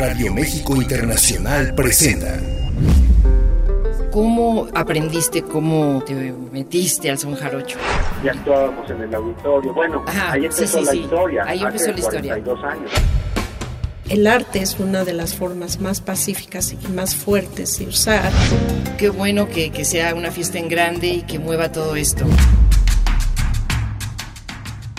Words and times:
Radio 0.00 0.32
México 0.32 0.74
Internacional 0.76 1.74
presenta. 1.74 2.40
¿Cómo 4.10 4.66
aprendiste, 4.74 5.42
cómo 5.42 6.02
te 6.06 6.14
metiste 6.50 7.10
al 7.10 7.18
son 7.18 7.34
jarocho? 7.34 7.76
Ya 8.24 8.30
actuábamos 8.30 8.90
en 8.90 9.02
el 9.02 9.14
auditorio. 9.14 9.74
Bueno, 9.74 10.02
Ajá, 10.06 10.32
ahí 10.32 10.40
sí, 10.40 10.46
empezó 10.46 10.78
sí, 10.78 10.84
la 10.86 10.92
sí. 10.92 10.98
historia. 11.00 11.44
Ahí 11.46 11.60
empezó 11.60 11.84
hace 11.84 11.92
la 11.92 11.98
historia. 11.98 12.32
42 12.38 12.64
años. 12.64 12.90
El 14.08 14.26
arte 14.26 14.62
es 14.62 14.80
una 14.80 15.04
de 15.04 15.12
las 15.12 15.34
formas 15.34 15.80
más 15.80 16.00
pacíficas 16.00 16.72
y 16.72 16.88
más 16.92 17.14
fuertes 17.14 17.78
de 17.78 17.88
usar. 17.88 18.32
Qué 18.96 19.10
bueno 19.10 19.50
que, 19.50 19.70
que 19.70 19.84
sea 19.84 20.14
una 20.14 20.30
fiesta 20.30 20.58
en 20.58 20.70
grande 20.70 21.08
y 21.08 21.22
que 21.24 21.38
mueva 21.38 21.72
todo 21.72 21.94
esto. 21.94 22.24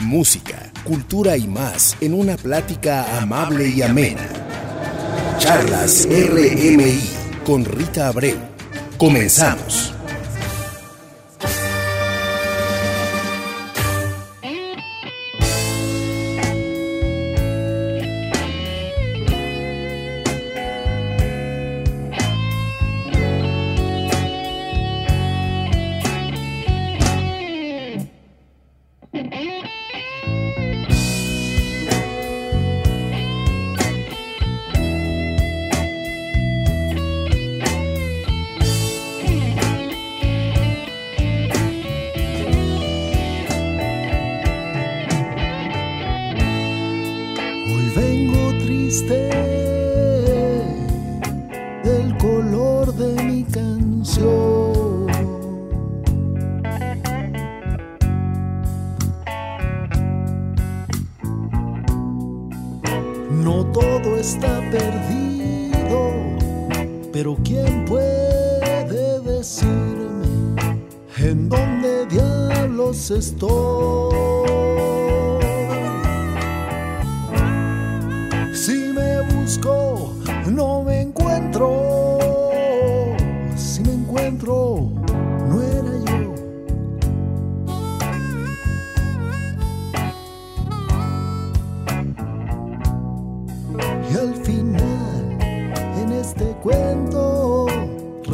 Música, 0.03 0.71
cultura 0.83 1.37
y 1.37 1.47
más 1.47 1.97
en 2.01 2.13
una 2.13 2.37
plática 2.37 3.17
amable 3.19 3.67
y 3.67 3.81
amena. 3.81 4.40
Charlas 5.41 6.07
RMI 6.07 7.01
con 7.43 7.65
Rita 7.65 8.09
Abreu. 8.09 8.37
Comenzamos. 8.99 9.91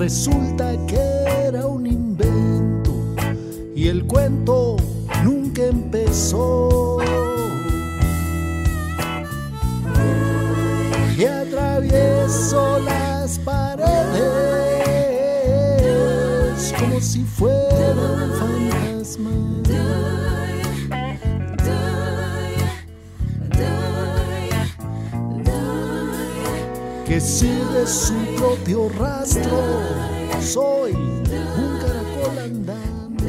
Resulta 0.07 0.73
que 0.87 1.03
era 1.47 1.67
un 1.67 1.85
invento. 1.85 2.93
Y 3.75 3.89
el 3.89 4.05
cuento 4.05 4.77
nunca 5.25 5.65
empezó. 5.65 6.99
y 11.17 11.25
atravieso 11.25 12.79
las 12.85 13.39
paredes 13.39 13.97
como 16.79 17.01
si 17.01 17.23
fueran 17.23 18.31
fantasmas. 18.39 19.35
Que 27.05 27.19
sigue 27.19 27.87
su 27.87 28.26
propio 28.47 28.87
rastro. 28.97 29.61
Soy 30.41 30.93
un 30.93 31.79
caracol 31.81 32.39
andando 32.39 33.25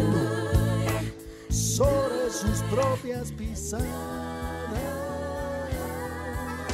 sobre 1.50 2.30
sus 2.30 2.62
propias 2.70 3.32
pisadas. 3.32 3.84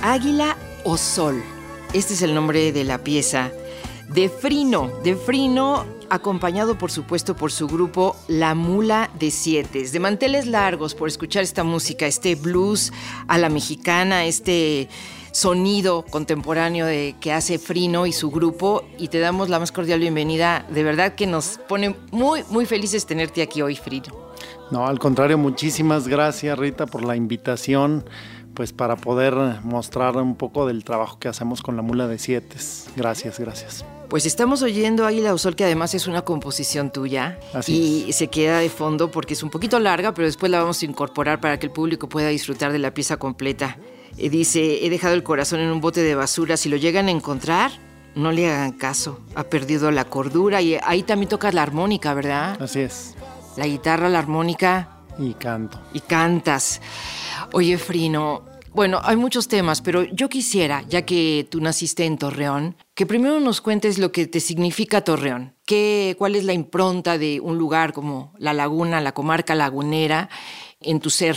Águila 0.02 0.58
o 0.84 0.98
Sol. 0.98 1.42
Este 1.94 2.12
es 2.12 2.20
el 2.20 2.34
nombre 2.34 2.70
de 2.72 2.84
la 2.84 2.98
pieza. 2.98 3.50
De 4.10 4.28
Frino, 4.28 4.92
de 5.02 5.16
Frino, 5.16 5.86
acompañado 6.10 6.76
por 6.76 6.90
supuesto 6.90 7.34
por 7.34 7.50
su 7.50 7.66
grupo 7.66 8.14
La 8.28 8.54
Mula 8.54 9.10
de 9.18 9.30
Siete. 9.30 9.88
De 9.88 10.00
manteles 10.00 10.46
largos 10.46 10.94
por 10.94 11.08
escuchar 11.08 11.44
esta 11.44 11.64
música, 11.64 12.06
este 12.06 12.34
blues 12.34 12.92
a 13.26 13.38
la 13.38 13.48
mexicana, 13.48 14.26
este 14.26 14.90
sonido 15.34 16.04
contemporáneo 16.08 16.86
de, 16.86 17.16
que 17.20 17.32
hace 17.32 17.58
Frino 17.58 18.06
y 18.06 18.12
su 18.12 18.30
grupo. 18.30 18.84
Y 18.98 19.08
te 19.08 19.18
damos 19.18 19.48
la 19.48 19.58
más 19.58 19.72
cordial 19.72 20.00
bienvenida. 20.00 20.64
De 20.70 20.82
verdad 20.82 21.14
que 21.14 21.26
nos 21.26 21.58
pone 21.68 21.96
muy, 22.12 22.44
muy 22.50 22.66
felices 22.66 23.04
tenerte 23.04 23.42
aquí 23.42 23.60
hoy, 23.60 23.76
Frino. 23.76 24.14
No, 24.70 24.86
al 24.86 24.98
contrario, 24.98 25.36
muchísimas 25.36 26.08
gracias 26.08 26.58
Rita 26.58 26.86
por 26.86 27.04
la 27.04 27.16
invitación, 27.16 28.04
pues 28.54 28.72
para 28.72 28.96
poder 28.96 29.34
mostrar 29.62 30.16
un 30.16 30.36
poco 30.36 30.66
del 30.66 30.84
trabajo 30.84 31.18
que 31.18 31.28
hacemos 31.28 31.62
con 31.62 31.76
la 31.76 31.82
mula 31.82 32.06
de 32.06 32.18
siete. 32.18 32.56
Gracias, 32.96 33.38
gracias. 33.38 33.84
Pues 34.08 34.26
estamos 34.26 34.62
oyendo 34.62 35.06
Águila 35.06 35.34
o 35.34 35.38
Sol, 35.38 35.56
que 35.56 35.64
además 35.64 35.94
es 35.94 36.06
una 36.06 36.22
composición 36.22 36.90
tuya. 36.90 37.38
Así 37.52 38.04
y 38.06 38.12
se 38.12 38.28
queda 38.28 38.60
de 38.60 38.68
fondo 38.68 39.10
porque 39.10 39.34
es 39.34 39.42
un 39.42 39.50
poquito 39.50 39.80
larga, 39.80 40.14
pero 40.14 40.26
después 40.26 40.50
la 40.50 40.60
vamos 40.60 40.80
a 40.82 40.84
incorporar 40.84 41.40
para 41.40 41.58
que 41.58 41.66
el 41.66 41.72
público 41.72 42.08
pueda 42.08 42.28
disfrutar 42.28 42.72
de 42.72 42.78
la 42.78 42.94
pieza 42.94 43.16
completa. 43.16 43.76
Eh, 44.18 44.28
dice, 44.30 44.84
he 44.84 44.90
dejado 44.90 45.14
el 45.14 45.22
corazón 45.22 45.60
en 45.60 45.70
un 45.70 45.80
bote 45.80 46.02
de 46.02 46.14
basura. 46.14 46.56
Si 46.56 46.68
lo 46.68 46.76
llegan 46.76 47.08
a 47.08 47.10
encontrar, 47.10 47.72
no 48.14 48.32
le 48.32 48.48
hagan 48.50 48.72
caso. 48.72 49.20
Ha 49.34 49.44
perdido 49.44 49.90
la 49.90 50.04
cordura 50.04 50.62
y 50.62 50.76
ahí 50.84 51.02
también 51.02 51.28
tocas 51.28 51.54
la 51.54 51.62
armónica, 51.62 52.14
¿verdad? 52.14 52.60
Así 52.62 52.80
es. 52.80 53.14
La 53.56 53.66
guitarra, 53.66 54.08
la 54.08 54.18
armónica 54.20 54.98
Y 55.18 55.34
canto. 55.34 55.80
y 55.92 56.00
cantas. 56.00 56.80
Oye, 57.52 57.78
Frino, 57.78 58.44
bueno, 58.72 59.00
hay 59.04 59.16
muchos 59.16 59.46
temas, 59.46 59.80
pero 59.80 60.02
yo 60.02 60.28
quisiera, 60.28 60.82
ya 60.88 61.02
que 61.02 61.46
tú 61.48 61.60
naciste 61.60 62.04
en 62.04 62.18
Torreón, 62.18 62.76
que 62.94 63.06
primero 63.06 63.38
nos 63.38 63.60
cuentes 63.60 63.98
lo 63.98 64.10
que 64.10 64.26
te 64.26 64.40
significa 64.40 65.02
Torreón. 65.02 65.54
¿Qué, 65.66 66.16
¿Cuál 66.18 66.34
es 66.34 66.44
la 66.44 66.52
impronta 66.52 67.16
de 67.18 67.40
un 67.40 67.56
lugar 67.58 67.92
como 67.92 68.32
la 68.38 68.52
laguna, 68.52 69.00
la 69.00 69.12
comarca 69.12 69.54
lagunera, 69.54 70.28
en 70.80 70.98
tu 71.00 71.10
ser 71.10 71.36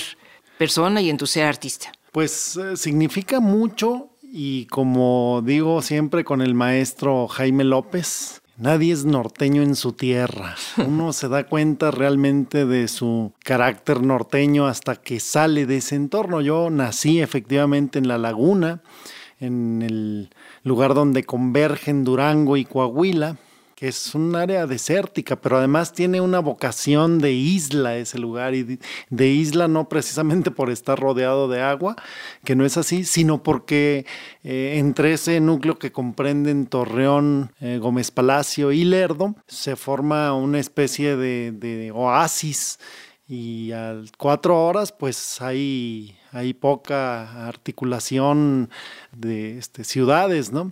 persona 0.57 1.01
y 1.01 1.09
en 1.11 1.17
tu 1.17 1.27
ser 1.27 1.45
artista? 1.45 1.91
Pues 2.17 2.57
eh, 2.57 2.77
significa 2.77 3.39
mucho 3.39 4.09
y 4.23 4.65
como 4.65 5.43
digo 5.45 5.83
siempre 5.83 6.23
con 6.23 6.41
el 6.41 6.55
maestro 6.55 7.27
Jaime 7.27 7.63
López, 7.63 8.41
nadie 8.57 8.91
es 8.91 9.05
norteño 9.05 9.61
en 9.61 9.75
su 9.75 9.93
tierra. 9.93 10.55
Uno 10.87 11.13
se 11.13 11.29
da 11.29 11.43
cuenta 11.43 11.91
realmente 11.91 12.65
de 12.65 12.87
su 12.87 13.33
carácter 13.43 14.01
norteño 14.01 14.65
hasta 14.65 14.95
que 14.95 15.19
sale 15.19 15.67
de 15.67 15.77
ese 15.77 15.93
entorno. 15.93 16.41
Yo 16.41 16.71
nací 16.71 17.21
efectivamente 17.21 17.99
en 17.99 18.07
la 18.07 18.17
laguna, 18.17 18.81
en 19.39 19.83
el 19.83 20.31
lugar 20.63 20.95
donde 20.95 21.23
convergen 21.23 22.03
Durango 22.03 22.57
y 22.57 22.65
Coahuila 22.65 23.37
que 23.77 23.89
es 23.89 24.15
un 24.15 24.35
área 24.35 24.65
desértica, 24.65 25.35
pero 25.35 25.59
además 25.59 25.93
tiene 25.93 26.19
una 26.19 26.39
vocación 26.39 27.19
de 27.19 27.33
isla 27.33 27.95
ese 27.95 28.17
lugar, 28.17 28.55
y 28.55 28.79
de 29.11 29.27
isla 29.27 29.67
no 29.67 29.87
precisamente 29.87 30.49
por 30.49 30.71
estar 30.71 30.99
rodeado 30.99 31.47
de 31.47 31.61
agua, 31.61 31.95
que 32.43 32.55
no 32.55 32.65
es 32.65 32.75
así, 32.75 33.03
sino 33.03 33.43
porque 33.43 34.07
eh, 34.43 34.77
entre 34.77 35.13
ese 35.13 35.39
núcleo 35.41 35.77
que 35.77 35.91
comprenden 35.91 36.65
Torreón, 36.65 37.51
eh, 37.59 37.77
Gómez 37.79 38.09
Palacio 38.09 38.71
y 38.71 38.83
Lerdo, 38.83 39.35
se 39.45 39.75
forma 39.75 40.33
una 40.33 40.57
especie 40.57 41.15
de, 41.15 41.51
de 41.51 41.91
oasis 41.91 42.79
y 43.27 43.73
a 43.73 44.01
cuatro 44.17 44.65
horas 44.65 44.91
pues 44.91 45.39
hay, 45.39 46.17
hay 46.37 46.53
poca 46.53 47.47
articulación 47.47 48.69
de 49.11 49.57
este, 49.57 49.83
ciudades, 49.83 50.51
¿no? 50.51 50.71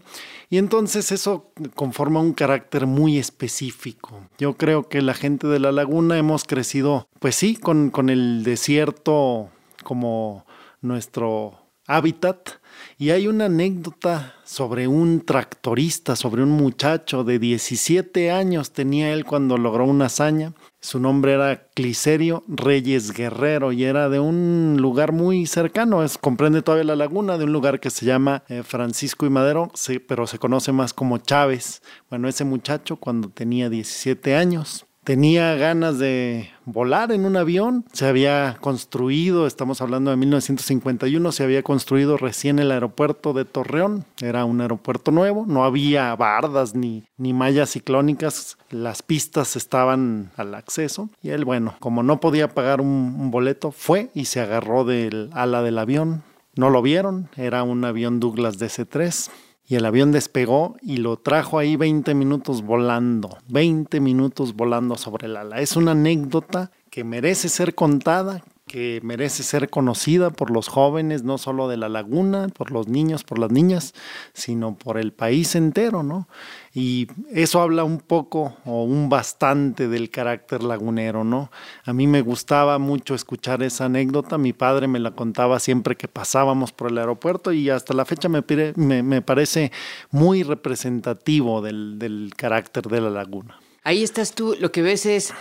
Y 0.50 0.58
entonces 0.60 1.12
eso 1.12 1.52
conforma 1.74 2.20
un 2.20 2.34
carácter 2.34 2.86
muy 2.86 3.18
específico. 3.18 4.22
Yo 4.38 4.54
creo 4.54 4.88
que 4.88 5.02
la 5.02 5.16
gente 5.16 5.48
de 5.48 5.60
la 5.60 5.72
laguna 5.72 6.18
hemos 6.20 6.44
crecido, 6.44 7.08
pues 7.20 7.36
sí, 7.36 7.56
con, 7.56 7.90
con 7.90 8.10
el 8.10 8.44
desierto 8.44 9.50
como 9.84 10.46
nuestro 10.82 11.58
hábitat. 11.88 12.50
Y 12.98 13.10
hay 13.10 13.28
una 13.28 13.46
anécdota 13.46 14.36
sobre 14.44 14.88
un 14.88 15.22
tractorista, 15.22 16.16
sobre 16.16 16.44
un 16.44 16.52
muchacho 16.52 17.24
de 17.24 17.40
17 17.40 18.32
años 18.32 18.72
tenía 18.72 19.12
él 19.14 19.26
cuando 19.26 19.58
logró 19.58 19.86
una 19.86 20.06
hazaña. 20.06 20.54
Su 20.86 21.00
nombre 21.00 21.34
era 21.34 21.66
Cliserio 21.74 22.44
Reyes 22.48 23.12
Guerrero 23.12 23.72
y 23.72 23.86
era 23.86 24.08
de 24.08 24.20
un 24.20 24.78
lugar 24.80 25.14
muy 25.14 25.48
cercano, 25.48 26.04
es, 26.04 26.20
comprende 26.20 26.62
todavía 26.62 26.84
la 26.84 26.96
laguna, 26.96 27.40
de 27.40 27.46
un 27.46 27.54
lugar 27.54 27.80
que 27.80 27.90
se 27.90 28.06
llama 28.06 28.44
eh, 28.50 28.62
Francisco 28.62 29.26
y 29.26 29.32
Madero, 29.32 29.72
pero 30.08 30.28
se 30.28 30.38
conoce 30.38 30.74
más 30.74 30.94
como 30.94 31.18
Chávez. 31.18 31.82
Bueno, 32.08 32.28
ese 32.28 32.46
muchacho 32.46 32.98
cuando 32.98 33.30
tenía 33.30 33.68
17 33.68 34.36
años 34.36 34.85
tenía 35.06 35.56
ganas 35.56 36.00
de 36.00 36.50
volar 36.66 37.12
en 37.14 37.26
un 37.26 37.38
avión. 37.38 37.86
Se 37.94 38.06
había 38.08 38.58
construido, 38.60 39.48
estamos 39.48 39.80
hablando 39.82 40.12
de 40.12 40.18
1951, 40.18 41.32
se 41.32 41.44
había 41.44 41.64
construido 41.64 42.18
recién 42.18 42.60
el 42.60 42.72
aeropuerto 42.72 43.32
de 43.32 43.46
Torreón. 43.46 44.06
Era 44.20 44.44
un 44.44 44.60
aeropuerto 44.60 45.12
nuevo, 45.12 45.46
no 45.48 45.64
había 45.64 46.14
bardas 46.16 46.76
ni, 46.76 47.06
ni 47.18 47.32
mallas 47.32 47.70
ciclónicas, 47.70 48.58
las 48.70 49.04
pistas 49.04 49.56
estaban 49.56 50.32
al 50.36 50.56
acceso. 50.56 51.10
Y 51.22 51.30
él, 51.30 51.46
bueno, 51.46 51.76
como 51.80 52.04
no 52.04 52.20
podía 52.20 52.50
pagar 52.50 52.82
un, 52.82 53.16
un 53.18 53.32
boleto, 53.32 53.72
fue 53.72 54.10
y 54.14 54.26
se 54.26 54.42
agarró 54.42 54.84
del 54.84 55.30
ala 55.34 55.62
del 55.62 55.78
avión. 55.78 56.24
No 56.56 56.70
lo 56.70 56.82
vieron, 56.82 57.30
era 57.36 57.64
un 57.64 57.86
avión 57.86 58.20
Douglas 58.20 58.58
DC-3 58.58 59.30
y 59.68 59.76
el 59.76 59.86
avión 59.86 60.12
despegó 60.12 60.76
y 60.82 60.98
lo 60.98 61.18
trajo 61.18 61.58
ahí 61.58 61.76
20 61.76 62.14
minutos 62.14 62.62
volando, 62.62 63.38
20 63.48 64.00
minutos 64.00 64.56
volando 64.56 64.96
sobre 64.96 65.28
el 65.28 65.38
ala. 65.38 65.60
Es 65.60 65.76
una 65.76 65.92
anécdota 65.92 66.72
que 66.90 67.04
merece 67.04 67.50
ser 67.50 67.74
contada, 67.74 68.44
que 68.76 69.00
merece 69.04 69.42
ser 69.44 69.70
conocida 69.70 70.32
por 70.32 70.52
los 70.52 70.68
jóvenes, 70.68 71.24
no 71.24 71.38
solo 71.38 71.70
de 71.70 71.78
la 71.78 71.88
laguna, 71.88 72.50
por 72.50 72.72
los 72.72 72.90
niños, 72.90 73.24
por 73.24 73.40
las 73.40 73.50
niñas, 73.50 73.94
sino 74.34 74.76
por 74.76 74.98
el 74.98 75.14
país 75.14 75.56
entero, 75.56 76.04
¿no? 76.04 76.28
Y 76.74 77.08
eso 77.32 77.62
habla 77.62 77.86
un 77.86 78.00
poco 78.00 78.58
o 78.66 78.84
un 78.84 79.08
bastante 79.08 79.88
del 79.88 80.10
carácter 80.10 80.62
lagunero, 80.62 81.24
¿no? 81.24 81.52
A 81.86 81.94
mí 81.94 82.06
me 82.06 82.20
gustaba 82.22 82.78
mucho 82.78 83.16
escuchar 83.16 83.64
esa 83.64 83.86
anécdota, 83.86 84.38
mi 84.38 84.52
padre 84.52 84.90
me 84.90 85.00
la 85.00 85.12
contaba 85.12 85.62
siempre 85.62 85.96
que 85.96 86.10
pasábamos 86.10 86.74
por 86.74 86.92
el 86.92 86.98
aeropuerto 86.98 87.54
y 87.54 87.70
hasta 87.70 87.94
la 87.94 88.04
fecha 88.04 88.28
me, 88.28 88.44
me, 88.76 89.22
parece 89.22 89.72
muy 90.12 90.44
representativo 90.44 91.62
del, 91.62 91.98
del 91.98 92.34
carácter 92.36 92.84
de 92.90 93.00
la 93.00 93.10
laguna. 93.10 93.58
Ahí 93.86 94.04
estás 94.04 94.34
tú, 94.34 94.54
lo 94.60 94.74
que 94.74 94.82
ves 94.82 95.06
es 95.06 95.34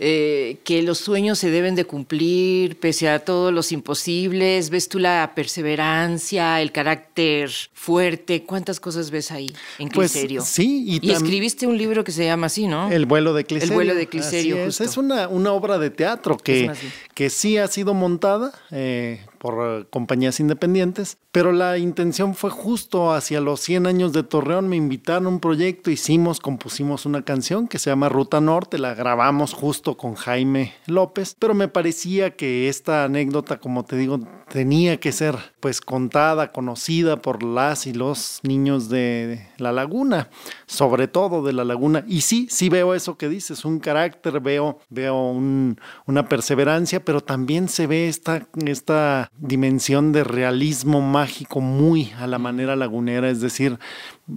eh, 0.00 0.58
que 0.64 0.82
los 0.82 0.98
sueños 0.98 1.38
se 1.38 1.50
deben 1.50 1.74
de 1.74 1.84
cumplir 1.84 2.78
pese 2.78 3.08
a 3.08 3.20
todos 3.20 3.52
los 3.52 3.70
imposibles. 3.72 4.70
¿Ves 4.70 4.88
tú 4.88 4.98
la 4.98 5.32
perseverancia, 5.34 6.60
el 6.60 6.72
carácter 6.72 7.50
fuerte? 7.72 8.42
¿Cuántas 8.42 8.80
cosas 8.80 9.10
ves 9.10 9.30
ahí 9.30 9.54
en 9.78 9.88
pues, 9.88 10.12
Cliserio? 10.12 10.42
sí. 10.42 11.00
Y, 11.02 11.10
escribiste 11.10 11.66
un 11.66 11.78
libro 11.78 12.02
que 12.02 12.12
se 12.12 12.24
llama 12.24 12.46
así, 12.46 12.66
¿no? 12.66 12.90
El 12.90 13.06
vuelo 13.06 13.34
de 13.34 13.44
Cliserio. 13.44 13.72
El 13.72 13.76
vuelo 13.76 13.94
de 13.94 14.06
Cliserio. 14.08 14.56
Es. 14.58 14.80
es, 14.80 14.96
una, 14.96 15.28
una 15.28 15.52
obra 15.52 15.78
de 15.78 15.90
teatro 15.90 16.36
que, 16.36 16.70
que 17.14 17.30
sí 17.30 17.56
ha 17.58 17.68
sido 17.68 17.94
montada. 17.94 18.52
Eh, 18.70 19.20
por 19.44 19.82
eh, 19.82 19.84
compañías 19.90 20.40
independientes, 20.40 21.18
pero 21.30 21.52
la 21.52 21.76
intención 21.76 22.34
fue 22.34 22.48
justo 22.48 23.12
hacia 23.12 23.42
los 23.42 23.60
100 23.60 23.86
años 23.86 24.14
de 24.14 24.22
Torreón, 24.22 24.68
me 24.68 24.76
invitaron 24.76 25.26
a 25.26 25.28
un 25.28 25.38
proyecto, 25.38 25.90
hicimos, 25.90 26.40
compusimos 26.40 27.04
una 27.04 27.26
canción 27.26 27.68
que 27.68 27.78
se 27.78 27.90
llama 27.90 28.08
Ruta 28.08 28.40
Norte, 28.40 28.78
la 28.78 28.94
grabamos 28.94 29.52
justo 29.52 29.98
con 29.98 30.14
Jaime 30.14 30.72
López, 30.86 31.36
pero 31.38 31.52
me 31.52 31.68
parecía 31.68 32.36
que 32.36 32.70
esta 32.70 33.04
anécdota, 33.04 33.60
como 33.60 33.84
te 33.84 33.96
digo, 33.96 34.18
tenía 34.48 34.98
que 34.98 35.12
ser 35.12 35.36
pues 35.60 35.82
contada, 35.82 36.50
conocida 36.50 37.16
por 37.20 37.42
las 37.42 37.86
y 37.86 37.92
los 37.92 38.40
niños 38.44 38.88
de 38.88 39.46
la 39.58 39.72
laguna, 39.72 40.30
sobre 40.64 41.06
todo 41.06 41.42
de 41.42 41.52
la 41.52 41.64
laguna. 41.64 42.04
Y 42.06 42.22
sí, 42.22 42.46
sí 42.50 42.70
veo 42.70 42.94
eso 42.94 43.18
que 43.18 43.28
dices, 43.28 43.66
un 43.66 43.78
carácter, 43.78 44.40
veo, 44.40 44.78
veo 44.88 45.14
una 45.22 46.28
perseverancia, 46.30 47.04
pero 47.04 47.20
también 47.20 47.68
se 47.68 47.86
ve 47.86 48.08
esta, 48.08 48.46
esta 48.64 49.30
dimensión 49.38 50.12
de 50.12 50.24
realismo 50.24 51.00
mágico 51.00 51.60
muy 51.60 52.12
a 52.18 52.26
la 52.26 52.38
manera 52.38 52.76
lagunera, 52.76 53.30
es 53.30 53.40
decir, 53.40 53.78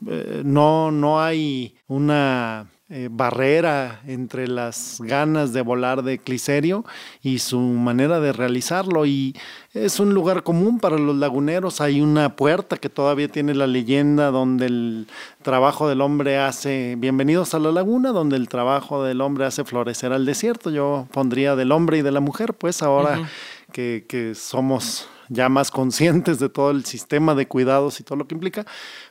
eh, 0.07 0.41
no, 0.43 0.91
no 0.91 1.21
hay 1.21 1.75
una 1.87 2.67
eh, 2.89 3.09
barrera 3.11 3.99
entre 4.07 4.47
las 4.47 5.01
ganas 5.01 5.51
de 5.51 5.61
volar 5.61 6.03
de 6.03 6.19
Cliserio 6.19 6.85
y 7.21 7.39
su 7.39 7.59
manera 7.59 8.21
de 8.21 8.31
realizarlo. 8.31 9.05
Y 9.05 9.35
es 9.73 9.99
un 9.99 10.13
lugar 10.13 10.43
común 10.43 10.79
para 10.79 10.97
los 10.97 11.17
laguneros. 11.17 11.81
Hay 11.81 11.99
una 11.99 12.37
puerta 12.37 12.77
que 12.77 12.87
todavía 12.87 13.27
tiene 13.27 13.53
la 13.55 13.67
leyenda 13.67 14.31
donde 14.31 14.67
el 14.67 15.07
trabajo 15.41 15.89
del 15.89 15.99
hombre 15.99 16.37
hace, 16.37 16.95
bienvenidos 16.97 17.53
a 17.53 17.59
la 17.59 17.73
laguna, 17.73 18.13
donde 18.13 18.37
el 18.37 18.47
trabajo 18.47 19.03
del 19.03 19.19
hombre 19.19 19.43
hace 19.43 19.65
florecer 19.65 20.13
al 20.13 20.25
desierto. 20.25 20.69
Yo 20.69 21.09
pondría 21.11 21.57
del 21.57 21.73
hombre 21.73 21.97
y 21.97 22.03
de 22.03 22.11
la 22.11 22.21
mujer, 22.21 22.53
pues 22.53 22.81
ahora 22.81 23.27
que, 23.71 24.33
somos 24.35 25.07
ya 25.29 25.49
más 25.49 25.71
conscientes 25.71 26.39
de 26.39 26.49
todo 26.49 26.71
el 26.71 26.85
sistema 26.85 27.35
de 27.35 27.47
cuidados 27.47 27.99
y 27.99 28.03
todo 28.03 28.17
lo 28.17 28.27
que 28.27 28.35
implica. 28.35 28.65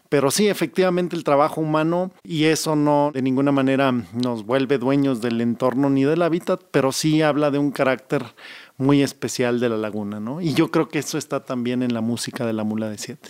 Pero 0.09 0.31
sí, 0.31 0.49
efectivamente 0.49 1.17
el 1.17 1.25
trabajo 1.25 1.61
humano 1.61 2.11
y 2.23 2.45
eso 2.45 2.77
no 2.77 3.11
de 3.13 3.23
ninguna 3.23 3.53
manera 3.53 3.93
nos 3.93 4.47
vuelve 4.47 4.79
dueños 4.79 5.21
del 5.21 5.41
entorno 5.41 5.91
ni 5.91 6.05
del 6.05 6.23
hábitat, 6.23 6.63
pero 6.71 6.93
sí 6.93 7.23
habla 7.23 7.51
de 7.51 7.59
un 7.59 7.71
carácter 7.71 8.25
muy 8.79 9.03
especial 9.03 9.61
de 9.61 9.69
la 9.69 9.77
laguna, 9.77 10.21
¿no? 10.21 10.41
Y 10.41 10.55
yo 10.55 10.71
creo 10.71 10.89
que 10.89 11.01
eso 11.01 11.19
está 11.19 11.45
también 11.45 11.83
en 11.83 11.93
la 11.93 12.01
música 12.01 12.47
de 12.47 12.53
la 12.53 12.65
mula 12.65 12.89
de 12.89 12.99
siete. 12.99 13.29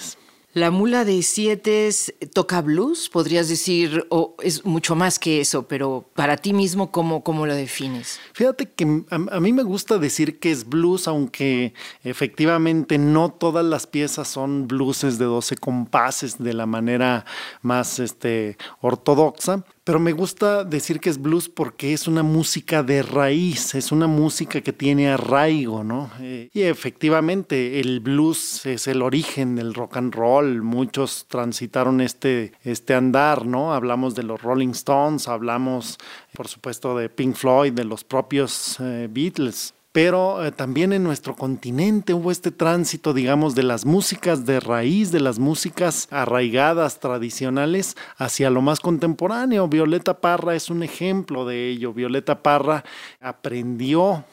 La 0.56 0.70
mula 0.70 1.04
de 1.04 1.22
siete 1.22 1.90
toca 2.32 2.62
blues, 2.62 3.10
podrías 3.10 3.46
decir, 3.46 4.06
o 4.08 4.34
es 4.42 4.64
mucho 4.64 4.96
más 4.96 5.18
que 5.18 5.42
eso, 5.42 5.68
pero 5.68 6.08
para 6.14 6.38
ti 6.38 6.54
mismo, 6.54 6.90
¿cómo, 6.90 7.22
cómo 7.22 7.44
lo 7.44 7.54
defines? 7.54 8.18
Fíjate 8.32 8.64
que 8.64 9.02
a, 9.10 9.18
mí 9.38 9.52
me 9.52 9.62
gusta 9.62 9.98
decir 9.98 10.38
que 10.38 10.50
es 10.50 10.66
blues, 10.66 11.08
aunque 11.08 11.74
efectivamente 12.04 12.96
no 12.96 13.28
todas 13.28 13.66
las 13.66 13.86
piezas 13.86 14.28
son 14.28 14.66
blueses 14.66 15.18
de 15.18 15.26
12 15.26 15.58
compases 15.58 16.38
de 16.38 16.54
la 16.54 16.64
manera 16.64 17.26
más 17.60 17.98
este, 17.98 18.56
ortodoxa. 18.80 19.62
Pero 19.86 20.00
me 20.00 20.10
gusta 20.10 20.64
decir 20.64 20.98
que 20.98 21.10
es 21.10 21.22
blues 21.22 21.48
porque 21.48 21.92
es 21.92 22.08
una 22.08 22.24
música 22.24 22.82
de 22.82 23.02
raíz, 23.02 23.76
es 23.76 23.92
una 23.92 24.08
música 24.08 24.60
que 24.60 24.72
tiene 24.72 25.10
arraigo, 25.10 25.84
¿no? 25.84 26.10
Eh, 26.18 26.50
y 26.52 26.62
efectivamente 26.62 27.78
el 27.78 28.00
blues 28.00 28.66
es 28.66 28.88
el 28.88 29.00
origen 29.00 29.54
del 29.54 29.74
rock 29.74 29.98
and 29.98 30.12
roll, 30.12 30.60
muchos 30.62 31.26
transitaron 31.28 32.00
este, 32.00 32.50
este 32.64 32.94
andar, 32.94 33.46
¿no? 33.46 33.74
Hablamos 33.74 34.16
de 34.16 34.24
los 34.24 34.42
Rolling 34.42 34.70
Stones, 34.70 35.28
hablamos 35.28 35.98
por 36.32 36.48
supuesto 36.48 36.98
de 36.98 37.08
Pink 37.08 37.36
Floyd, 37.36 37.72
de 37.72 37.84
los 37.84 38.02
propios 38.02 38.80
eh, 38.80 39.06
Beatles 39.08 39.75
pero 39.96 40.44
eh, 40.44 40.52
también 40.52 40.92
en 40.92 41.02
nuestro 41.02 41.34
continente 41.34 42.12
hubo 42.12 42.30
este 42.30 42.50
tránsito, 42.50 43.14
digamos, 43.14 43.54
de 43.54 43.62
las 43.62 43.86
músicas 43.86 44.44
de 44.44 44.60
raíz, 44.60 45.10
de 45.10 45.20
las 45.20 45.38
músicas 45.38 46.06
arraigadas, 46.10 47.00
tradicionales, 47.00 47.96
hacia 48.18 48.50
lo 48.50 48.60
más 48.60 48.80
contemporáneo. 48.80 49.68
Violeta 49.68 50.20
Parra 50.20 50.54
es 50.54 50.68
un 50.68 50.82
ejemplo 50.82 51.46
de 51.46 51.70
ello. 51.70 51.94
Violeta 51.94 52.42
Parra 52.42 52.84
aprendió 53.22 54.26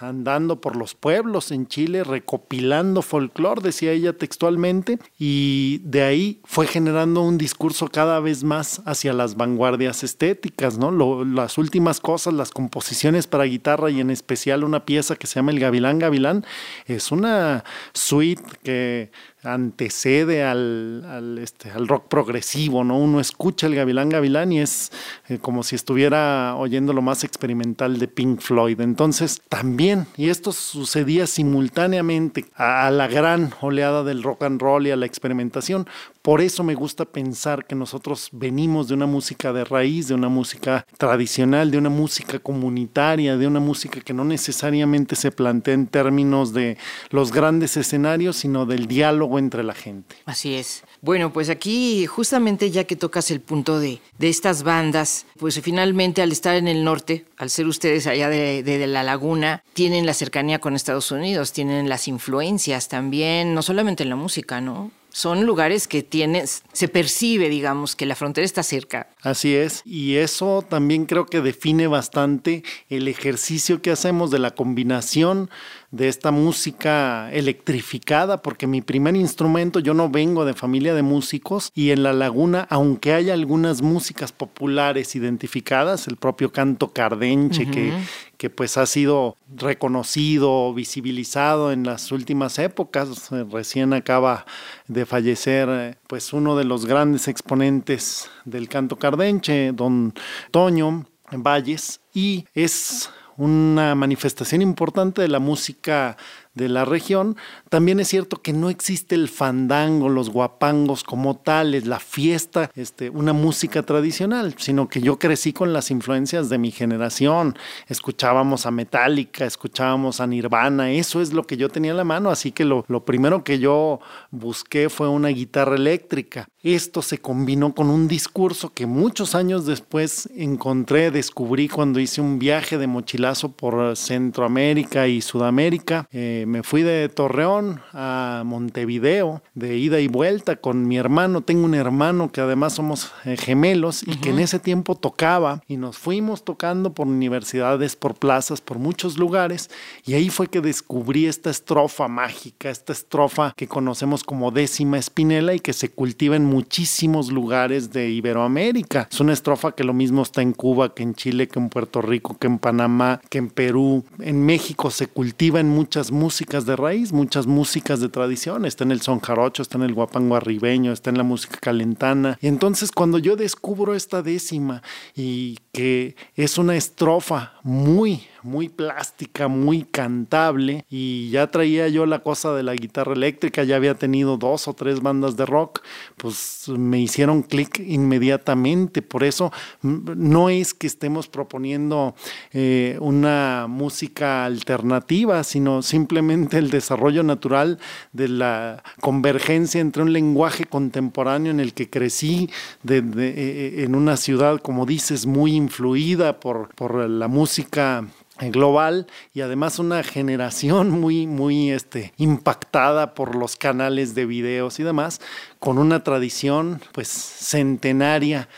andando 0.00 0.60
por 0.60 0.76
los 0.76 0.94
pueblos 0.94 1.50
en 1.50 1.66
Chile, 1.66 2.04
recopilando 2.04 3.02
folclore, 3.02 3.62
decía 3.62 3.92
ella 3.92 4.12
textualmente, 4.12 4.98
y 5.18 5.78
de 5.84 6.02
ahí 6.02 6.40
fue 6.44 6.66
generando 6.66 7.22
un 7.22 7.38
discurso 7.38 7.88
cada 7.88 8.20
vez 8.20 8.44
más 8.44 8.82
hacia 8.86 9.12
las 9.12 9.36
vanguardias 9.36 10.04
estéticas, 10.04 10.78
¿no? 10.78 11.24
las 11.24 11.58
últimas 11.58 12.00
cosas, 12.00 12.34
las 12.34 12.50
composiciones 12.50 13.26
para 13.26 13.44
guitarra 13.44 13.90
y 13.90 14.00
en 14.00 14.10
especial 14.10 14.64
una 14.64 14.84
pieza 14.84 15.16
que 15.16 15.26
se 15.26 15.36
llama 15.36 15.52
El 15.52 15.60
Gavilán 15.60 15.98
Gavilán, 15.98 16.44
es 16.86 17.12
una 17.12 17.64
suite 17.92 18.42
que 18.62 19.10
antecede 19.42 20.42
al, 20.42 21.38
este, 21.40 21.70
al 21.70 21.86
rock 21.86 22.08
progresivo, 22.08 22.82
¿no? 22.82 22.98
Uno 22.98 23.20
escucha 23.20 23.66
el 23.66 23.74
Gavilán 23.74 24.08
Gavilán 24.08 24.52
y 24.52 24.60
es 24.60 24.90
eh, 25.28 25.38
como 25.38 25.62
si 25.62 25.76
estuviera 25.76 26.56
oyendo 26.56 26.92
lo 26.92 27.02
más 27.02 27.22
experimental 27.22 27.98
de 27.98 28.08
Pink 28.08 28.40
Floyd. 28.40 28.80
Entonces, 28.80 29.40
también, 29.48 30.06
y 30.16 30.28
esto 30.30 30.52
sucedía 30.52 31.26
simultáneamente 31.26 32.46
a 32.56 32.90
la 32.90 33.06
gran 33.06 33.52
oleada 33.60 34.02
del 34.02 34.22
rock 34.22 34.42
and 34.42 34.60
roll 34.60 34.86
y 34.86 34.90
a 34.90 34.96
la 34.96 35.06
experimentación, 35.06 35.86
por 36.22 36.40
eso 36.40 36.64
me 36.64 36.74
gusta 36.74 37.04
pensar 37.04 37.66
que 37.66 37.74
nosotros 37.74 38.28
venimos 38.32 38.88
de 38.88 38.94
una 38.94 39.06
música 39.06 39.52
de 39.52 39.64
raíz, 39.64 40.08
de 40.08 40.14
una 40.14 40.28
música 40.28 40.86
tradicional, 40.96 41.70
de 41.70 41.78
una 41.78 41.90
música 41.90 42.38
comunitaria, 42.38 43.36
de 43.36 43.46
una 43.46 43.60
música 43.60 44.00
que 44.00 44.12
no 44.12 44.24
necesariamente 44.24 45.16
se 45.16 45.30
plantea 45.30 45.74
en 45.74 45.86
términos 45.86 46.52
de 46.52 46.76
los 47.10 47.32
grandes 47.32 47.76
escenarios, 47.76 48.36
sino 48.36 48.66
del 48.66 48.86
diálogo 48.86 49.38
entre 49.38 49.62
la 49.62 49.74
gente. 49.74 50.16
Así 50.24 50.54
es. 50.54 50.82
Bueno, 51.00 51.32
pues 51.32 51.48
aquí 51.48 52.06
justamente 52.06 52.70
ya 52.70 52.84
que 52.84 52.96
tocas 52.96 53.30
el 53.30 53.40
punto 53.40 53.78
de, 53.78 54.00
de 54.18 54.28
estas 54.28 54.62
bandas, 54.62 55.26
pues 55.38 55.60
finalmente 55.60 56.22
al 56.22 56.32
estar 56.32 56.56
en 56.56 56.68
el 56.68 56.84
norte, 56.84 57.26
al 57.36 57.50
ser 57.50 57.66
ustedes 57.66 58.06
allá 58.06 58.28
de, 58.28 58.62
de, 58.62 58.78
de 58.78 58.86
la 58.86 59.02
laguna, 59.02 59.62
tienen 59.72 60.06
la 60.06 60.14
cercanía 60.14 60.58
con 60.58 60.74
Estados 60.74 61.10
Unidos, 61.10 61.52
tienen 61.52 61.88
las 61.88 62.08
influencias 62.08 62.88
también, 62.88 63.54
no 63.54 63.62
solamente 63.62 64.02
en 64.02 64.10
la 64.10 64.16
música, 64.16 64.60
¿no? 64.60 64.90
Son 65.10 65.46
lugares 65.46 65.88
que 65.88 66.02
tienes, 66.02 66.62
se 66.72 66.88
percibe, 66.88 67.48
digamos, 67.48 67.96
que 67.96 68.06
la 68.06 68.14
frontera 68.14 68.44
está 68.44 68.62
cerca. 68.62 69.08
Así 69.22 69.54
es, 69.54 69.82
y 69.84 70.16
eso 70.16 70.64
también 70.68 71.06
creo 71.06 71.26
que 71.26 71.40
define 71.40 71.86
bastante 71.86 72.62
el 72.88 73.08
ejercicio 73.08 73.82
que 73.82 73.90
hacemos 73.90 74.30
de 74.30 74.38
la 74.38 74.52
combinación 74.52 75.50
de 75.90 76.08
esta 76.08 76.30
música 76.30 77.32
electrificada, 77.32 78.42
porque 78.42 78.66
mi 78.66 78.82
primer 78.82 79.16
instrumento, 79.16 79.80
yo 79.80 79.94
no 79.94 80.10
vengo 80.10 80.44
de 80.44 80.52
familia 80.52 80.94
de 80.94 81.02
músicos, 81.02 81.70
y 81.74 81.90
en 81.90 82.02
la 82.02 82.12
laguna, 82.12 82.66
aunque 82.68 83.14
haya 83.14 83.32
algunas 83.32 83.80
músicas 83.80 84.30
populares 84.32 85.16
identificadas, 85.16 86.06
el 86.06 86.16
propio 86.16 86.52
canto 86.52 86.92
cardenche, 86.92 87.62
uh 87.62 87.66
-huh. 87.66 87.70
que, 87.70 87.92
que 88.36 88.50
pues 88.50 88.76
ha 88.76 88.84
sido 88.84 89.36
reconocido, 89.56 90.74
visibilizado 90.74 91.72
en 91.72 91.84
las 91.84 92.12
últimas 92.12 92.58
épocas, 92.58 93.30
recién 93.50 93.94
acaba 93.94 94.44
de 94.88 95.06
fallecer 95.06 95.96
pues 96.06 96.32
uno 96.34 96.54
de 96.56 96.64
los 96.64 96.84
grandes 96.84 97.28
exponentes 97.28 98.30
del 98.44 98.68
canto 98.68 98.96
cardenche, 98.96 99.72
don 99.72 100.12
Toño 100.50 101.06
Valles, 101.32 102.00
y 102.14 102.44
es 102.54 103.10
una 103.38 103.94
manifestación 103.94 104.62
importante 104.62 105.22
de 105.22 105.28
la 105.28 105.38
música 105.38 106.16
de 106.54 106.68
la 106.68 106.84
región. 106.84 107.36
También 107.68 108.00
es 108.00 108.08
cierto 108.08 108.42
que 108.42 108.52
no 108.52 108.70
existe 108.70 109.14
el 109.14 109.28
fandango, 109.28 110.08
los 110.08 110.30
guapangos 110.30 111.04
como 111.04 111.36
tales, 111.36 111.86
la 111.86 112.00
fiesta, 112.00 112.70
este, 112.74 113.10
una 113.10 113.32
música 113.32 113.82
tradicional, 113.82 114.54
sino 114.58 114.88
que 114.88 115.00
yo 115.00 115.18
crecí 115.18 115.52
con 115.52 115.72
las 115.72 115.90
influencias 115.90 116.48
de 116.48 116.58
mi 116.58 116.70
generación. 116.70 117.56
Escuchábamos 117.88 118.66
a 118.66 118.70
Metallica, 118.70 119.44
escuchábamos 119.44 120.20
a 120.20 120.26
Nirvana, 120.26 120.90
eso 120.92 121.20
es 121.20 121.32
lo 121.32 121.44
que 121.44 121.56
yo 121.56 121.68
tenía 121.68 121.92
en 121.92 121.96
la 121.96 122.04
mano, 122.04 122.30
así 122.30 122.52
que 122.52 122.64
lo, 122.64 122.84
lo 122.88 123.04
primero 123.04 123.44
que 123.44 123.58
yo 123.58 124.00
busqué 124.30 124.88
fue 124.88 125.08
una 125.08 125.28
guitarra 125.28 125.76
eléctrica. 125.76 126.48
Esto 126.62 127.02
se 127.02 127.18
combinó 127.18 127.72
con 127.74 127.88
un 127.88 128.08
discurso 128.08 128.72
que 128.74 128.86
muchos 128.86 129.34
años 129.34 129.64
después 129.64 130.28
encontré, 130.34 131.10
descubrí 131.10 131.68
cuando 131.68 132.00
hice 132.00 132.20
un 132.20 132.38
viaje 132.38 132.78
de 132.78 132.86
mochilazo 132.86 133.52
por 133.52 133.96
Centroamérica 133.96 135.06
y 135.06 135.20
Sudamérica. 135.20 136.08
Eh, 136.10 136.44
me 136.48 136.62
fui 136.62 136.82
de 136.82 137.08
Torreón 137.08 137.82
a 137.92 138.42
Montevideo, 138.44 139.42
de 139.54 139.76
ida 139.76 140.00
y 140.00 140.08
vuelta 140.08 140.56
con 140.56 140.88
mi 140.88 140.96
hermano. 140.96 141.42
Tengo 141.42 141.66
un 141.66 141.74
hermano 141.74 142.32
que 142.32 142.40
además 142.40 142.72
somos 142.72 143.12
eh, 143.24 143.36
gemelos 143.36 144.02
y 144.02 144.10
uh 144.10 144.14
-huh. 144.14 144.20
que 144.20 144.30
en 144.30 144.38
ese 144.38 144.58
tiempo 144.58 144.94
tocaba 144.94 145.62
y 145.68 145.76
nos 145.76 145.98
fuimos 145.98 146.44
tocando 146.44 146.94
por 146.94 147.06
universidades, 147.06 147.96
por 147.96 148.14
plazas, 148.14 148.60
por 148.62 148.78
muchos 148.78 149.18
lugares 149.18 149.70
y 150.06 150.14
ahí 150.14 150.30
fue 150.30 150.48
que 150.48 150.60
descubrí 150.60 151.26
esta 151.26 151.50
estrofa 151.50 152.08
mágica, 152.08 152.70
esta 152.70 152.92
estrofa 152.92 153.52
que 153.54 153.68
conocemos 153.68 154.24
como 154.24 154.50
décima 154.50 154.98
espinela 154.98 155.54
y 155.54 155.60
que 155.60 155.74
se 155.74 155.90
cultiva 155.90 156.34
en 156.34 156.46
muchísimos 156.46 157.30
lugares 157.30 157.92
de 157.92 158.08
Iberoamérica. 158.10 159.08
Es 159.10 159.20
una 159.20 159.34
estrofa 159.34 159.72
que 159.72 159.84
lo 159.84 159.92
mismo 159.92 160.22
está 160.22 160.40
en 160.40 160.52
Cuba, 160.54 160.94
que 160.94 161.02
en 161.02 161.14
Chile, 161.14 161.46
que 161.48 161.58
en 161.58 161.68
Puerto 161.68 162.00
Rico, 162.00 162.38
que 162.38 162.46
en 162.46 162.58
Panamá, 162.58 163.20
que 163.28 163.38
en 163.38 163.48
Perú. 163.50 164.04
En 164.20 164.46
México 164.46 164.90
se 164.90 165.08
cultiva 165.08 165.60
en 165.60 165.68
muchas 165.68 166.10
músicas 166.10 166.27
de 166.66 166.76
raíz, 166.76 167.12
muchas 167.12 167.46
músicas 167.46 168.00
de 168.00 168.08
tradición. 168.08 168.64
Está 168.64 168.84
en 168.84 168.92
el 168.92 169.00
son 169.00 169.20
jarocho, 169.20 169.62
está 169.62 169.78
en 169.78 169.84
el 169.84 169.94
guapango 169.94 170.36
arribeño, 170.36 170.92
está 170.92 171.10
en 171.10 171.16
la 171.16 171.24
música 171.24 171.58
calentana. 171.58 172.38
Y 172.40 172.48
entonces 172.48 172.92
cuando 172.92 173.18
yo 173.18 173.34
descubro 173.34 173.94
esta 173.94 174.22
décima 174.22 174.82
y 175.16 175.58
que 175.72 176.16
es 176.34 176.58
una 176.58 176.76
estrofa 176.76 177.54
muy, 177.62 178.26
muy 178.48 178.68
plástica, 178.68 179.46
muy 179.46 179.82
cantable 179.82 180.84
y 180.88 181.30
ya 181.30 181.50
traía 181.50 181.88
yo 181.88 182.06
la 182.06 182.20
cosa 182.20 182.54
de 182.54 182.62
la 182.62 182.74
guitarra 182.74 183.12
eléctrica, 183.12 183.62
ya 183.62 183.76
había 183.76 183.94
tenido 183.94 184.36
dos 184.38 184.66
o 184.66 184.74
tres 184.74 185.00
bandas 185.00 185.36
de 185.36 185.46
rock, 185.46 185.82
pues 186.16 186.68
me 186.68 186.98
hicieron 186.98 187.42
clic 187.42 187.78
inmediatamente. 187.78 189.02
Por 189.02 189.24
eso 189.24 189.52
no 189.82 190.48
es 190.48 190.74
que 190.74 190.86
estemos 190.86 191.28
proponiendo 191.28 192.14
eh, 192.52 192.96
una 193.00 193.66
música 193.68 194.44
alternativa, 194.44 195.44
sino 195.44 195.82
simplemente 195.82 196.58
el 196.58 196.70
desarrollo 196.70 197.22
natural 197.22 197.78
de 198.12 198.28
la 198.28 198.82
convergencia 199.00 199.80
entre 199.80 200.02
un 200.02 200.12
lenguaje 200.12 200.64
contemporáneo 200.64 201.52
en 201.52 201.60
el 201.60 201.74
que 201.74 201.90
crecí 201.90 202.50
de, 202.82 202.98
eh, 202.98 203.84
en 203.84 203.94
una 203.94 204.16
ciudad, 204.16 204.58
como 204.60 204.86
dices, 204.86 205.26
muy 205.26 205.54
influida 205.54 206.40
por, 206.40 206.74
por 206.74 207.08
la 207.08 207.28
música 207.28 208.06
global 208.40 209.06
y 209.34 209.40
además 209.40 209.78
una 209.78 210.02
generación 210.02 210.90
muy 211.00 211.26
muy 211.26 211.70
este 211.70 212.12
impactada 212.16 213.14
por 213.14 213.34
los 213.34 213.56
canales 213.56 214.14
de 214.14 214.26
videos 214.26 214.80
y 214.80 214.82
demás 214.82 215.20
con 215.58 215.78
una 215.78 216.04
tradición 216.04 216.80
pues 216.92 217.08
centenaria 217.08 218.48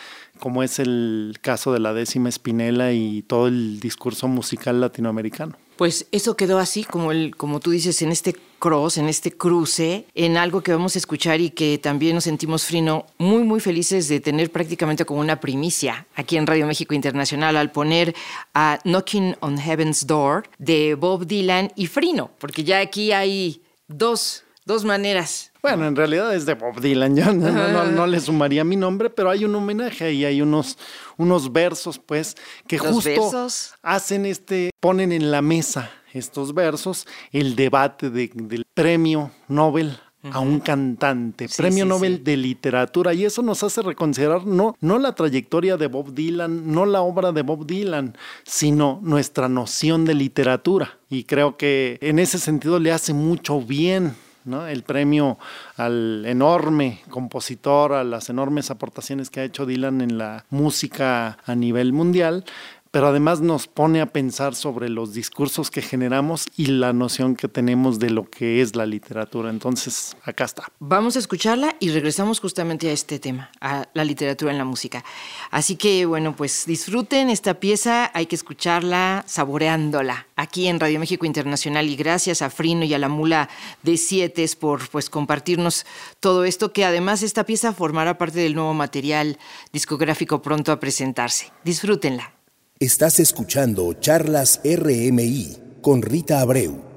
como 0.41 0.63
es 0.63 0.79
el 0.79 1.39
caso 1.41 1.73
de 1.73 1.79
la 1.79 1.93
décima 1.93 2.29
espinela 2.29 2.93
y 2.93 3.23
todo 3.23 3.47
el 3.47 3.79
discurso 3.79 4.27
musical 4.27 4.81
latinoamericano. 4.81 5.55
Pues 5.81 6.09
eso 6.13 6.37
quedó 6.37 6.59
así, 6.59 6.85
como, 6.85 7.11
el, 7.11 7.35
como 7.35 7.59
tú 7.59 7.71
dices, 7.71 8.03
en 8.03 8.13
este 8.13 8.37
cross, 8.59 8.99
en 8.99 9.09
este 9.09 9.33
cruce, 9.33 10.05
en 10.15 10.37
algo 10.37 10.61
que 10.61 10.73
vamos 10.73 10.95
a 10.95 10.99
escuchar 10.99 11.41
y 11.41 11.49
que 11.49 11.79
también 11.79 12.15
nos 12.15 12.25
sentimos, 12.25 12.67
Frino, 12.67 13.07
muy, 13.17 13.45
muy 13.45 13.61
felices 13.61 14.07
de 14.07 14.21
tener 14.21 14.53
prácticamente 14.53 15.07
como 15.07 15.21
una 15.21 15.41
primicia 15.41 16.07
aquí 16.17 16.37
en 16.37 16.47
Radio 16.47 16.67
México 16.67 16.93
Internacional 16.93 17.57
al 17.57 17.73
poner 17.73 18.15
a 18.53 18.79
Knocking 18.85 19.37
on 19.41 19.57
Heaven's 19.57 20.07
Door 20.07 20.51
de 20.59 20.97
Bob 20.97 21.27
Dylan 21.27 21.73
y 21.77 21.87
Frino, 21.87 22.31
porque 22.39 22.63
ya 22.63 22.81
aquí 22.81 23.13
hay 23.13 23.63
dos, 23.89 24.45
dos 24.67 24.85
maneras 24.85 25.50
bueno, 25.63 25.87
en 25.87 25.97
realidad 25.97 26.35
es 26.35 26.47
de 26.47 26.55
Bob 26.55 26.81
Dylan, 26.81 27.17
yo 27.17 27.33
no, 27.33 27.51
no, 27.51 27.69
no, 27.69 27.85
no, 27.87 28.07
le 28.07 28.21
sumaría 28.21 28.65
mi 28.65 28.77
nombre, 28.77 29.11
pero 29.11 29.31
hay 29.31 29.45
un 29.45 29.55
homenaje 29.55 30.13
y 30.13 30.25
hay 30.25 30.43
unos, 30.43 30.79
unos 31.17 31.53
versos, 31.53 31.99
pues, 31.99 32.37
que 32.67 32.79
¿Los 32.79 32.89
justo 32.89 33.11
versos? 33.11 33.75
hacen 33.83 34.27
este, 34.27 34.71
ponen 34.81 35.13
en 35.13 35.31
la 35.31 35.43
mesa 35.43 35.91
estos 36.13 36.55
versos, 36.55 37.07
el 37.33 37.55
debate 37.57 38.11
de, 38.11 38.31
del 38.35 38.65
premio 38.75 39.31
Nobel 39.49 39.99
a 40.33 40.41
un 40.41 40.61
cantante, 40.61 41.49
Sí, 41.49 41.57
premio 41.57 41.85
sí, 41.85 41.89
Nobel 41.89 42.17
sí. 42.19 42.23
de 42.25 42.37
literatura, 42.37 43.15
y 43.15 43.25
eso 43.25 43.41
nos 43.43 43.63
hace 43.63 43.81
reconsiderar 43.81 44.45
no, 44.47 44.77
no 44.81 44.99
la 44.99 45.15
trayectoria 45.15 45.79
de 45.79 45.87
Bob 45.87 46.13
Dylan, 46.13 46.71
no 46.73 46.85
la 46.85 47.01
obra 47.01 47.33
de 47.33 47.41
Bob 47.43 47.67
Dylan, 47.67 48.17
sino 48.45 48.99
nuestra 49.03 49.49
noción 49.49 50.05
de 50.05 50.15
literatura. 50.15 50.99
Y 51.09 51.25
creo 51.25 51.57
que 51.57 51.97
en 52.03 52.19
ese 52.19 52.39
sentido 52.39 52.79
le 52.79 52.93
hace 52.93 53.15
mucho 53.15 53.63
bien 53.63 54.15
el 54.47 54.83
premio 54.83 55.39
al 55.77 56.25
enorme 56.27 57.03
compositor, 57.11 57.93
a 57.93 58.05
las 58.05 58.31
enormes 58.31 58.71
aportaciones 58.71 59.31
que 59.31 59.41
ha 59.41 59.45
hecho 59.45 59.67
Dylan 59.67 60.01
en 60.01 60.19
la 60.19 60.45
música 60.51 61.39
a 61.45 61.55
nivel 61.55 61.93
mundial, 61.93 62.45
pero 62.91 63.07
además 63.07 63.41
nos 63.41 63.69
pone 63.69 64.01
a 64.01 64.07
pensar 64.07 64.55
sobre 64.55 64.89
los 64.89 65.13
discursos 65.13 65.71
que 65.71 65.83
generamos 65.83 66.47
y 66.57 66.67
la 66.67 66.93
noción 66.93 67.37
que 67.37 67.47
tenemos 67.47 67.99
de 67.99 68.11
lo 68.11 68.29
que 68.29 68.61
es 68.63 68.75
la 68.75 68.87
literatura. 68.87 69.51
Entonces, 69.51 70.17
acá 70.25 70.45
está. 70.45 70.73
Vamos 70.81 71.15
a 71.15 71.21
escucharla 71.21 71.77
y 71.79 71.91
regresamos 71.91 72.41
justamente 72.41 72.89
a 72.89 72.93
este 72.93 73.19
tema, 73.19 73.51
a 73.61 73.87
la 73.95 74.05
literatura 74.05 74.51
en 74.51 74.59
la 74.59 74.65
música. 74.65 75.05
Así 75.51 75.77
que, 75.77 76.07
bueno, 76.07 76.35
pues 76.35 76.67
disfruten 76.67 77.31
esta 77.31 77.55
pieza, 77.55 78.11
hay 78.15 78.27
que 78.27 78.35
escucharla 78.35 79.25
saboreándola 79.27 80.27
aquí 80.35 80.67
en 80.67 80.81
Radio 80.81 80.99
México 80.99 81.27
Internacional 81.27 81.89
y 81.89 81.97
gracias 81.97 82.43
a 82.43 82.51
Frino 82.51 82.85
y 82.85 82.95
a 82.95 82.99
la 82.99 83.09
Mula 83.09 83.49
de 83.83 83.97
Siete 83.97 84.41
por 84.59 84.89
pues 84.89 85.11
compartirnos 85.11 85.85
todo 86.19 86.45
esto, 86.45 86.73
que 86.73 86.85
además 86.85 87.23
esta 87.23 87.45
pieza 87.45 87.73
formará 87.73 88.17
parte 88.17 88.41
del 88.41 88.55
nuevo 88.55 88.73
material 88.73 89.39
discográfico 89.73 90.41
pronto 90.41 90.73
a 90.73 90.81
presentarse. 90.81 91.53
Disfrútenla. 91.63 92.40
Estás 92.83 93.21
escuchando 93.21 93.93
Charlas 93.93 94.63
RMI 94.65 95.55
con 95.83 96.01
Rita 96.01 96.41
Abreu. 96.41 96.90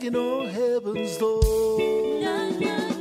Knocking 0.00 0.16
on 0.16 0.48
heaven's 0.48 1.18
door. 1.18 2.99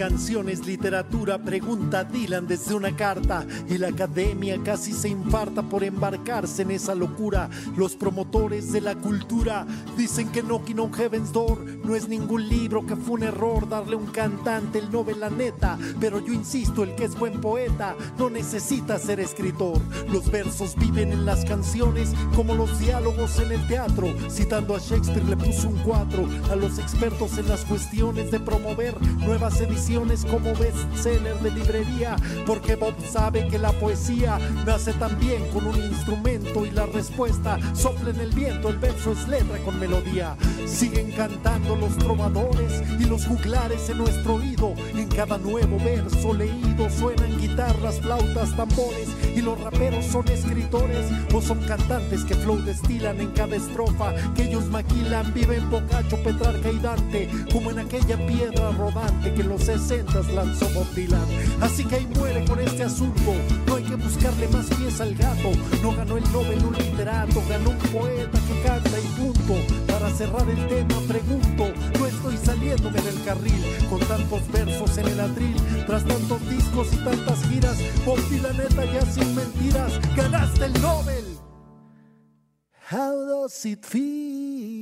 Canciones 0.00 0.64
literatura, 0.64 1.36
pregunta 1.36 2.04
Dylan 2.04 2.46
desde 2.46 2.72
una 2.72 2.96
carta. 2.96 3.44
Y 3.68 3.76
la 3.76 3.88
academia 3.88 4.58
casi 4.64 4.94
se 4.94 5.10
infarta 5.10 5.60
por 5.60 5.84
embarcarse 5.84 6.62
en 6.62 6.70
esa 6.70 6.94
locura. 6.94 7.50
Los 7.76 7.96
promotores 7.96 8.72
de 8.72 8.80
la 8.80 8.94
cultura 8.94 9.66
dicen 9.98 10.32
que 10.32 10.42
Knocking 10.42 10.80
on 10.80 10.94
Heaven's 10.94 11.34
Door 11.34 11.84
no 11.84 11.94
es 11.94 12.08
ningún 12.08 12.48
libro, 12.48 12.86
que 12.86 12.96
fue 12.96 13.16
un 13.16 13.24
error 13.24 13.68
darle 13.68 13.94
un 13.94 14.06
cantante 14.06 14.78
el 14.78 14.90
Nobel 14.90 15.20
la 15.20 15.28
neta. 15.28 15.76
Pero 16.00 16.24
yo 16.24 16.32
insisto, 16.32 16.82
el 16.82 16.94
que 16.94 17.04
es 17.04 17.18
buen 17.18 17.38
poeta 17.38 17.94
no 18.18 18.30
necesita 18.30 18.98
ser 18.98 19.20
escritor. 19.20 19.82
Los 20.10 20.30
versos 20.30 20.76
viven 20.76 21.12
en 21.12 21.26
las 21.26 21.44
canciones 21.44 22.14
como 22.34 22.54
los 22.54 22.78
diálogos 22.78 23.38
en 23.38 23.52
el 23.52 23.66
teatro. 23.66 24.06
Citando 24.30 24.74
a 24.74 24.78
Shakespeare 24.78 25.26
le 25.26 25.36
puso 25.36 25.68
un 25.68 25.76
4 25.84 26.26
a 26.50 26.56
los 26.56 26.78
expertos 26.78 27.36
en 27.36 27.48
las 27.48 27.66
cuestiones 27.66 28.30
de 28.30 28.40
promover 28.40 28.98
nuevas 29.18 29.60
ediciones 29.60 29.89
como 30.30 30.54
bestseller 30.54 31.36
de 31.40 31.50
librería. 31.50 32.14
Porque 32.46 32.76
Bob 32.76 32.94
sabe 33.10 33.48
que 33.48 33.58
la 33.58 33.72
poesía 33.72 34.38
nace 34.64 34.92
también 34.92 35.44
con 35.48 35.66
un 35.66 35.76
instrumento 35.76 36.64
y 36.64 36.70
la 36.70 36.86
respuesta 36.86 37.58
sopla 37.74 38.10
en 38.10 38.20
el 38.20 38.30
viento. 38.30 38.68
El 38.68 38.78
verso 38.78 39.12
es 39.12 39.26
letra 39.26 39.58
con 39.64 39.80
melodía. 39.80 40.36
Siguen 40.66 41.10
cantando 41.10 41.74
los 41.74 41.96
trovadores 41.98 42.82
y 43.00 43.04
los 43.04 43.26
juglares 43.26 43.90
en 43.90 43.98
nuestro 43.98 44.34
oído. 44.34 44.74
En 44.94 45.08
cada 45.08 45.38
nuevo 45.38 45.76
verso 45.78 46.34
leído 46.34 46.88
suenan 46.88 47.38
guitarras, 47.38 48.00
flautas, 48.00 48.56
tambores 48.56 49.08
y 49.34 49.42
los 49.42 49.60
raperos 49.60 50.04
son 50.04 50.28
escritores 50.28 51.06
o 51.34 51.40
son 51.40 51.58
cantantes 51.60 52.24
que 52.24 52.34
flow 52.34 52.58
destilan 52.58 53.20
en 53.20 53.30
cada 53.30 53.56
estrofa 53.56 54.14
que 54.34 54.44
ellos 54.44 54.66
maquilan, 54.66 55.32
viven 55.34 55.68
Boccaccio, 55.70 56.22
Petrarca 56.22 56.70
y 56.70 56.78
Dante 56.78 57.28
como 57.52 57.70
en 57.70 57.80
aquella 57.80 58.16
piedra 58.26 58.70
rodante 58.72 59.34
que 59.34 59.44
los 59.44 59.68
60 59.80 60.22
lanzó 60.34 60.68
Bob 60.70 60.88
Dylan. 60.94 61.26
Así 61.60 61.84
que 61.84 61.96
ahí 61.96 62.06
muere 62.16 62.44
con 62.44 62.60
este 62.60 62.84
asunto, 62.84 63.34
no 63.66 63.74
hay 63.76 63.84
que 63.84 63.96
buscarle 63.96 64.48
más 64.48 64.66
pies 64.66 65.00
al 65.00 65.14
gato, 65.14 65.50
no 65.82 65.96
ganó 65.96 66.16
el 66.16 66.24
Nobel 66.32 66.64
un 66.64 66.74
literato, 66.74 67.42
ganó 67.48 67.70
un 67.70 67.78
poeta 67.78 68.38
que 68.46 68.62
canta 68.62 68.98
y 68.98 69.06
punto. 69.20 69.54
Para 69.86 70.10
cerrar 70.10 70.48
el 70.48 70.68
tema 70.68 71.00
pregunto, 71.08 71.72
no 71.98 72.06
estoy 72.06 72.36
saliéndome 72.36 73.00
del 73.00 73.24
carril 73.24 73.62
con 73.88 74.00
tantos 74.00 74.52
versos 74.52 74.98
en 74.98 75.08
el 75.08 75.20
atril, 75.20 75.56
tras 75.86 76.04
tantos 76.04 76.48
discos 76.48 76.92
y 76.92 76.96
tantas 76.98 77.42
giras, 77.44 77.78
Bob 78.04 78.18
Dylan 78.28 78.56
neta 78.56 78.84
ya 78.84 79.02
sin 79.02 79.34
mentiras, 79.34 79.92
ganaste 80.16 80.66
el 80.66 80.72
Nobel. 80.80 81.24
How 82.92 83.24
does 83.24 83.64
it 83.66 83.84
feel? 83.84 84.79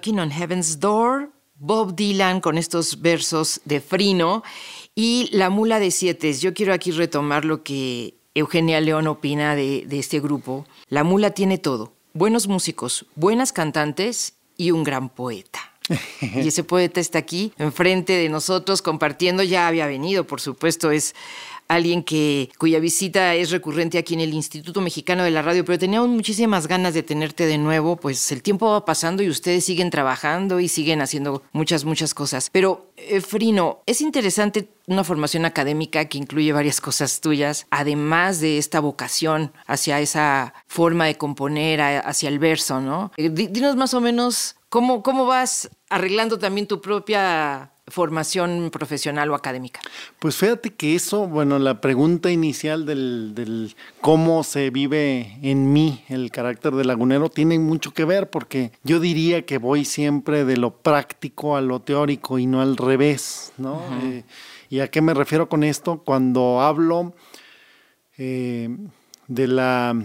Knocking 0.00 0.18
on 0.18 0.30
Heaven's 0.30 0.80
Door, 0.80 1.30
Bob 1.56 1.94
Dylan 1.94 2.40
con 2.40 2.56
estos 2.56 3.02
versos 3.02 3.60
de 3.66 3.82
Frino 3.82 4.42
y 4.94 5.28
La 5.30 5.50
Mula 5.50 5.78
de 5.78 5.90
Siete. 5.90 6.32
Yo 6.32 6.54
quiero 6.54 6.72
aquí 6.72 6.90
retomar 6.90 7.44
lo 7.44 7.62
que 7.62 8.14
Eugenia 8.34 8.80
León 8.80 9.06
opina 9.08 9.54
de, 9.54 9.84
de 9.86 9.98
este 9.98 10.18
grupo. 10.18 10.66
La 10.88 11.04
Mula 11.04 11.32
tiene 11.32 11.58
todo, 11.58 11.92
buenos 12.14 12.48
músicos, 12.48 13.04
buenas 13.14 13.52
cantantes 13.52 14.36
y 14.56 14.70
un 14.70 14.84
gran 14.84 15.10
poeta. 15.10 15.60
Y 16.22 16.48
ese 16.48 16.64
poeta 16.64 16.98
está 16.98 17.18
aquí, 17.18 17.52
enfrente 17.58 18.14
de 18.14 18.30
nosotros, 18.30 18.80
compartiendo. 18.80 19.42
Ya 19.42 19.68
había 19.68 19.86
venido, 19.86 20.26
por 20.26 20.40
supuesto, 20.40 20.90
es 20.90 21.14
alguien 21.70 22.02
que, 22.02 22.50
cuya 22.58 22.80
visita 22.80 23.34
es 23.36 23.50
recurrente 23.50 23.96
aquí 23.96 24.14
en 24.14 24.20
el 24.20 24.34
Instituto 24.34 24.80
Mexicano 24.80 25.22
de 25.22 25.30
la 25.30 25.40
Radio, 25.40 25.64
pero 25.64 25.78
teníamos 25.78 26.08
muchísimas 26.08 26.66
ganas 26.66 26.94
de 26.94 27.04
tenerte 27.04 27.46
de 27.46 27.58
nuevo, 27.58 27.96
pues 27.96 28.32
el 28.32 28.42
tiempo 28.42 28.70
va 28.72 28.84
pasando 28.84 29.22
y 29.22 29.28
ustedes 29.28 29.64
siguen 29.64 29.90
trabajando 29.90 30.58
y 30.58 30.66
siguen 30.66 31.00
haciendo 31.00 31.44
muchas, 31.52 31.84
muchas 31.84 32.12
cosas. 32.12 32.50
Pero, 32.50 32.90
eh, 32.96 33.20
Frino, 33.20 33.82
es 33.86 34.00
interesante 34.00 34.68
una 34.88 35.04
formación 35.04 35.44
académica 35.44 36.06
que 36.06 36.18
incluye 36.18 36.52
varias 36.52 36.80
cosas 36.80 37.20
tuyas, 37.20 37.68
además 37.70 38.40
de 38.40 38.58
esta 38.58 38.80
vocación 38.80 39.52
hacia 39.66 40.00
esa 40.00 40.52
forma 40.66 41.06
de 41.06 41.16
componer, 41.16 41.80
hacia 41.80 42.28
el 42.28 42.40
verso, 42.40 42.80
¿no? 42.80 43.12
Eh, 43.16 43.30
dinos 43.30 43.76
más 43.76 43.94
o 43.94 44.00
menos 44.00 44.56
cómo, 44.70 45.02
cómo 45.02 45.26
vas 45.26 45.68
arreglando 45.90 46.38
también 46.38 46.66
tu 46.66 46.80
propia 46.80 47.72
formación 47.90 48.70
profesional 48.70 49.30
o 49.30 49.34
académica? 49.34 49.80
Pues 50.18 50.36
fíjate 50.36 50.70
que 50.70 50.94
eso, 50.94 51.26
bueno, 51.26 51.58
la 51.58 51.80
pregunta 51.80 52.30
inicial 52.30 52.86
del, 52.86 53.74
cómo 54.00 54.42
se 54.44 54.70
vive 54.70 55.38
en 55.42 55.72
mí 55.72 56.04
el 56.08 56.30
carácter 56.30 56.72
de 56.72 56.84
lagunero 56.84 57.28
tiene 57.28 57.58
mucho 57.58 57.92
que 57.92 58.04
ver 58.04 58.30
porque 58.30 58.72
yo 58.84 59.00
diría 59.00 59.44
que 59.44 59.58
voy 59.58 59.84
siempre 59.84 60.44
de 60.44 60.56
lo 60.56 60.76
práctico 60.76 61.56
a 61.56 61.60
lo 61.60 61.80
teórico 61.80 62.38
y 62.38 62.46
no 62.46 62.62
al 62.62 62.76
revés, 62.76 63.52
¿no? 63.58 63.82
Eh, 64.04 64.24
¿Y 64.70 64.80
a 64.80 64.88
qué 64.88 65.02
me 65.02 65.12
refiero 65.12 65.48
con 65.48 65.64
esto? 65.64 66.02
Cuando 66.04 66.60
hablo 66.60 67.12
eh, 68.16 68.68
de 69.26 69.48
la 69.48 69.96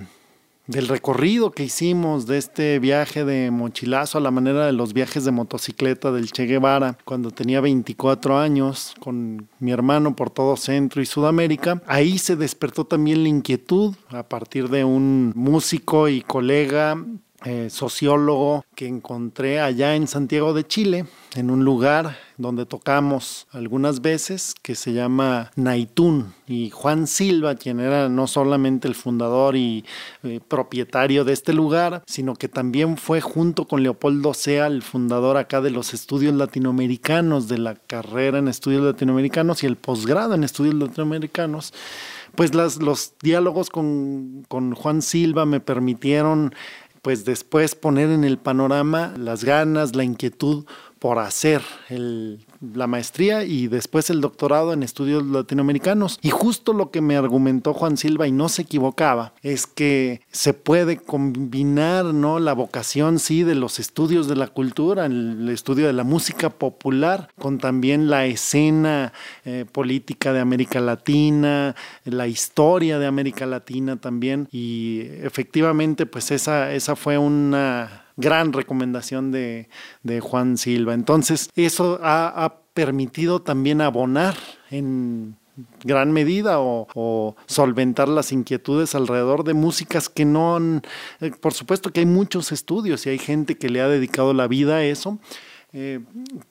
del 0.67 0.87
recorrido 0.87 1.51
que 1.51 1.63
hicimos 1.63 2.25
de 2.25 2.37
este 2.37 2.79
viaje 2.79 3.23
de 3.23 3.51
mochilazo 3.51 4.17
a 4.17 4.21
la 4.21 4.31
manera 4.31 4.65
de 4.65 4.73
los 4.73 4.93
viajes 4.93 5.23
de 5.25 5.31
motocicleta 5.31 6.11
del 6.11 6.31
Che 6.31 6.45
Guevara 6.45 6.97
cuando 7.05 7.31
tenía 7.31 7.61
24 7.61 8.37
años 8.37 8.95
con 8.99 9.47
mi 9.59 9.71
hermano 9.71 10.15
por 10.15 10.29
todo 10.29 10.57
Centro 10.57 11.01
y 11.01 11.05
Sudamérica. 11.05 11.81
Ahí 11.85 12.17
se 12.17 12.35
despertó 12.35 12.85
también 12.85 13.23
la 13.23 13.29
inquietud 13.29 13.95
a 14.09 14.23
partir 14.23 14.69
de 14.69 14.83
un 14.83 15.33
músico 15.35 16.09
y 16.09 16.21
colega 16.21 16.97
eh, 17.43 17.69
sociólogo 17.69 18.65
que 18.73 18.87
encontré 18.87 19.59
allá 19.59 19.95
en 19.95 20.07
Santiago 20.07 20.53
de 20.53 20.65
Chile, 20.65 21.05
en 21.35 21.51
un 21.51 21.63
lugar 21.63 22.17
donde 22.37 22.65
tocamos 22.65 23.47
algunas 23.51 24.01
veces 24.01 24.55
que 24.61 24.75
se 24.75 24.93
llama 24.93 25.51
Naitún. 25.55 26.33
Y 26.47 26.69
Juan 26.69 27.07
Silva, 27.07 27.55
quien 27.55 27.79
era 27.79 28.09
no 28.09 28.27
solamente 28.27 28.87
el 28.87 28.95
fundador 28.95 29.55
y 29.55 29.85
eh, 30.23 30.39
propietario 30.47 31.23
de 31.23 31.33
este 31.33 31.53
lugar, 31.53 32.03
sino 32.05 32.35
que 32.35 32.47
también 32.47 32.97
fue 32.97 33.21
junto 33.21 33.67
con 33.67 33.83
Leopoldo 33.83 34.33
Sea 34.33 34.67
el 34.67 34.81
fundador 34.81 35.37
acá 35.37 35.61
de 35.61 35.71
los 35.71 35.93
estudios 35.93 36.33
latinoamericanos, 36.35 37.47
de 37.47 37.57
la 37.57 37.75
carrera 37.75 38.39
en 38.39 38.47
estudios 38.47 38.83
latinoamericanos 38.83 39.63
y 39.63 39.67
el 39.67 39.77
posgrado 39.77 40.35
en 40.35 40.43
estudios 40.43 40.75
latinoamericanos 40.75 41.73
pues 42.35 42.53
los 42.53 43.13
diálogos 43.21 43.69
con, 43.69 44.45
con 44.49 44.75
Juan 44.75 45.01
Silva 45.01 45.45
me 45.45 45.61
permitieron 45.61 46.53
pues 47.05 47.23
después 47.23 47.75
poner 47.75 48.09
en 48.09 48.23
el 48.23 48.39
panorama 48.39 49.13
las 49.15 49.43
ganas, 49.43 49.95
la 49.95 50.03
inquietud 50.03 50.65
por 51.05 51.19
hacer 51.19 51.61
la 51.89 52.87
maestría 52.87 53.43
y 53.43 53.67
después 53.67 54.09
el 54.09 54.21
doctorado 54.21 54.73
en 54.73 54.81
estudios 54.81 55.23
latinoamericanos. 55.23 56.17
Y 56.23 56.31
justo 56.31 56.73
lo 56.73 56.89
que 56.89 56.99
me 56.99 57.15
argumentó 57.15 57.75
Juan 57.75 57.95
Silva 57.95 58.25
y 58.25 58.31
no 58.31 58.49
se 58.49 58.63
equivocaba 58.63 59.35
es 59.43 59.67
que 59.67 60.21
se 60.31 60.55
puede 60.55 60.97
combinar 60.97 62.05
¿no? 62.05 62.39
la 62.39 62.53
vocación 62.53 63.19
sí 63.19 63.43
de 63.43 63.53
los 63.53 63.77
estudios 63.77 64.27
de 64.27 64.35
la 64.35 64.47
cultura, 64.47 65.05
el 65.05 65.47
estudio 65.49 65.85
de 65.85 65.93
la 65.93 66.03
música 66.03 66.49
popular, 66.49 67.29
con 67.37 67.59
también 67.59 68.09
la 68.09 68.25
escena 68.25 69.13
eh, 69.43 69.65
política 69.71 70.33
de 70.33 70.39
América 70.39 70.81
Latina, 70.81 71.75
la 72.03 72.25
historia 72.25 72.97
de 72.97 73.05
América 73.05 73.45
Latina 73.45 73.97
también. 73.97 74.47
Y 74.51 75.01
efectivamente 75.21 76.07
pues 76.07 76.31
esa, 76.31 76.73
esa 76.73 76.95
fue 76.95 77.19
una 77.19 78.04
gran 78.17 78.53
recomendación 78.53 79.31
de, 79.31 79.67
Juan 80.21 80.57
Silva. 80.57 80.93
Entonces, 80.93 81.49
eso 81.55 81.99
ha, 82.01 82.55
permitido 82.73 83.41
también 83.41 83.79
abonar 83.79 84.35
en 84.69 85.37
gran 85.85 86.11
medida 86.11 86.59
o, 86.59 87.35
solventar 87.45 88.09
las 88.09 88.33
inquietudes 88.33 88.95
alrededor 88.95 89.45
de 89.45 89.53
músicas 89.53 90.09
que 90.09 90.25
no 90.25 90.57
han, 90.57 90.81
eh, 91.21 91.31
por 91.39 91.53
supuesto 91.53 91.91
que 91.91 92.01
hay 92.01 92.05
muchos 92.05 92.51
estudios 92.51 93.05
y 93.05 93.11
hay 93.11 93.17
gente 93.17 93.55
que 93.55 93.69
le 93.69 93.79
ha 93.79 93.87
dedicado 93.87 94.33
la 94.33 94.47
vida 94.47 94.75
a 94.75 94.83
eso, 94.83 95.19
eh, 95.71 96.01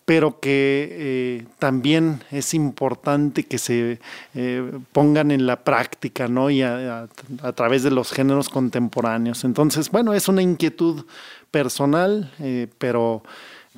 pero 0.07 0.41
que 0.41 0.89
eh, 0.91 1.47
también 1.59 2.23
es 2.31 2.55
importante 2.55 3.45
que 3.45 3.59
se 3.59 3.99
pongan 4.93 5.31
en 5.31 5.47
la 5.47 5.63
práctica, 5.63 6.27
¿no? 6.27 6.49
Y 6.49 6.63
a, 6.63 7.07
través 7.55 7.83
de 7.83 7.91
los 7.91 8.13
géneros 8.13 8.49
contemporáneos. 8.49 9.45
Entonces, 9.45 9.91
bueno, 9.91 10.15
es 10.15 10.29
una 10.29 10.41
inquietud 10.41 11.05
personal, 11.55 12.33
pero 12.79 13.23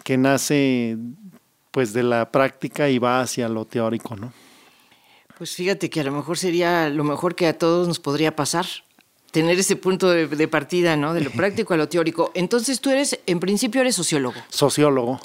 que 0.03 0.17
nace 0.17 0.97
pues 1.71 1.93
de 1.93 2.03
la 2.03 2.33
práctica 2.33 2.89
y 2.89 2.99
va 2.99 3.21
hacia 3.21 3.51
lo 3.51 3.67
teórico, 3.67 4.17
¿no? 4.17 4.33
Pues 5.37 5.55
fíjate 5.55 5.91
que 5.91 6.01
a 6.01 6.05
lo 6.05 6.13
mejor 6.13 6.39
sería 6.39 6.89
lo 6.89 7.05
mejor 7.05 7.35
que 7.35 7.47
a 7.47 7.59
todos 7.59 7.87
nos 7.87 8.01
podría 8.01 8.35
pasar, 8.35 8.65
tener 9.31 9.59
ese 9.59 9.77
punto 9.77 10.09
de, 10.09 10.27
de, 10.27 10.49
partida, 10.49 10.97
¿no? 10.97 11.13
De 11.13 11.21
lo 11.21 11.31
práctico 11.43 11.75
a 11.75 11.77
lo 11.77 11.87
teórico. 11.87 12.31
Entonces 12.33 12.81
tú 12.81 12.89
eres, 12.89 13.21
en 13.27 13.41
principio 13.41 13.83
eres 13.83 13.95
sociólogo. 13.95 14.41
Sociólogo. 14.49 15.21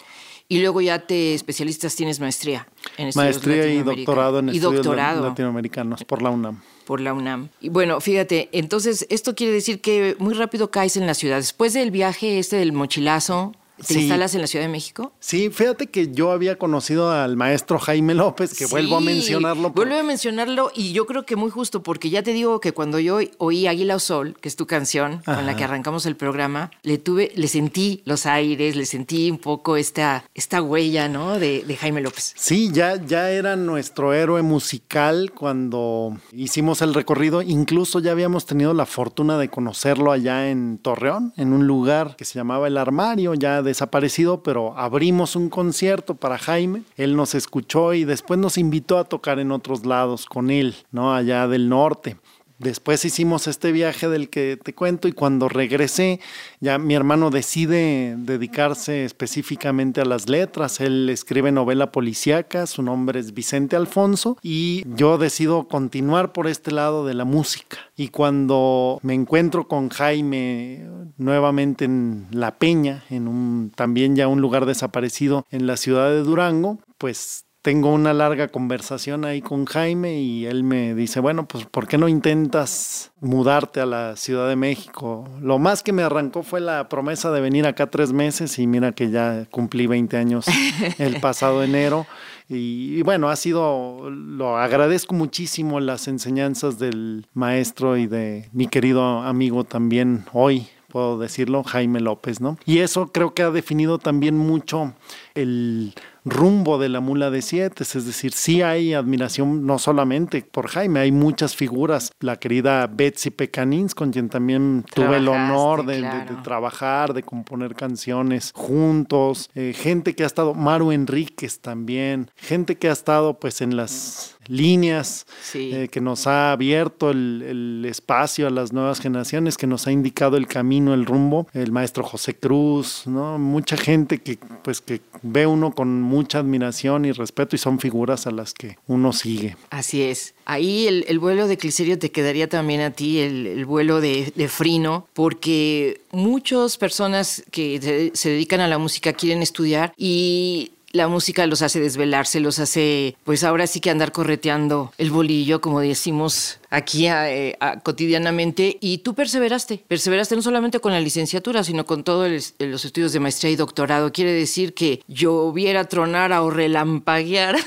Y 0.49 0.59
luego 0.59 0.81
ya 0.81 0.99
te 0.99 1.33
especialistas, 1.33 1.95
tienes 1.95 2.19
maestría 2.19 2.67
en 2.97 3.11
Maestría 3.15 3.67
y 3.67 3.81
doctorado 3.81 4.39
en 4.39 4.49
estudios 4.49 4.85
latinoamericanos 4.85 6.03
por 6.03 6.21
la 6.21 6.31
UNAM. 6.31 6.61
Por 6.85 7.01
la 7.01 7.13
UNAM. 7.13 7.49
Y 7.59 7.69
bueno, 7.69 8.01
fíjate, 8.01 8.49
entonces 8.51 9.05
esto 9.09 9.35
quiere 9.35 9.53
decir 9.53 9.81
que 9.81 10.15
muy 10.19 10.33
rápido 10.33 10.71
caes 10.71 10.97
en 10.97 11.07
la 11.07 11.13
ciudad. 11.13 11.37
Después 11.37 11.73
del 11.73 11.91
viaje 11.91 12.39
este 12.39 12.57
del 12.57 12.73
mochilazo, 12.73 13.53
¿Te 13.87 13.93
instalas 13.95 14.35
en 14.35 14.41
la 14.41 14.47
Ciudad 14.47 14.65
de 14.65 14.71
México? 14.71 15.13
Sí, 15.19 15.49
fíjate 15.49 15.87
que 15.87 16.11
yo 16.11 16.31
había 16.31 16.57
conocido 16.57 17.11
al 17.11 17.37
maestro 17.37 17.79
Jaime 17.79 18.13
López, 18.13 18.57
que 18.57 18.65
vuelvo 18.65 18.97
a 18.97 19.01
mencionarlo. 19.01 19.71
Vuelvo 19.71 19.95
a 19.95 20.03
mencionarlo 20.03 20.71
y 20.75 20.93
yo 20.93 21.05
creo 21.05 21.25
que 21.25 21.35
muy 21.35 21.49
justo, 21.49 21.83
porque 21.83 22.09
ya 22.09 22.23
te 22.23 22.33
digo 22.33 22.59
que 22.59 22.73
cuando 22.73 22.99
yo 22.99 23.19
oí 23.37 23.67
Águila 23.67 23.95
o 23.95 23.99
Sol, 23.99 24.37
que 24.39 24.49
es 24.49 24.55
tu 24.55 24.67
canción 24.67 25.21
con 25.25 25.45
la 25.45 25.55
que 25.55 25.63
arrancamos 25.63 26.05
el 26.05 26.15
programa, 26.15 26.71
le 26.83 26.97
tuve, 26.97 27.31
le 27.35 27.47
sentí 27.47 28.01
los 28.05 28.25
aires, 28.25 28.75
le 28.75 28.85
sentí 28.85 29.31
un 29.31 29.37
poco 29.37 29.77
esta, 29.77 30.25
esta 30.33 30.61
huella, 30.61 31.07
¿no? 31.07 31.39
De, 31.39 31.63
de 31.63 31.77
Jaime 31.77 32.01
López. 32.01 32.33
Sí, 32.37 32.69
ya, 32.71 33.03
ya 33.03 33.31
era 33.31 33.55
nuestro 33.55 34.13
héroe 34.13 34.41
musical 34.41 35.31
cuando 35.33 36.17
hicimos 36.31 36.81
el 36.81 36.93
recorrido. 36.93 37.41
Incluso 37.41 37.99
ya 37.99 38.11
habíamos 38.11 38.45
tenido 38.45 38.73
la 38.73 38.85
fortuna 38.85 39.37
de 39.37 39.49
conocerlo 39.49 40.11
allá 40.11 40.49
en 40.49 40.77
Torreón, 40.77 41.33
en 41.37 41.53
un 41.53 41.67
lugar 41.67 42.15
que 42.15 42.25
se 42.25 42.35
llamaba 42.35 42.67
El 42.67 42.77
Armario, 42.77 43.33
ya 43.33 43.61
de 43.61 43.70
desaparecido, 43.71 44.43
pero 44.43 44.77
abrimos 44.77 45.35
un 45.35 45.49
concierto 45.49 46.15
para 46.15 46.37
Jaime. 46.37 46.83
Él 46.97 47.15
nos 47.15 47.35
escuchó 47.35 47.93
y 47.93 48.03
después 48.03 48.39
nos 48.39 48.57
invitó 48.57 48.97
a 48.97 49.05
tocar 49.05 49.39
en 49.39 49.51
otros 49.51 49.85
lados 49.85 50.25
con 50.25 50.51
él, 50.51 50.75
¿no? 50.91 51.13
Allá 51.13 51.47
del 51.47 51.69
norte. 51.69 52.17
Después 52.61 53.03
hicimos 53.05 53.47
este 53.47 53.71
viaje 53.71 54.07
del 54.07 54.29
que 54.29 54.55
te 54.55 54.75
cuento 54.75 55.07
y 55.07 55.13
cuando 55.13 55.49
regresé, 55.49 56.19
ya 56.59 56.77
mi 56.77 56.93
hermano 56.93 57.31
decide 57.31 58.15
dedicarse 58.15 59.03
específicamente 59.03 59.99
a 59.99 60.05
las 60.05 60.29
letras. 60.29 60.79
Él 60.79 61.09
escribe 61.09 61.51
novela 61.51 61.91
policíaca, 61.91 62.67
su 62.67 62.83
nombre 62.83 63.19
es 63.19 63.33
Vicente 63.33 63.75
Alfonso 63.75 64.37
y 64.43 64.83
yo 64.95 65.17
decido 65.17 65.67
continuar 65.67 66.33
por 66.33 66.45
este 66.45 66.69
lado 66.69 67.03
de 67.03 67.15
la 67.15 67.25
música. 67.25 67.77
Y 67.97 68.09
cuando 68.09 68.99
me 69.01 69.15
encuentro 69.15 69.67
con 69.67 69.89
Jaime 69.89 70.85
nuevamente 71.17 71.85
en 71.85 72.27
La 72.29 72.59
Peña, 72.59 73.03
en 73.09 73.27
un 73.27 73.71
también 73.75 74.15
ya 74.15 74.27
un 74.27 74.39
lugar 74.39 74.67
desaparecido 74.67 75.47
en 75.49 75.65
la 75.65 75.77
ciudad 75.77 76.11
de 76.11 76.21
Durango, 76.21 76.77
pues 76.99 77.45
tengo 77.61 77.93
una 77.93 78.13
larga 78.13 78.47
conversación 78.47 79.23
ahí 79.23 79.41
con 79.41 79.65
Jaime 79.65 80.19
y 80.19 80.45
él 80.45 80.63
me 80.63 80.95
dice, 80.95 81.19
bueno, 81.19 81.45
pues 81.45 81.65
¿por 81.65 81.87
qué 81.87 81.97
no 81.97 82.07
intentas 82.07 83.11
mudarte 83.19 83.81
a 83.81 83.85
la 83.85 84.15
Ciudad 84.15 84.49
de 84.49 84.55
México? 84.55 85.29
Lo 85.39 85.59
más 85.59 85.83
que 85.83 85.93
me 85.93 86.01
arrancó 86.01 86.41
fue 86.41 86.59
la 86.59 86.89
promesa 86.89 87.31
de 87.31 87.39
venir 87.39 87.67
acá 87.67 87.87
tres 87.87 88.13
meses 88.13 88.57
y 88.57 88.65
mira 88.65 88.93
que 88.93 89.11
ya 89.11 89.45
cumplí 89.51 89.85
20 89.85 90.17
años 90.17 90.45
el 90.97 91.19
pasado 91.19 91.63
enero. 91.63 92.07
Y, 92.49 93.01
bueno, 93.03 93.29
ha 93.29 93.35
sido, 93.37 94.09
lo 94.09 94.57
agradezco 94.57 95.15
muchísimo 95.15 95.79
las 95.79 96.09
enseñanzas 96.09 96.79
del 96.79 97.25
maestro 97.33 97.95
y 97.95 98.07
de 98.07 98.49
mi 98.51 98.67
querido 98.67 99.21
amigo 99.21 99.63
también 99.63 100.25
hoy, 100.33 100.67
puedo 100.89 101.17
decirlo, 101.17 101.63
Jaime 101.63 102.01
López, 102.01 102.41
¿no? 102.41 102.57
Y 102.65 102.79
eso 102.79 103.07
creo 103.13 103.33
que 103.33 103.43
ha 103.43 103.51
definido 103.51 103.99
también 103.99 104.37
mucho 104.37 104.93
el 105.33 105.93
rumbo 106.23 106.77
de 106.77 106.89
la 106.89 106.99
mula 106.99 107.29
de 107.31 107.41
siete, 107.41 107.83
es 107.83 108.05
decir, 108.05 108.31
sí 108.33 108.61
hay 108.61 108.93
admiración 108.93 109.65
no 109.65 109.79
solamente 109.79 110.41
por 110.43 110.67
Jaime, 110.67 110.99
hay 110.99 111.11
muchas 111.11 111.55
figuras, 111.55 112.11
la 112.19 112.37
querida 112.37 112.85
Betsy 112.87 113.31
Pecanins, 113.31 113.95
con 113.95 114.11
quien 114.11 114.29
también 114.29 114.85
tuve 114.93 115.17
el 115.17 115.27
honor 115.27 115.85
de, 115.85 115.95
de- 115.95 116.01
de 116.01 116.09
claro. 116.25 116.41
trabajar, 116.43 117.13
de 117.13 117.23
componer 117.23 117.73
canciones 117.75 118.51
juntos, 118.55 119.49
eh, 119.55 119.73
gente 119.75 120.13
que 120.15 120.23
ha 120.23 120.27
estado, 120.27 120.53
Maru 120.53 120.91
Enríquez 120.91 121.59
también, 121.59 122.29
gente 122.35 122.75
que 122.77 122.89
ha 122.89 122.93
estado 122.93 123.39
pues 123.39 123.61
en 123.61 123.75
las 123.75 124.37
líneas, 124.47 125.25
Sí. 125.41 125.71
eh, 125.73 125.87
que 125.89 126.01
nos 126.01 126.27
ha 126.27 126.51
abierto 126.51 127.11
el, 127.11 127.41
el 127.47 127.85
espacio 127.85 128.47
a 128.47 128.49
las 128.49 128.73
nuevas 128.73 128.99
generaciones, 128.99 129.57
que 129.57 129.67
nos 129.67 129.87
ha 129.87 129.91
indicado 129.91 130.37
el 130.37 130.47
camino, 130.47 130.93
el 130.93 131.05
rumbo, 131.05 131.47
el 131.53 131.71
maestro 131.71 132.03
José 132.03 132.35
Cruz, 132.35 133.03
¿no? 133.05 133.37
Mucha 133.39 133.77
gente 133.77 134.19
que 134.19 134.37
pues 134.63 134.81
que 134.81 135.01
ve 135.21 135.45
uno 135.47 135.71
con 135.73 136.01
mucha 136.01 136.39
admiración 136.39 137.05
y 137.05 137.11
respeto 137.11 137.55
y 137.55 137.59
son 137.59 137.79
figuras 137.79 138.27
a 138.27 138.31
las 138.31 138.53
que 138.53 138.77
uno 138.87 139.13
sigue. 139.13 139.55
Así 139.69 140.01
es. 140.01 140.33
Ahí 140.45 140.87
el, 140.87 141.05
el 141.07 141.19
vuelo 141.19 141.47
de 141.47 141.57
Cliserio 141.57 141.97
te 141.99 142.11
quedaría 142.11 142.49
también 142.49 142.81
a 142.81 142.91
ti, 142.91 143.19
el, 143.19 143.47
el 143.47 143.65
vuelo 143.65 144.01
de, 144.01 144.33
de 144.35 144.47
Frino, 144.47 145.07
porque 145.13 146.01
muchas 146.11 146.77
personas 146.77 147.43
que 147.51 147.79
se, 147.81 148.11
se 148.13 148.29
dedican 148.29 148.59
a 148.59 148.67
la 148.67 148.77
música 148.77 149.13
quieren 149.13 149.41
estudiar 149.41 149.93
y 149.97 150.71
la 150.93 151.07
música 151.07 151.45
los 151.47 151.61
hace 151.61 151.79
desvelarse, 151.79 152.39
los 152.39 152.59
hace, 152.59 153.15
pues 153.23 153.43
ahora 153.43 153.67
sí 153.67 153.79
que 153.79 153.89
andar 153.89 154.11
correteando 154.11 154.93
el 154.97 155.11
bolillo, 155.11 155.61
como 155.61 155.79
decimos 155.79 156.59
aquí 156.69 157.07
eh, 157.07 157.57
cotidianamente. 157.83 158.77
Y 158.81 158.99
tú 158.99 159.13
perseveraste, 159.13 159.83
perseveraste 159.87 160.35
no 160.35 160.41
solamente 160.41 160.79
con 160.79 160.91
la 160.91 160.99
licenciatura, 160.99 161.63
sino 161.63 161.85
con 161.85 162.03
todos 162.03 162.53
los 162.59 162.85
estudios 162.85 163.13
de 163.13 163.19
maestría 163.19 163.51
y 163.51 163.55
doctorado. 163.55 164.11
Quiere 164.11 164.31
decir 164.33 164.73
que 164.73 165.01
lloviera, 165.07 165.85
tronara 165.85 166.43
o 166.43 166.49
relampaguear. 166.49 167.57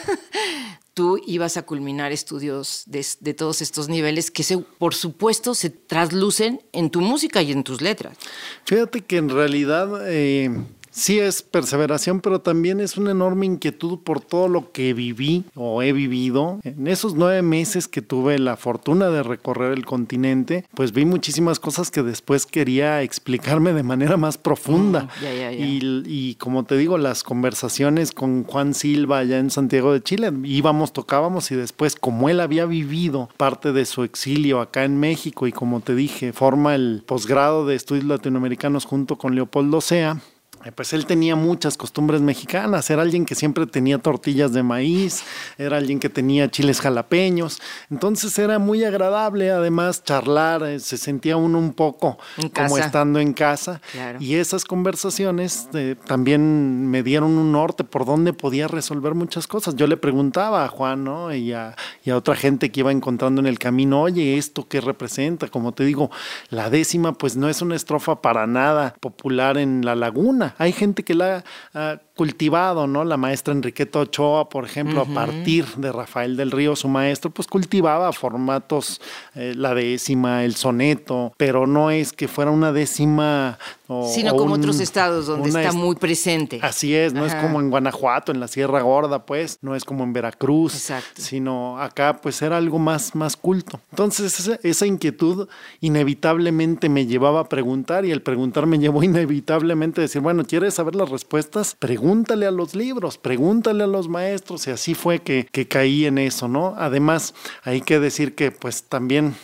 tú 0.94 1.20
ibas 1.26 1.56
a 1.56 1.62
culminar 1.62 2.12
estudios 2.12 2.84
de, 2.86 3.04
de 3.20 3.34
todos 3.34 3.60
estos 3.60 3.88
niveles 3.88 4.30
que 4.30 4.44
se, 4.44 4.58
por 4.58 4.94
supuesto 4.94 5.54
se 5.54 5.70
traslucen 5.70 6.62
en 6.72 6.90
tu 6.90 7.00
música 7.00 7.42
y 7.42 7.50
en 7.52 7.64
tus 7.64 7.82
letras. 7.82 8.16
Fíjate 8.64 9.02
que 9.02 9.16
en 9.16 9.28
realidad 9.28 10.08
eh, 10.08 10.50
sí 10.94 11.18
es 11.18 11.42
perseveración, 11.42 12.20
pero 12.20 12.40
también 12.40 12.80
es 12.80 12.96
una 12.96 13.10
enorme 13.10 13.46
inquietud 13.46 13.98
por 13.98 14.20
todo 14.20 14.48
lo 14.48 14.70
que 14.72 14.94
viví 14.94 15.44
o 15.54 15.82
he 15.82 15.92
vivido. 15.92 16.60
En 16.62 16.86
esos 16.86 17.14
nueve 17.14 17.42
meses 17.42 17.88
que 17.88 18.00
tuve 18.00 18.38
la 18.38 18.56
fortuna 18.56 19.10
de 19.10 19.22
recorrer 19.22 19.72
el 19.72 19.84
continente, 19.84 20.64
pues 20.74 20.92
vi 20.92 21.04
muchísimas 21.04 21.58
cosas 21.58 21.90
que 21.90 22.02
después 22.02 22.46
quería 22.46 23.02
explicarme 23.02 23.72
de 23.72 23.82
manera 23.82 24.16
más 24.16 24.38
profunda. 24.38 25.08
Mm. 25.20 25.62
Y, 25.62 26.02
y 26.06 26.34
como 26.36 26.64
te 26.64 26.76
digo, 26.76 26.96
las 26.96 27.24
conversaciones 27.24 28.12
con 28.12 28.44
Juan 28.44 28.72
Silva 28.72 29.18
allá 29.18 29.38
en 29.38 29.50
Santiago 29.50 29.92
de 29.92 30.02
Chile, 30.02 30.32
íbamos, 30.44 30.92
tocábamos 30.92 31.50
y 31.50 31.56
después, 31.56 31.96
como 31.96 32.28
él 32.28 32.40
había 32.40 32.66
vivido 32.66 33.28
parte 33.36 33.72
de 33.72 33.84
su 33.84 34.04
exilio 34.04 34.60
acá 34.60 34.84
en 34.84 35.00
México 35.00 35.46
y 35.46 35.52
como 35.52 35.80
te 35.80 35.94
dije, 35.94 36.32
forma 36.32 36.74
el 36.74 37.02
posgrado 37.04 37.66
de 37.66 37.74
estudios 37.74 38.04
latinoamericanos 38.04 38.84
junto 38.84 39.16
con 39.16 39.34
Leopoldo 39.34 39.80
Sea. 39.80 40.20
Eh, 40.64 40.72
Pues 40.72 40.92
él 40.92 41.06
tenía 41.06 41.36
muchas 41.36 41.76
costumbres 41.76 42.20
mexicanas, 42.20 42.90
era 42.90 43.02
alguien 43.02 43.24
que 43.24 43.34
siempre 43.34 43.66
tenía 43.66 43.98
tortillas 43.98 44.52
de 44.52 44.62
maíz, 44.62 45.24
era 45.58 45.76
alguien 45.76 46.00
que 46.00 46.08
tenía 46.08 46.50
chiles 46.50 46.80
jalapeños, 46.80 47.60
entonces 47.90 48.38
era 48.38 48.58
muy 48.58 48.84
agradable 48.84 49.50
además 49.50 50.02
charlar, 50.04 50.62
eh, 50.64 50.80
se 50.80 50.96
sentía 50.96 51.36
uno 51.36 51.58
un 51.58 51.72
poco 51.72 52.18
como 52.54 52.78
estando 52.78 53.20
en 53.20 53.32
casa 53.32 53.80
Claro. 53.92 54.18
y 54.20 54.34
esas 54.36 54.64
conversaciones 54.64 55.68
eh, 55.74 55.96
también 56.06 56.88
me 56.90 57.02
dieron 57.02 57.36
un 57.38 57.52
norte 57.52 57.84
por 57.84 58.04
donde 58.06 58.32
podía 58.32 58.68
resolver 58.68 59.14
muchas 59.14 59.46
cosas. 59.46 59.76
Yo 59.76 59.86
le 59.86 59.96
preguntaba 59.96 60.64
a 60.64 60.68
Juan 60.68 61.04
¿no? 61.04 61.34
y, 61.34 61.52
a, 61.52 61.74
y 62.04 62.10
a 62.10 62.16
otra 62.16 62.34
gente 62.36 62.70
que 62.70 62.80
iba 62.80 62.92
encontrando 62.92 63.40
en 63.40 63.46
el 63.46 63.58
camino, 63.58 64.02
oye, 64.02 64.36
¿esto 64.38 64.66
qué 64.68 64.80
representa? 64.80 65.48
Como 65.48 65.72
te 65.72 65.84
digo, 65.84 66.10
la 66.50 66.70
décima 66.70 67.12
pues 67.12 67.36
no 67.36 67.48
es 67.48 67.62
una 67.62 67.76
estrofa 67.76 68.20
para 68.22 68.46
nada 68.46 68.94
popular 69.00 69.58
en 69.58 69.84
la 69.84 69.94
laguna. 69.94 70.53
Hay 70.58 70.72
gente 70.72 71.04
que 71.04 71.14
la 71.14 71.44
ha 71.72 72.00
cultivado, 72.16 72.86
¿no? 72.86 73.04
La 73.04 73.16
maestra 73.16 73.52
Enriqueta 73.52 73.98
Ochoa, 74.00 74.48
por 74.48 74.64
ejemplo, 74.64 75.00
a 75.02 75.04
partir 75.04 75.66
de 75.76 75.90
Rafael 75.92 76.36
del 76.36 76.50
Río, 76.52 76.76
su 76.76 76.88
maestro, 76.88 77.30
pues 77.30 77.48
cultivaba 77.48 78.12
formatos, 78.12 79.00
eh, 79.34 79.52
la 79.56 79.74
décima, 79.74 80.44
el 80.44 80.54
soneto, 80.54 81.32
pero 81.36 81.66
no 81.66 81.90
es 81.90 82.12
que 82.12 82.28
fuera 82.28 82.50
una 82.50 82.72
décima 82.72 83.58
o, 83.88 84.08
Sino 84.08 84.32
o 84.32 84.36
como 84.36 84.54
un- 84.54 84.60
otros 84.60 84.80
estados 84.80 85.26
donde 85.26 85.48
está 85.48 85.62
est- 85.64 85.74
muy 85.74 85.96
presente. 85.96 86.58
Así 86.62 86.94
es, 86.94 87.12
no 87.12 87.26
es 87.26 87.34
como 87.34 87.60
en 87.60 87.68
Guanajuato, 87.70 88.32
en 88.32 88.40
la 88.40 88.48
Sierra 88.48 88.80
Gorda, 88.80 89.26
pues, 89.26 89.58
no 89.60 89.74
es 89.74 89.84
como 89.84 90.04
en 90.04 90.12
Veracruz, 90.12 90.74
Exacto. 90.74 91.20
sino 91.20 91.78
acá 91.80 92.20
pues 92.22 92.40
era 92.42 92.56
algo 92.56 92.78
más, 92.78 93.14
más 93.14 93.36
culto. 93.36 93.80
Entonces 93.90 94.38
esa, 94.40 94.58
esa 94.62 94.86
inquietud 94.86 95.48
inevitablemente 95.80 96.88
me 96.88 97.06
llevaba 97.06 97.40
a 97.40 97.48
preguntar 97.48 98.04
y 98.04 98.10
el 98.10 98.22
preguntar 98.22 98.66
me 98.66 98.78
llevó 98.78 99.02
inevitablemente 99.02 100.00
a 100.00 100.02
decir, 100.02 100.20
bueno, 100.22 100.44
¿quieres 100.44 100.74
saber 100.74 100.94
las 100.94 101.08
respuestas? 101.10 101.76
Pregúntale 102.04 102.44
a 102.44 102.50
los 102.50 102.74
libros, 102.74 103.16
pregúntale 103.16 103.82
a 103.82 103.86
los 103.86 104.10
maestros 104.10 104.66
y 104.66 104.70
así 104.70 104.94
fue 104.94 105.20
que, 105.20 105.46
que 105.50 105.66
caí 105.66 106.04
en 106.04 106.18
eso, 106.18 106.48
¿no? 106.48 106.74
Además, 106.76 107.32
hay 107.62 107.80
que 107.80 107.98
decir 107.98 108.34
que 108.34 108.50
pues 108.50 108.82
también 108.82 109.34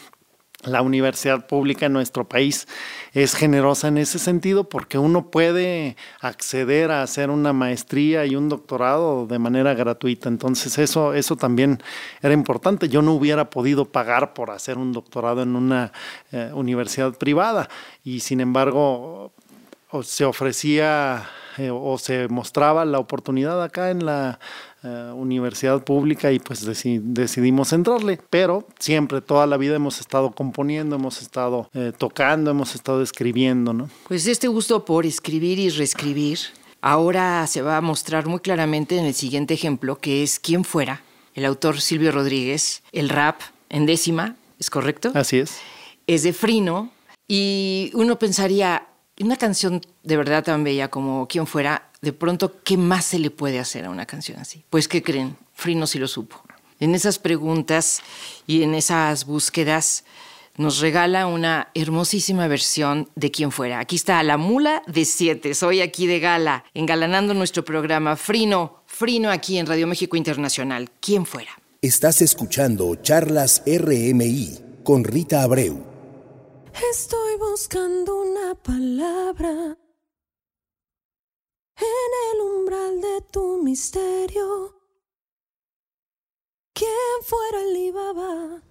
la 0.65 0.83
universidad 0.83 1.47
pública 1.47 1.87
en 1.87 1.95
nuestro 1.95 2.29
país 2.29 2.69
es 3.15 3.35
generosa 3.35 3.89
en 3.89 3.97
ese 3.97 4.19
sentido 4.19 4.69
porque 4.69 4.99
uno 4.99 5.31
puede 5.31 5.97
acceder 6.21 6.91
a 6.91 7.03
hacer 7.03 7.31
una 7.31 7.55
maestría 7.55 8.27
y 8.27 8.37
un 8.37 8.51
doctorado 8.51 9.27
de 9.27 9.39
manera 9.39 9.73
gratuita. 9.73 10.29
Entonces 10.29 10.77
eso, 10.77 11.15
eso 11.15 11.37
también 11.37 11.83
era 12.21 12.35
importante. 12.35 12.91
Yo 12.91 13.01
no 13.01 13.15
hubiera 13.15 13.49
podido 13.49 13.87
pagar 13.87 14.35
por 14.35 14.51
hacer 14.51 14.77
un 14.77 14.93
doctorado 14.93 15.41
en 15.41 15.57
una 15.57 15.93
eh, 16.31 16.51
universidad 16.53 17.15
privada 17.15 17.71
y 18.05 18.21
sin 18.21 18.43
embargo 18.43 19.33
se 20.03 20.27
ofrecía 20.27 21.27
eh, 21.61 21.71
o 21.73 21.99
se 21.99 22.29
mostraba 22.29 22.85
la 22.85 22.99
oportunidad 22.99 23.63
acá 23.63 23.91
en 23.91 24.07
la 24.07 24.39
eh, 24.83 25.13
universidad 25.15 25.83
pública 25.85 26.33
y 26.33 26.39
pues 26.39 26.67
deci- 26.67 27.01
decidimos 27.03 27.73
entrarle, 27.73 28.19
pero 28.31 28.67
siempre, 28.79 29.21
toda 29.21 29.47
la 29.47 29.57
vida 29.57 29.77
hemos 29.77 30.01
estado 30.01 30.31
componiendo, 30.31 30.97
hemos 30.97 31.21
estado 31.23 31.69
eh, 31.75 31.93
tocando, 31.97 32.51
hemos 32.51 32.75
estado 32.75 33.03
escribiendo, 33.03 33.73
¿no? 33.73 33.91
Pues 34.09 34.27
este 34.27 34.49
gusto 34.49 34.85
por 34.85 35.05
escribir 35.07 35.59
y 35.59 35.69
reescribir 35.71 36.39
ahora 36.81 37.47
se 37.47 37.61
va 37.63 37.77
a 37.77 37.81
mostrar 37.83 38.27
muy 38.27 38.41
claramente 38.41 38.97
en 38.97 39.05
el 39.05 39.15
siguiente 39.15 39.53
ejemplo, 39.55 39.97
que 39.97 40.23
es 40.23 40.39
quién 40.41 40.65
fuera, 40.65 41.03
el 41.35 41.45
autor 41.45 41.81
Silvio 41.81 42.11
Rodríguez, 42.13 42.83
el 42.93 43.09
rap 43.11 43.41
en 43.69 43.85
décima, 43.87 44.37
¿es 44.59 44.71
correcto? 44.71 45.13
Así 45.15 45.39
es. 45.39 45.59
es 46.07 46.23
de 46.23 46.33
Frino 46.33 46.91
y 47.29 47.91
uno 47.95 48.19
pensaría, 48.19 48.87
una 49.23 49.37
canción 49.37 49.81
de 50.03 50.17
verdad 50.17 50.45
tan 50.45 50.65
bella 50.65 50.89
como 50.89 51.29
quien 51.29 51.47
fuera, 51.47 51.91
de 52.01 52.13
pronto, 52.13 52.63
¿qué 52.65 52.77
más 52.77 53.05
se 53.05 53.19
le 53.19 53.31
puede 53.31 53.59
hacer 53.59 53.85
a 53.85 53.91
una 53.91 54.07
canción 54.07 54.39
así? 54.39 54.65
Pues, 54.71 54.89
¿qué 54.89 55.03
creen? 55.03 55.37
Frino 55.53 55.87
sí 55.87 55.99
lo 55.99 56.09
supo. 56.09 56.43
En 56.79 56.95
esas 56.95 57.19
preguntas 57.19 58.01
y 58.47 58.63
en 58.63 58.75
esas 58.75 59.27
búsquedas 59.27 60.05
nos 60.57 60.81
regala 60.81 61.27
una 61.27 61.69
hermosísima 61.75 62.49
versión 62.49 63.09
de 63.15 63.31
quien 63.31 63.53
fuera. 63.53 63.81
Aquí 63.81 63.97
está 63.97 64.23
La 64.23 64.37
Mula 64.37 64.83
de 64.87 65.05
Siete. 65.05 65.55
Soy 65.55 65.81
aquí 65.81 66.07
de 66.07 66.21
gala, 66.21 66.65
engalanando 66.75 67.35
nuestro 67.35 67.65
programa 67.65 68.17
Frino, 68.17 68.83
Frino 68.87 69.31
aquí 69.31 69.59
en 69.59 69.67
Radio 69.67 69.87
México 69.87 70.17
Internacional. 70.17 70.91
¿Quién 71.01 71.27
fuera? 71.27 71.51
Estás 71.83 72.21
escuchando 72.21 72.95
Charlas 72.97 73.63
RMI 73.67 74.59
con 74.85 75.05
Rita 75.05 75.43
Abreu. 75.43 75.90
Estoy 76.75 77.37
buscando 77.39 78.21
una 78.21 78.55
palabra 78.55 79.77
en 81.77 82.11
el 82.33 82.41
umbral 82.41 83.01
de 83.01 83.21
tu 83.31 83.63
misterio. 83.63 84.75
¿Quién 86.73 86.91
fuera 87.25 87.63
el 87.63 87.77
Ibaba? 87.77 88.63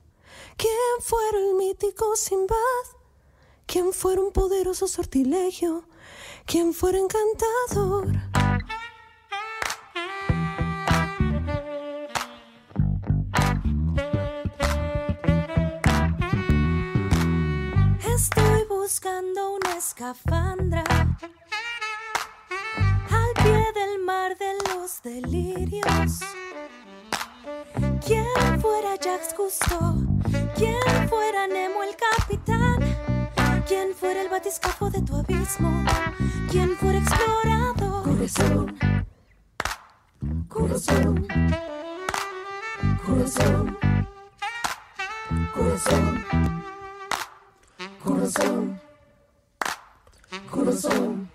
¿Quién 0.57 1.01
fuera 1.01 1.39
el 1.39 1.53
mítico 1.55 2.15
Simbad? 2.15 2.57
¿Quién 3.65 3.93
fuera 3.93 4.21
un 4.21 4.31
poderoso 4.31 4.87
sortilegio? 4.87 5.83
¿Quién 6.45 6.73
fuera 6.73 6.97
encantador? 6.99 8.48
Buscando 18.89 19.51
una 19.53 19.77
escafandra 19.77 20.83
al 23.19 23.43
pie 23.43 23.63
del 23.75 23.99
mar 24.03 24.35
de 24.35 24.51
los 24.67 25.03
delirios. 25.03 26.21
¿Quién 28.03 28.25
fuera 28.59 28.95
Jacques 28.95 29.35
Cousteau? 29.37 29.93
¿Quién 30.55 31.07
fuera 31.07 31.45
Nemo 31.45 31.83
el 31.83 31.95
capitán? 31.95 32.79
quien 33.67 33.93
fuera 33.93 34.23
el 34.23 34.29
batiscafo 34.29 34.89
de 34.89 35.03
tu 35.03 35.15
abismo, 35.17 35.85
quien 36.49 36.75
fuera 36.77 36.97
explorador. 36.97 38.03
Corazón, 38.05 38.75
corazón, 40.47 41.27
corazón, 43.05 43.77
corazón, 45.53 46.25
corazón, 48.03 48.79
corazón, 50.49 51.29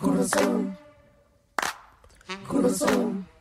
corazón, 0.00 0.78
corazón. 2.48 3.35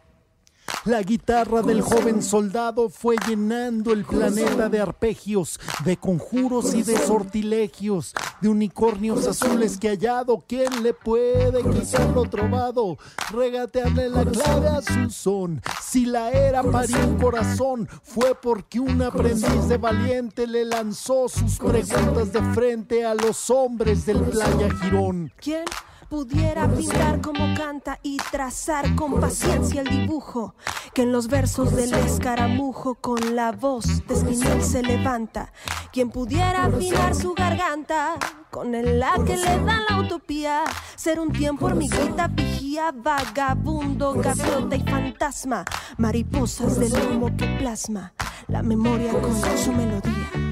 La 0.85 1.01
guitarra 1.01 1.63
del 1.63 1.81
joven 1.81 2.21
soldado 2.21 2.89
fue 2.89 3.15
llenando 3.27 3.91
el 3.91 4.05
planeta 4.05 4.69
de 4.69 4.79
arpegios, 4.79 5.59
de 5.83 5.97
conjuros 5.97 6.75
y 6.75 6.83
de 6.83 6.95
sortilegios, 6.99 8.13
de 8.39 8.49
unicornios 8.49 9.25
azules 9.25 9.79
que 9.79 9.89
hallado. 9.89 10.43
¿Quién 10.47 10.83
le 10.83 10.93
puede 10.93 11.63
quitar 11.63 12.07
lo 12.11 12.29
trovado? 12.29 12.99
Regatearle 13.31 14.09
la 14.09 14.25
clave 14.25 14.67
a 14.67 14.81
su 14.83 15.09
son. 15.09 15.59
Si 15.81 16.05
la 16.05 16.29
era 16.29 16.61
parió 16.61 16.97
un 17.07 17.17
corazón, 17.17 17.89
fue 18.03 18.35
porque 18.35 18.79
un 18.79 19.01
aprendiz 19.01 19.67
de 19.67 19.77
valiente 19.77 20.45
le 20.45 20.65
lanzó 20.65 21.27
sus 21.27 21.57
preguntas 21.57 22.31
de 22.31 22.43
frente 22.53 23.03
a 23.03 23.15
los 23.15 23.49
hombres 23.49 24.05
del 24.05 24.21
Playa 24.21 24.69
Girón. 24.81 25.31
¿Quién 25.41 25.65
pudiera 26.09 26.67
pintar 26.67 27.21
como 27.21 27.55
canta 27.55 27.99
y 28.03 28.17
trazar 28.17 28.95
con 28.95 29.19
paciencia 29.19 29.81
el 29.81 29.87
dibujo 29.87 30.55
que 30.93 31.03
en 31.03 31.11
los 31.11 31.27
versos 31.27 31.75
del 31.75 31.93
escaramujo 31.93 32.95
con 32.95 33.35
la 33.35 33.51
voz 33.51 34.05
de 34.07 34.13
Espinel 34.13 34.63
se 34.63 34.83
levanta? 34.83 35.51
Quien 35.91 36.09
pudiera 36.09 36.65
afinar 36.65 37.15
su 37.15 37.33
garganta 37.33 38.15
con 38.51 38.75
el 38.75 38.99
la 38.99 39.13
que 39.25 39.35
le 39.35 39.59
da 39.65 39.81
la 39.89 39.99
utopía, 39.99 40.63
ser 40.95 41.19
un 41.19 41.31
tiempo 41.31 41.65
hormiguita, 41.65 42.27
vigía, 42.27 42.91
vagabundo, 42.93 44.13
gaviota 44.13 44.75
y 44.75 44.83
fantasma, 44.83 45.65
mariposas 45.97 46.79
del 46.79 46.93
humo 46.93 47.35
que 47.35 47.47
plasma 47.59 48.13
la 48.47 48.61
memoria 48.61 49.11
con 49.11 49.35
su 49.57 49.71
melodía. 49.71 50.44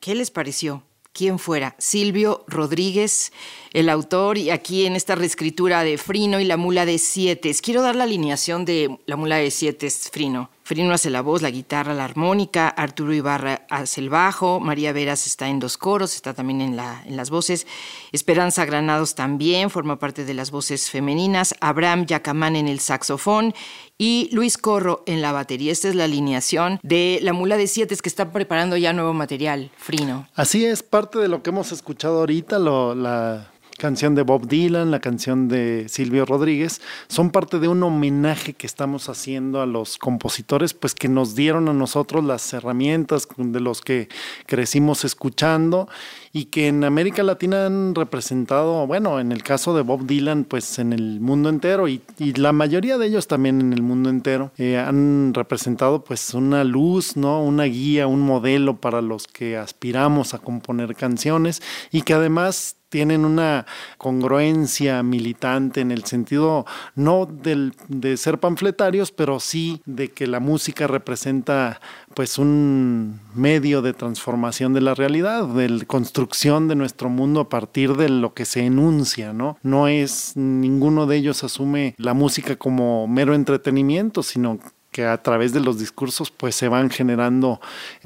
¿Qué 0.00 0.14
les 0.14 0.30
pareció? 0.30 0.82
¿Quién 1.12 1.38
fuera? 1.38 1.76
Silvio 1.78 2.44
Rodríguez, 2.48 3.32
el 3.72 3.88
autor, 3.88 4.38
y 4.38 4.50
aquí 4.50 4.86
en 4.86 4.96
esta 4.96 5.14
reescritura 5.14 5.82
de 5.84 5.98
Frino 5.98 6.40
y 6.40 6.44
la 6.44 6.56
mula 6.56 6.86
de 6.86 6.98
siete. 6.98 7.54
Quiero 7.62 7.82
dar 7.82 7.96
la 7.96 8.04
alineación 8.04 8.64
de 8.64 8.98
la 9.06 9.16
mula 9.16 9.36
de 9.36 9.50
siete, 9.50 9.86
es 9.86 10.10
Frino. 10.10 10.50
Frino 10.62 10.92
hace 10.92 11.10
la 11.10 11.20
voz, 11.20 11.42
la 11.42 11.50
guitarra, 11.50 11.94
la 11.94 12.04
armónica, 12.04 12.68
Arturo 12.68 13.12
Ibarra 13.12 13.66
hace 13.70 14.00
el 14.00 14.08
bajo, 14.08 14.60
María 14.60 14.92
Veras 14.92 15.26
está 15.26 15.48
en 15.48 15.58
los 15.58 15.76
coros, 15.76 16.14
está 16.14 16.32
también 16.32 16.60
en, 16.60 16.78
en 16.78 17.16
las 17.16 17.28
voces, 17.28 17.66
Esperanza 18.12 18.64
Granados 18.64 19.16
también 19.16 19.70
forma 19.70 19.98
parte 19.98 20.24
de 20.24 20.32
las 20.32 20.52
voces 20.52 20.88
femeninas, 20.88 21.56
Abraham 21.60 22.06
Yacamán 22.06 22.54
en 22.54 22.68
el 22.68 22.78
saxofón 22.78 23.52
y 23.98 24.28
Luis 24.30 24.58
Corro 24.58 25.02
en 25.06 25.20
la 25.22 25.32
batería. 25.32 25.72
Esta 25.72 25.88
es 25.88 25.96
la 25.96 26.04
alineación 26.04 26.78
de 26.84 27.18
La 27.20 27.32
Mula 27.32 27.56
de 27.56 27.66
Siete, 27.66 27.96
que 27.96 28.08
está 28.08 28.30
preparando 28.30 28.76
ya 28.76 28.92
nuevo 28.92 29.12
material, 29.12 29.72
Frino. 29.76 30.28
Así 30.36 30.64
es, 30.64 30.84
parte 30.84 31.18
de 31.18 31.26
lo 31.26 31.42
que 31.42 31.50
hemos 31.50 31.72
escuchado 31.72 32.20
ahorita, 32.20 32.60
lo, 32.60 32.94
la 32.94 33.50
canción 33.80 34.14
de 34.14 34.22
Bob 34.22 34.46
Dylan, 34.46 34.90
la 34.90 35.00
canción 35.00 35.48
de 35.48 35.86
Silvio 35.88 36.26
Rodríguez, 36.26 36.82
son 37.08 37.30
parte 37.30 37.58
de 37.58 37.66
un 37.66 37.82
homenaje 37.82 38.52
que 38.52 38.66
estamos 38.66 39.08
haciendo 39.08 39.62
a 39.62 39.66
los 39.66 39.96
compositores, 39.96 40.74
pues 40.74 40.94
que 40.94 41.08
nos 41.08 41.34
dieron 41.34 41.68
a 41.68 41.72
nosotros 41.72 42.22
las 42.22 42.52
herramientas 42.52 43.26
de 43.36 43.60
los 43.60 43.80
que 43.80 44.08
crecimos 44.46 45.04
escuchando 45.04 45.88
y 46.32 46.44
que 46.46 46.68
en 46.68 46.84
América 46.84 47.22
Latina 47.22 47.66
han 47.66 47.94
representado, 47.94 48.86
bueno, 48.86 49.18
en 49.18 49.32
el 49.32 49.42
caso 49.42 49.74
de 49.74 49.82
Bob 49.82 50.06
Dylan, 50.06 50.44
pues 50.44 50.78
en 50.78 50.92
el 50.92 51.18
mundo 51.20 51.48
entero 51.48 51.88
y, 51.88 52.02
la 52.36 52.52
mayoría 52.52 52.98
de 52.98 53.06
ellos 53.06 53.26
también 53.26 53.60
en 53.60 53.72
el 53.72 53.82
mundo 53.82 54.10
entero, 54.10 54.52
eh, 54.58 54.78
han 54.78 55.32
representado 55.32 56.04
pues 56.04 56.34
una 56.34 56.64
luz, 56.64 57.16
¿no? 57.16 57.42
Una 57.42 57.64
guía, 57.64 58.06
un 58.06 58.20
modelo 58.20 58.76
para 58.76 59.00
los 59.00 59.26
que 59.26 59.56
aspiramos 59.56 60.34
a 60.34 60.38
componer 60.38 60.94
canciones 60.94 61.62
y 61.90 62.02
que 62.02 62.12
además 62.12 62.76
tienen 62.90 63.24
una 63.24 63.64
congruencia 63.96 65.02
militante 65.02 65.80
en 65.80 65.92
el 65.92 66.04
sentido 66.04 66.66
no 66.94 67.26
del, 67.26 67.72
de 67.88 68.16
ser 68.16 68.38
panfletarios, 68.38 69.12
pero 69.12 69.40
sí 69.40 69.80
de 69.86 70.10
que 70.10 70.26
la 70.26 70.40
música 70.40 70.86
representa 70.86 71.80
pues 72.14 72.36
un 72.36 73.20
medio 73.34 73.80
de 73.80 73.94
transformación 73.94 74.74
de 74.74 74.80
la 74.80 74.94
realidad, 74.94 75.46
de 75.46 75.86
construcción 75.86 76.68
de 76.68 76.74
nuestro 76.74 77.08
mundo 77.08 77.40
a 77.40 77.48
partir 77.48 77.96
de 77.96 78.08
lo 78.08 78.34
que 78.34 78.44
se 78.44 78.66
enuncia, 78.66 79.32
¿no? 79.32 79.56
No 79.62 79.88
es 79.88 80.32
ninguno 80.36 81.06
de 81.06 81.16
ellos 81.16 81.44
asume 81.44 81.94
la 81.96 82.12
música 82.12 82.56
como 82.56 83.06
mero 83.06 83.34
entretenimiento, 83.34 84.22
sino 84.22 84.58
que 84.90 85.04
a 85.04 85.22
través 85.22 85.52
de 85.52 85.60
los 85.60 85.78
discursos 85.78 86.30
pues 86.30 86.54
se 86.54 86.68
van 86.68 86.90
generando 86.90 87.60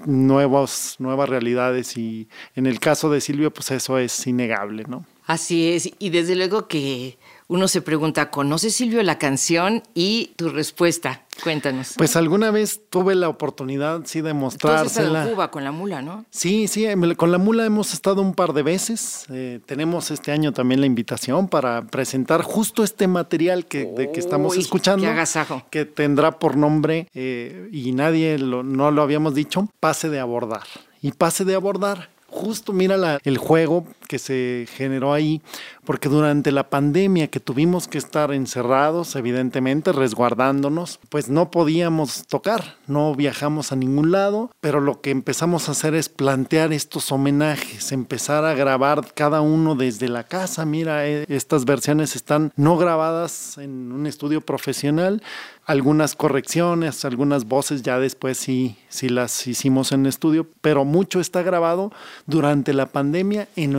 nuevos, 0.05 0.97
nuevas 0.99 1.29
realidades 1.29 1.97
y 1.97 2.29
en 2.55 2.67
el 2.67 2.81
caso 2.81 3.11
de 3.11 3.21
Silvio 3.21 3.53
pues 3.53 3.71
eso 3.71 3.99
es 3.99 4.27
innegable, 4.27 4.85
¿no? 4.87 5.05
Así 5.27 5.73
es, 5.73 5.91
y 5.99 6.11
desde 6.11 6.37
luego 6.37 6.69
que 6.69 7.17
uno 7.49 7.69
se 7.69 7.83
pregunta, 7.83 8.31
¿conoce 8.31 8.71
Silvio 8.71 9.03
la 9.03 9.19
canción? 9.19 9.83
Y 9.95 10.33
tu 10.37 10.49
respuesta, 10.49 11.25
cuéntanos. 11.43 11.93
Pues 11.99 12.17
alguna 12.17 12.51
vez 12.51 12.81
tuve 12.89 13.15
la 13.15 13.29
oportunidad, 13.29 14.03
sí, 14.07 14.23
de 14.23 14.33
mostrársela. 14.33 15.25
en 15.25 15.31
Cuba 15.31 15.51
con 15.51 15.63
la 15.63 15.71
mula, 15.73 16.01
¿no? 16.01 16.25
Sí, 16.31 16.69
sí, 16.69 16.87
em, 16.87 17.15
con 17.15 17.31
la 17.33 17.39
mula 17.39 17.67
hemos 17.67 17.93
estado 17.93 18.23
un 18.23 18.35
par 18.35 18.55
de 18.55 18.63
veces. 18.63 19.27
Eh, 19.31 19.61
tenemos 19.67 20.11
este 20.11 20.33
año 20.33 20.53
también 20.53 20.81
la 20.81 20.87
invitación 20.87 21.49
para 21.49 21.83
presentar 21.83 22.43
justo 22.43 22.83
este 22.83 23.07
material 23.09 23.67
que, 23.67 23.85
de 23.85 24.11
que 24.11 24.21
estamos 24.21 24.57
escuchando. 24.57 25.05
qué. 25.05 25.65
Que 25.71 25.85
tendrá 25.85 26.39
por 26.39 26.57
nombre, 26.57 27.09
eh, 27.15 27.69
y 27.73 27.93
nadie 27.93 28.39
lo- 28.39 28.63
no 28.63 28.91
lo 28.91 29.03
habíamos 29.03 29.35
dicho, 29.35 29.69
pase 29.81 30.09
de 30.09 30.19
abordar. 30.19 30.63
Y 31.03 31.13
pase 31.13 31.45
de 31.45 31.55
abordar. 31.55 32.09
Justo 32.29 32.73
mira 32.73 32.97
la- 32.97 33.21
el 33.23 33.39
juego 33.39 33.87
que 34.05 34.19
se 34.19 34.67
generó 34.71 35.13
ahí, 35.13 35.43
porque 35.85 36.09
durante 36.09 36.53
la 36.53 36.71
pandemia 36.71 37.29
que 37.29 37.41
tuvimos 37.41 37.89
que 37.89 37.99
estar 37.99 38.33
encerrados, 38.33 39.17
evidentemente, 39.17 39.93
resguardándonos, 39.93 41.01
pues 41.09 41.29
no 41.29 41.51
podíamos 41.51 42.27
tocar, 42.27 42.77
no 42.87 43.15
viajamos 43.15 43.73
a 43.73 43.77
ningún 43.77 44.11
lado, 44.11 44.51
pero 44.61 44.81
lo 44.81 45.01
que 45.01 45.11
empezamos 45.11 45.69
a 45.69 45.73
hacer 45.73 45.95
es 45.95 46.09
plantear 46.09 46.73
estos 46.73 47.13
homenajes, 47.13 47.93
empezar 47.93 48.45
a 48.45 48.55
grabar 48.55 49.13
cada 49.15 49.41
uno 49.41 49.75
desde 49.75 50.09
la 50.09 50.25
casa. 50.25 50.65
Mira, 50.65 51.07
eh, 51.07 51.25
estas 51.29 51.65
versiones 51.65 52.17
están 52.17 52.53
no 52.57 52.77
grabadas 52.77 53.59
en 53.59 53.93
un 53.93 54.07
estudio 54.07 54.41
profesional, 54.41 55.23
algunas 55.67 56.15
correcciones, 56.15 57.05
algunas 57.05 57.47
voces 57.47 57.83
ya 57.83 57.99
después 57.99 58.37
sí, 58.37 58.77
sí 58.89 59.09
las 59.09 59.47
hicimos 59.47 59.93
en 59.93 60.07
estudio, 60.07 60.47
pero 60.61 60.85
mucho 60.85 61.21
está 61.21 61.43
grabado 61.43 61.91
durante 62.27 62.75
la 62.75 62.87
pandemia 62.87 63.49
en 63.57 63.73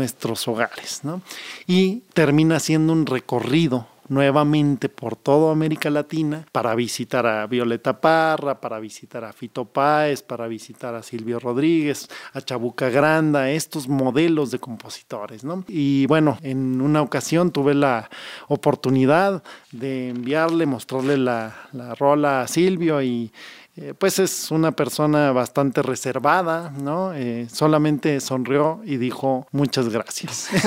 hogares, 0.47 1.01
¿no? 1.03 1.21
Y 1.67 2.01
termina 2.13 2.59
siendo 2.59 2.93
un 2.93 3.05
recorrido 3.05 3.87
nuevamente 4.07 4.89
por 4.89 5.15
toda 5.15 5.51
América 5.51 5.89
Latina 5.89 6.45
para 6.51 6.75
visitar 6.75 7.25
a 7.25 7.47
Violeta 7.47 7.99
Parra, 7.99 8.61
para 8.61 8.79
visitar 8.79 9.23
a 9.23 9.33
Fito 9.33 9.65
Páez, 9.65 10.21
para 10.21 10.47
visitar 10.47 10.93
a 10.95 11.03
Silvio 11.03 11.39
Rodríguez, 11.39 12.07
a 12.33 12.41
Chabuca 12.41 12.89
Granda, 12.89 13.49
estos 13.49 13.87
modelos 13.87 14.51
de 14.51 14.59
compositores, 14.59 15.43
¿no? 15.43 15.63
Y 15.67 16.05
bueno, 16.07 16.37
en 16.43 16.81
una 16.81 17.01
ocasión 17.01 17.51
tuve 17.51 17.73
la 17.73 18.09
oportunidad 18.47 19.43
de 19.71 20.09
enviarle, 20.09 20.65
mostrarle 20.65 21.17
la, 21.17 21.55
la 21.71 21.95
rola 21.95 22.41
a 22.41 22.47
Silvio 22.47 23.01
y 23.01 23.31
eh, 23.77 23.93
pues 23.97 24.19
es 24.19 24.51
una 24.51 24.71
persona 24.71 25.31
bastante 25.31 25.81
reservada, 25.81 26.71
¿no? 26.71 27.13
Eh, 27.13 27.47
solamente 27.51 28.21
sonrió 28.21 28.81
y 28.85 28.97
dijo 28.97 29.47
muchas 29.51 29.89
gracias. 29.89 30.49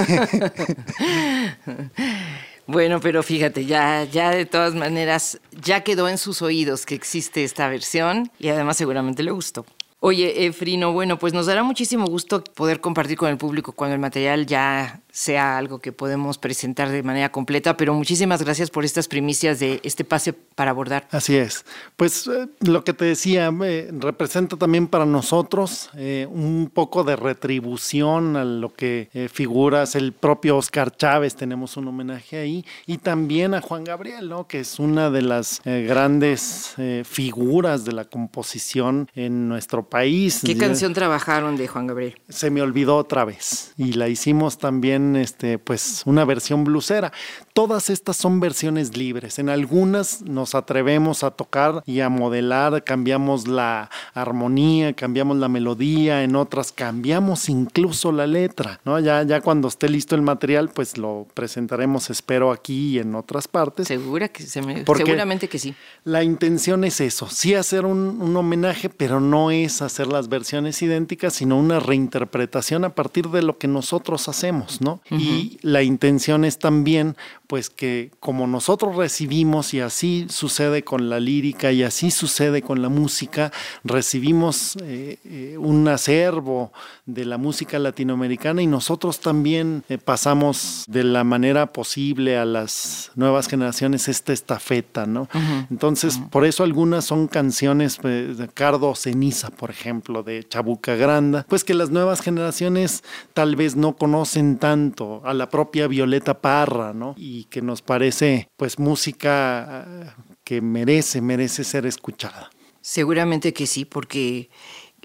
Bueno, 2.68 3.00
pero 3.00 3.22
fíjate, 3.22 3.64
ya, 3.64 4.04
ya 4.04 4.30
de 4.30 4.44
todas 4.44 4.74
maneras, 4.74 5.40
ya 5.58 5.80
quedó 5.80 6.06
en 6.06 6.18
sus 6.18 6.42
oídos 6.42 6.84
que 6.84 6.94
existe 6.94 7.42
esta 7.42 7.66
versión 7.66 8.30
y 8.38 8.48
además 8.48 8.76
seguramente 8.76 9.22
le 9.22 9.30
gustó. 9.30 9.64
Oye, 10.00 10.46
Efrino, 10.46 10.92
bueno, 10.92 11.18
pues 11.18 11.32
nos 11.32 11.46
dará 11.46 11.62
muchísimo 11.62 12.06
gusto 12.06 12.44
poder 12.44 12.82
compartir 12.82 13.16
con 13.16 13.30
el 13.30 13.38
público 13.38 13.72
cuando 13.72 13.94
el 13.94 14.00
material 14.00 14.44
ya 14.44 15.00
sea 15.18 15.58
algo 15.58 15.80
que 15.80 15.90
podemos 15.90 16.38
presentar 16.38 16.90
de 16.90 17.02
manera 17.02 17.32
completa, 17.32 17.76
pero 17.76 17.92
muchísimas 17.92 18.40
gracias 18.40 18.70
por 18.70 18.84
estas 18.84 19.08
primicias 19.08 19.58
de 19.58 19.80
este 19.82 20.04
pase 20.04 20.32
para 20.32 20.70
abordar. 20.70 21.08
Así 21.10 21.36
es. 21.36 21.64
Pues 21.96 22.28
eh, 22.28 22.46
lo 22.60 22.84
que 22.84 22.92
te 22.92 23.04
decía, 23.04 23.52
eh, 23.64 23.90
representa 23.98 24.56
también 24.56 24.86
para 24.86 25.06
nosotros 25.06 25.90
eh, 25.96 26.28
un 26.30 26.70
poco 26.72 27.02
de 27.02 27.16
retribución 27.16 28.36
a 28.36 28.44
lo 28.44 28.72
que 28.72 29.10
eh, 29.12 29.28
figuras 29.28 29.96
el 29.96 30.12
propio 30.12 30.56
Oscar 30.56 30.96
Chávez, 30.96 31.34
tenemos 31.34 31.76
un 31.76 31.88
homenaje 31.88 32.38
ahí, 32.38 32.64
y 32.86 32.98
también 32.98 33.54
a 33.54 33.60
Juan 33.60 33.82
Gabriel, 33.82 34.28
¿no? 34.28 34.46
que 34.46 34.60
es 34.60 34.78
una 34.78 35.10
de 35.10 35.22
las 35.22 35.60
grandes 35.64 36.76
figuras 37.04 37.84
de 37.84 37.92
la 37.92 38.04
composición 38.04 39.10
en 39.16 39.48
nuestro 39.48 39.82
país. 39.82 40.42
¿Qué 40.44 40.56
canción 40.56 40.92
trabajaron 40.94 41.56
de 41.56 41.66
Juan 41.66 41.88
Gabriel? 41.88 42.14
se 42.28 42.50
me 42.50 42.62
olvidó 42.62 42.96
otra 42.96 43.24
vez 43.24 43.72
y 43.76 43.94
la 43.94 44.08
hicimos 44.08 44.58
también 44.58 45.07
este 45.16 45.58
pues 45.58 46.02
una 46.06 46.24
versión 46.24 46.64
blusera. 46.64 47.12
Todas 47.58 47.90
estas 47.90 48.16
son 48.16 48.38
versiones 48.38 48.96
libres. 48.96 49.40
En 49.40 49.48
algunas 49.48 50.22
nos 50.22 50.54
atrevemos 50.54 51.24
a 51.24 51.32
tocar 51.32 51.82
y 51.86 51.98
a 51.98 52.08
modelar, 52.08 52.84
cambiamos 52.84 53.48
la 53.48 53.90
armonía, 54.14 54.92
cambiamos 54.92 55.38
la 55.38 55.48
melodía, 55.48 56.22
en 56.22 56.36
otras 56.36 56.70
cambiamos 56.70 57.48
incluso 57.48 58.12
la 58.12 58.28
letra, 58.28 58.78
¿no? 58.84 59.00
Ya 59.00 59.24
ya 59.24 59.40
cuando 59.40 59.66
esté 59.66 59.88
listo 59.88 60.14
el 60.14 60.22
material, 60.22 60.68
pues 60.68 60.98
lo 60.98 61.26
presentaremos 61.34 62.10
espero 62.10 62.52
aquí 62.52 62.90
y 62.90 62.98
en 63.00 63.16
otras 63.16 63.48
partes. 63.48 63.88
Segura 63.88 64.28
que 64.28 64.44
se 64.44 64.62
me- 64.62 64.84
seguramente 64.84 65.48
que 65.48 65.58
sí. 65.58 65.74
La 66.04 66.22
intención 66.22 66.84
es 66.84 67.00
eso, 67.00 67.26
sí 67.28 67.54
hacer 67.56 67.86
un, 67.86 68.22
un 68.22 68.36
homenaje, 68.36 68.88
pero 68.88 69.18
no 69.20 69.50
es 69.50 69.82
hacer 69.82 70.06
las 70.06 70.28
versiones 70.28 70.80
idénticas, 70.80 71.32
sino 71.34 71.58
una 71.58 71.80
reinterpretación 71.80 72.84
a 72.84 72.90
partir 72.94 73.30
de 73.30 73.42
lo 73.42 73.58
que 73.58 73.66
nosotros 73.66 74.28
hacemos, 74.28 74.80
¿no? 74.80 75.00
Y 75.10 75.58
la 75.62 75.82
intención 75.82 76.44
es 76.44 76.60
también, 76.60 77.16
pues 77.48 77.70
que 77.70 78.12
como 78.20 78.46
nosotros 78.46 78.94
recibimos, 78.94 79.74
y 79.74 79.80
así 79.80 80.26
sucede 80.28 80.84
con 80.84 81.08
la 81.08 81.18
lírica, 81.18 81.72
y 81.72 81.82
así 81.82 82.12
sucede 82.12 82.62
con 82.62 82.80
la 82.82 82.88
música, 82.88 83.50
recibimos 83.82 84.76
eh, 84.82 85.18
eh, 85.24 85.56
un 85.58 85.88
acervo 85.88 86.72
de 87.06 87.24
la 87.24 87.38
música 87.38 87.78
latinoamericana 87.78 88.60
y 88.60 88.66
nosotros 88.66 89.20
también 89.20 89.82
eh, 89.88 89.96
pasamos 89.96 90.84
de 90.86 91.04
la 91.04 91.24
manera 91.24 91.72
posible 91.72 92.36
a 92.36 92.44
las 92.44 93.10
nuevas 93.16 93.48
generaciones 93.48 94.08
esta 94.08 94.32
estafeta, 94.32 95.06
¿no? 95.06 95.26
Entonces, 95.70 96.20
por 96.30 96.44
eso 96.44 96.64
algunas 96.64 97.06
son 97.06 97.26
canciones 97.26 97.98
eh, 98.04 98.34
de 98.36 98.48
Cardo 98.48 98.94
Ceniza, 98.94 99.50
por 99.50 99.70
ejemplo, 99.70 100.22
de 100.22 100.46
Chabuca 100.46 100.96
Granda, 100.96 101.46
pues 101.48 101.64
que 101.64 101.72
las 101.72 101.90
nuevas 101.90 102.20
generaciones 102.20 103.02
tal 103.32 103.56
vez 103.56 103.74
no 103.74 103.96
conocen 103.96 104.58
tanto 104.58 105.22
a 105.24 105.32
la 105.32 105.48
propia 105.48 105.86
Violeta 105.86 106.40
Parra, 106.40 106.92
¿no? 106.92 107.14
Y 107.16 107.37
que 107.44 107.62
nos 107.62 107.82
parece 107.82 108.48
pues 108.56 108.78
música 108.78 109.82
ah, 109.82 110.16
que 110.44 110.60
merece, 110.60 111.20
merece 111.20 111.64
ser 111.64 111.86
escuchada. 111.86 112.50
Seguramente 112.80 113.52
que 113.52 113.66
sí, 113.66 113.84
porque 113.84 114.48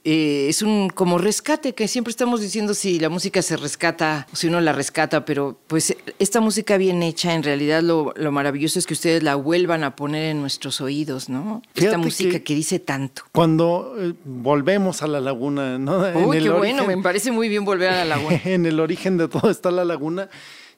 eh, 0.06 0.48
es 0.50 0.62
un 0.62 0.90
como 0.90 1.18
rescate 1.18 1.74
que 1.74 1.88
siempre 1.88 2.12
estamos 2.12 2.42
diciendo 2.42 2.74
si 2.74 3.00
la 3.00 3.10
música 3.10 3.42
se 3.42 3.56
rescata 3.58 4.28
o 4.34 4.36
si 4.36 4.48
uno 4.48 4.60
la 4.62 4.74
rescata, 4.74 5.26
pero 5.26 5.60
pues 5.68 5.96
esta 6.20 6.40
música 6.42 6.78
bien 6.78 7.02
hecha, 7.04 7.34
en 7.34 7.44
realidad 7.44 7.82
lo, 7.82 8.14
lo 8.18 8.32
maravilloso 8.32 8.80
es 8.80 8.86
que 8.86 8.94
ustedes 8.94 9.24
la 9.24 9.36
vuelvan 9.36 9.84
a 9.84 9.96
poner 9.96 10.32
en 10.32 10.42
nuestros 10.42 10.82
oídos, 10.82 11.30
¿no? 11.30 11.62
esta 11.76 11.98
música 11.98 12.32
que- 12.32 12.44
que, 12.44 12.56
dice 12.56 12.80
tanto. 12.80 13.24
Cuando 13.32 13.96
eh, 13.98 14.14
volvemos 14.26 15.02
a 15.04 15.08
la 15.08 15.20
laguna, 15.22 15.78
¿no? 15.80 16.00
Uy, 16.00 16.40
qué 16.40 16.50
bueno, 16.50 16.84
origen- 16.84 16.88
me 16.88 17.02
parece 17.02 17.32
muy 17.32 17.48
bien 17.50 17.64
volver 17.66 17.90
a 17.90 18.04
la 18.04 18.06
laguna. 18.18 18.42
en 18.46 18.66
el 18.66 18.80
origen 18.82 19.18
de 19.18 19.28
todo 19.30 19.50
está 19.50 19.72
la 19.72 19.86
laguna. 19.86 20.30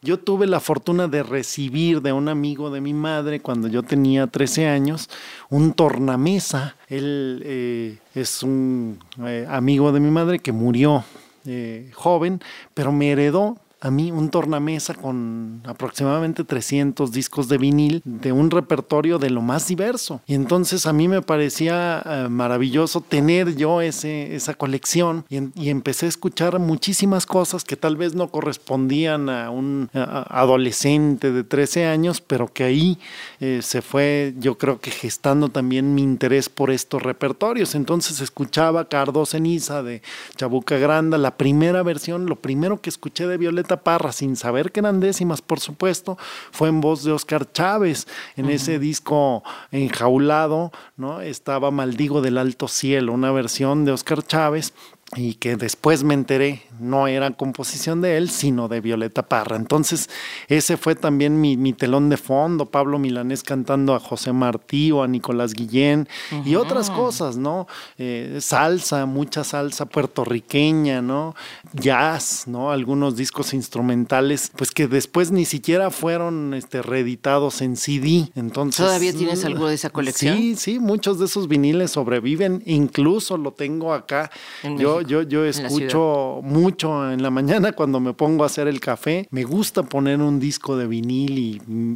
Yo 0.06 0.20
tuve 0.20 0.46
la 0.46 0.60
fortuna 0.60 1.08
de 1.08 1.24
recibir 1.24 2.00
de 2.04 2.14
un 2.14 2.30
amigo 2.30 2.70
de 2.70 2.80
mi 2.80 2.94
madre 2.94 3.40
cuando 3.40 3.68
yo 3.68 3.82
tenía 3.82 4.28
13 4.28 4.68
años 4.68 5.10
un 5.50 5.74
tornamesa. 5.74 6.76
Él 6.88 7.42
eh, 7.44 7.98
es 8.14 8.44
un 8.44 9.00
eh, 9.26 9.48
amigo 9.50 9.92
de 9.92 10.00
mi 10.00 10.12
madre 10.12 10.38
que 10.38 10.52
murió 10.52 11.04
eh, 11.48 11.90
joven, 11.96 12.40
pero 12.76 12.92
me 12.92 13.10
heredó 13.14 13.58
a 13.86 13.92
mí 13.92 14.12
un 14.12 14.30
tornamesa 14.30 14.96
con 14.96 15.62
aproximadamente 15.64 16.44
300 16.44 17.12
discos 17.12 17.48
de 17.48 17.60
vinil 17.60 18.02
de 18.04 18.32
un 18.32 18.50
repertorio 18.50 19.20
de 19.20 19.30
lo 19.30 19.44
más 19.44 19.68
diverso. 19.68 20.22
Y 20.26 20.34
entonces 20.34 20.88
a 20.88 20.94
mí 20.94 21.08
me 21.08 21.22
parecía 21.22 22.02
eh, 22.04 22.28
maravilloso 22.28 23.02
tener 23.02 23.56
yo 23.56 23.82
ese, 23.82 24.36
esa 24.36 24.56
colección 24.56 25.24
y, 25.30 25.38
y 25.54 25.70
empecé 25.70 26.08
a 26.08 26.10
escuchar 26.10 26.58
muchísimas 26.58 27.28
cosas 27.28 27.64
que 27.64 27.76
tal 27.76 27.96
vez 27.96 28.16
no 28.16 28.30
correspondían 28.30 29.30
a 29.30 29.52
un 29.52 29.90
adolescente 29.94 31.32
de 31.32 31.44
13 31.44 31.86
años, 31.86 32.22
pero 32.22 32.52
que 32.52 32.64
ahí 32.64 32.98
eh, 33.40 33.60
se 33.62 33.84
fue 33.84 34.34
yo 34.40 34.58
creo 34.58 34.80
que 34.80 34.90
gestando 34.90 35.50
también 35.50 35.94
mi 35.94 36.02
interés 36.02 36.50
por 36.50 36.72
estos 36.72 37.04
repertorios. 37.04 37.76
Entonces 37.76 38.20
escuchaba 38.20 38.90
Cardo 38.90 39.28
Ceniza 39.28 39.84
de 39.84 40.02
Chabuca 40.38 40.80
Granda, 40.80 41.20
la 41.20 41.38
primera 41.38 41.84
versión, 41.84 42.26
lo 42.26 42.38
primero 42.38 42.82
que 42.82 42.90
escuché 42.90 43.28
de 43.28 43.38
Violeta 43.38 43.75
Parra, 43.78 44.12
sin 44.12 44.36
saber 44.36 44.72
que 44.72 44.80
eran 44.80 45.00
décimas, 45.00 45.42
por 45.42 45.60
supuesto, 45.60 46.18
fue 46.52 46.70
en 46.70 46.82
voz 46.82 47.04
de 47.04 47.12
Oscar 47.12 47.52
Chávez. 47.52 48.08
En 48.36 48.50
ese 48.50 48.80
disco 48.80 49.44
enjaulado, 49.72 50.72
¿no? 50.98 51.22
Estaba 51.22 51.72
Maldigo 51.72 52.22
del 52.22 52.38
Alto 52.38 52.68
Cielo, 52.68 53.14
una 53.14 53.32
versión 53.32 53.86
de 53.86 53.92
Oscar 53.92 54.24
Chávez 54.24 54.74
y 55.16 55.36
que 55.36 55.56
después 55.56 56.04
me 56.04 56.14
enteré 56.14 56.64
no 56.80 57.08
era 57.08 57.32
composición 57.32 58.02
de 58.02 58.18
él, 58.18 58.30
sino 58.30 58.68
de 58.68 58.82
Violeta 58.82 59.24
Parra. 59.24 59.56
Entonces, 59.56 60.10
ese 60.48 60.78
fue 60.78 60.96
también 60.96 61.40
mi, 61.40 61.58
mi 61.58 61.74
telón 61.74 62.10
de 62.10 62.18
fondo, 62.18 62.66
Pablo 62.66 63.00
Milanés 63.00 63.44
cantando 63.44 63.96
a 63.96 64.00
José 64.00 64.34
Martí 64.34 64.92
o 64.92 65.04
a 65.04 65.08
Nicolás 65.08 65.54
Guillén 65.54 66.08
y 66.44 66.56
otras 66.56 66.90
cosas, 66.90 67.38
¿no? 67.38 67.68
Eh, 67.98 68.40
salsa, 68.42 69.06
mucha 69.06 69.44
salsa 69.44 69.86
puertorriqueña, 69.86 71.02
¿no? 71.02 71.36
Jazz, 71.74 72.44
¿no? 72.48 72.72
Algunos 72.72 73.16
discos 73.16 73.54
instrumentales, 73.54 74.52
pues 74.56 74.72
que 74.72 74.88
después 74.88 75.32
ni 75.32 75.46
siquiera 75.46 75.92
fueron 75.92 76.54
este, 76.54 76.82
reeditados 76.82 77.62
en 77.62 77.78
CD. 77.78 78.30
Entonces, 78.36 78.86
¿Todavía 78.86 79.14
tienes 79.14 79.46
algo 79.46 79.68
de 79.68 79.76
esa 79.76 79.90
colección? 79.90 80.38
Sí, 80.38 80.56
sí, 80.56 80.80
muchos 80.80 81.20
de 81.20 81.26
esos 81.26 81.48
viniles 81.48 81.92
sobreviven, 81.92 82.62
incluso 82.66 83.38
lo 83.38 83.54
tengo 83.54 83.94
acá. 83.94 84.30
En 84.64 84.78
Yo, 84.78 85.05
Yo, 85.08 85.22
yo 85.22 85.44
en 85.44 85.50
escucho 85.50 86.40
mucho 86.44 87.12
en 87.12 87.22
la 87.22 87.30
mañana 87.30 87.72
cuando 87.74 88.00
me 88.00 88.14
pongo 88.14 88.44
a 88.44 88.48
hacer 88.48 88.68
el 88.68 88.80
café. 88.80 89.28
Me 89.32 89.44
gusta 89.44 89.84
poner 89.84 90.22
un 90.22 90.40
disco 90.40 90.78
de 90.78 90.88
vinil 90.88 91.38
y 91.38 91.62
mm, 91.66 91.96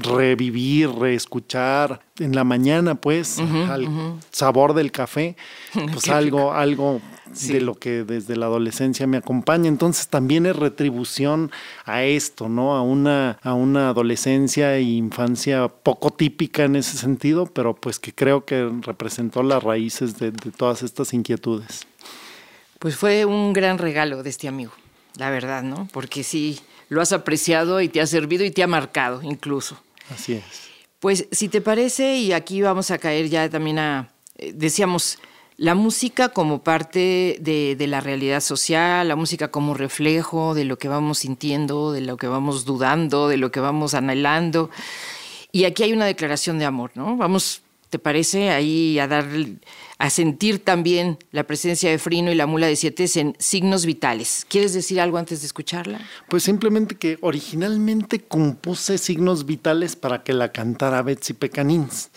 revivir, 0.00 0.90
reescuchar 0.90 2.00
en 2.18 2.34
la 2.34 2.44
mañana, 2.44 2.94
pues, 2.96 3.38
al 3.38 3.88
sabor 4.30 4.74
del 4.74 4.92
café, 4.92 5.36
pues 5.92 6.08
algo, 6.08 6.52
algo 6.52 7.00
Sí. 7.32 7.52
de 7.52 7.60
lo 7.60 7.76
que 7.76 8.02
desde 8.02 8.34
la 8.34 8.46
adolescencia 8.46 9.06
me 9.06 9.16
acompaña. 9.16 9.68
Entonces 9.68 10.08
también 10.08 10.46
es 10.46 10.56
retribución 10.56 11.52
a 11.84 12.02
esto, 12.02 12.48
¿no? 12.48 12.74
A 12.74 12.82
una, 12.82 13.38
a 13.44 13.54
una 13.54 13.90
adolescencia 13.90 14.76
e 14.76 14.82
infancia 14.82 15.68
poco 15.68 16.10
típica 16.10 16.64
en 16.64 16.74
ese 16.74 16.96
sentido, 16.98 17.46
pero 17.46 17.76
pues 17.76 18.00
que 18.00 18.12
creo 18.12 18.44
que 18.44 18.68
representó 18.82 19.44
las 19.44 19.62
raíces 19.62 20.18
de, 20.18 20.32
de 20.32 20.50
todas 20.50 20.82
estas 20.82 21.14
inquietudes. 21.14 21.86
Pues 22.80 22.96
fue 22.96 23.26
un 23.26 23.52
gran 23.52 23.76
regalo 23.76 24.22
de 24.22 24.30
este 24.30 24.48
amigo, 24.48 24.72
la 25.16 25.28
verdad, 25.28 25.62
¿no? 25.62 25.86
Porque 25.92 26.24
sí, 26.24 26.58
lo 26.88 27.02
has 27.02 27.12
apreciado 27.12 27.82
y 27.82 27.88
te 27.90 28.00
ha 28.00 28.06
servido 28.06 28.42
y 28.42 28.50
te 28.50 28.62
ha 28.62 28.66
marcado 28.66 29.22
incluso. 29.22 29.78
Así 30.10 30.32
es. 30.32 30.44
Pues 30.98 31.28
si 31.30 31.50
te 31.50 31.60
parece, 31.60 32.16
y 32.16 32.32
aquí 32.32 32.62
vamos 32.62 32.90
a 32.90 32.96
caer 32.96 33.28
ya 33.28 33.50
también 33.50 33.78
a, 33.78 34.10
eh, 34.38 34.52
decíamos, 34.54 35.18
la 35.58 35.74
música 35.74 36.30
como 36.30 36.62
parte 36.62 37.36
de, 37.38 37.76
de 37.76 37.86
la 37.86 38.00
realidad 38.00 38.40
social, 38.40 39.06
la 39.06 39.14
música 39.14 39.48
como 39.50 39.74
reflejo 39.74 40.54
de 40.54 40.64
lo 40.64 40.78
que 40.78 40.88
vamos 40.88 41.18
sintiendo, 41.18 41.92
de 41.92 42.00
lo 42.00 42.16
que 42.16 42.28
vamos 42.28 42.64
dudando, 42.64 43.28
de 43.28 43.36
lo 43.36 43.52
que 43.52 43.60
vamos 43.60 43.92
anhelando. 43.92 44.70
Y 45.52 45.64
aquí 45.64 45.82
hay 45.82 45.92
una 45.92 46.06
declaración 46.06 46.58
de 46.58 46.64
amor, 46.64 46.92
¿no? 46.94 47.18
Vamos, 47.18 47.60
¿te 47.90 47.98
parece? 47.98 48.48
Ahí 48.48 48.98
a 48.98 49.06
dar, 49.06 49.26
a 50.00 50.08
sentir 50.08 50.64
también 50.64 51.18
la 51.30 51.44
presencia 51.44 51.90
de 51.90 51.98
Frino 51.98 52.32
y 52.32 52.34
la 52.34 52.46
mula 52.46 52.66
de 52.66 52.74
siete 52.74 53.04
en 53.16 53.36
signos 53.38 53.84
vitales. 53.84 54.46
¿Quieres 54.48 54.72
decir 54.72 54.98
algo 54.98 55.18
antes 55.18 55.42
de 55.42 55.46
escucharla? 55.46 56.00
Pues 56.30 56.42
simplemente 56.42 56.94
que 56.94 57.18
originalmente 57.20 58.18
compuse 58.18 58.96
signos 58.96 59.44
vitales 59.44 59.96
para 59.96 60.22
que 60.22 60.32
la 60.32 60.52
cantara 60.52 61.02
Betsy 61.02 61.34
Pecanins. 61.34 62.08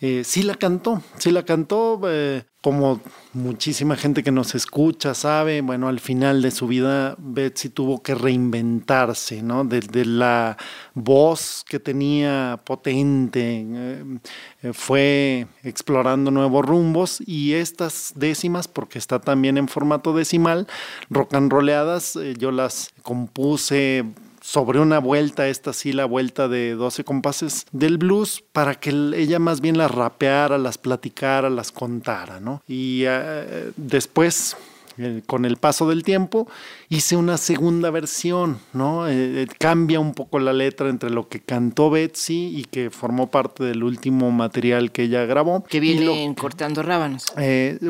Eh, 0.00 0.24
sí 0.24 0.42
la 0.42 0.54
cantó, 0.54 1.02
sí 1.16 1.30
la 1.30 1.44
cantó, 1.44 2.00
eh, 2.04 2.44
como 2.60 3.00
muchísima 3.32 3.96
gente 3.96 4.22
que 4.22 4.32
nos 4.32 4.54
escucha 4.54 5.14
sabe, 5.14 5.60
bueno, 5.62 5.88
al 5.88 6.00
final 6.00 6.42
de 6.42 6.50
su 6.50 6.66
vida 6.66 7.14
Betsy 7.18 7.70
tuvo 7.70 8.02
que 8.02 8.14
reinventarse, 8.14 9.42
¿no? 9.42 9.64
Desde 9.64 10.04
la 10.04 10.58
voz 10.92 11.64
que 11.66 11.78
tenía 11.78 12.60
potente, 12.64 13.64
eh, 13.70 14.72
fue 14.74 15.46
explorando 15.62 16.30
nuevos 16.30 16.66
rumbos 16.66 17.22
y 17.24 17.54
estas 17.54 18.12
décimas, 18.16 18.68
porque 18.68 18.98
está 18.98 19.20
también 19.20 19.56
en 19.56 19.68
formato 19.68 20.12
decimal, 20.12 20.66
rock 21.08 21.34
and 21.34 21.50
roleadas, 21.50 22.18
yo 22.38 22.50
las 22.50 22.90
compuse 23.02 24.04
sobre 24.46 24.78
una 24.78 25.00
vuelta, 25.00 25.48
esta 25.48 25.72
sí, 25.72 25.92
la 25.92 26.04
vuelta 26.04 26.46
de 26.46 26.76
12 26.76 27.02
compases 27.02 27.66
del 27.72 27.98
blues, 27.98 28.44
para 28.52 28.76
que 28.76 28.90
ella 28.90 29.40
más 29.40 29.60
bien 29.60 29.76
las 29.76 29.90
rapeara, 29.90 30.56
las 30.56 30.78
platicara, 30.78 31.50
las 31.50 31.72
contara, 31.72 32.38
¿no? 32.38 32.62
Y 32.68 33.02
eh, 33.06 33.72
después 33.76 34.56
eh, 34.98 35.22
con 35.26 35.44
el 35.44 35.58
paso 35.58 35.88
del 35.88 36.02
tiempo, 36.02 36.48
hice 36.88 37.16
una 37.16 37.36
segunda 37.36 37.90
versión, 37.90 38.58
¿no? 38.72 39.06
Eh, 39.06 39.42
eh, 39.42 39.46
cambia 39.58 40.00
un 40.00 40.14
poco 40.14 40.38
la 40.38 40.54
letra 40.54 40.88
entre 40.88 41.10
lo 41.10 41.28
que 41.28 41.40
cantó 41.40 41.90
Betsy 41.90 42.56
y 42.56 42.64
que 42.64 42.90
formó 42.90 43.30
parte 43.30 43.64
del 43.64 43.84
último 43.84 44.30
material 44.30 44.92
que 44.92 45.02
ella 45.04 45.26
grabó. 45.26 45.64
Que 45.64 45.80
viene 45.80 46.34
Cortando 46.38 46.82
Rábanos. 46.82 47.26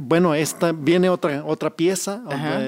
bueno, 0.03 0.35
esta 0.35 0.73
viene 0.73 1.09
otra, 1.09 1.45
otra 1.45 1.77
pieza, 1.77 2.23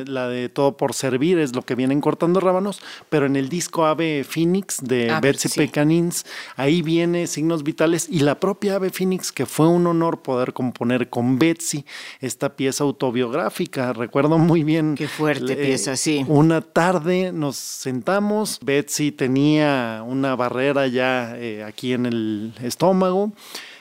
la 0.06 0.28
de 0.28 0.48
Todo 0.48 0.76
por 0.76 0.94
Servir, 0.94 1.38
es 1.38 1.56
lo 1.56 1.62
que 1.62 1.74
viene 1.74 1.94
en 1.94 2.00
Cortando 2.00 2.38
Rábanos, 2.38 2.80
pero 3.08 3.26
en 3.26 3.34
el 3.34 3.48
disco 3.48 3.86
Ave 3.86 4.24
Phoenix 4.24 4.78
de 4.82 5.10
ah, 5.10 5.20
Betsy 5.20 5.48
Pecanins, 5.48 6.24
ahí 6.56 6.82
viene 6.82 7.26
Signos 7.26 7.64
Vitales 7.64 8.08
y 8.08 8.20
la 8.20 8.38
propia 8.38 8.76
Ave 8.76 8.90
Phoenix, 8.90 9.32
que 9.32 9.46
fue 9.46 9.66
un 9.66 9.86
honor 9.86 10.22
poder 10.22 10.52
componer 10.52 11.08
con 11.08 11.38
Betsy 11.38 11.84
esta 12.20 12.54
pieza 12.54 12.84
autobiográfica. 12.84 13.92
Recuerdo 14.28 14.46
muy 14.46 14.62
bien. 14.62 14.94
Qué 14.94 15.08
fuerte 15.08 15.56
pieza, 15.56 15.96
sí. 15.96 16.24
Una 16.28 16.60
tarde 16.60 17.32
nos 17.32 17.56
sentamos, 17.56 18.58
Betsy 18.62 19.10
tenía 19.10 20.04
una 20.06 20.36
barrera 20.36 20.86
ya 20.86 21.34
eh, 21.38 21.64
aquí 21.64 21.94
en 21.94 22.04
el 22.04 22.52
estómago. 22.62 23.32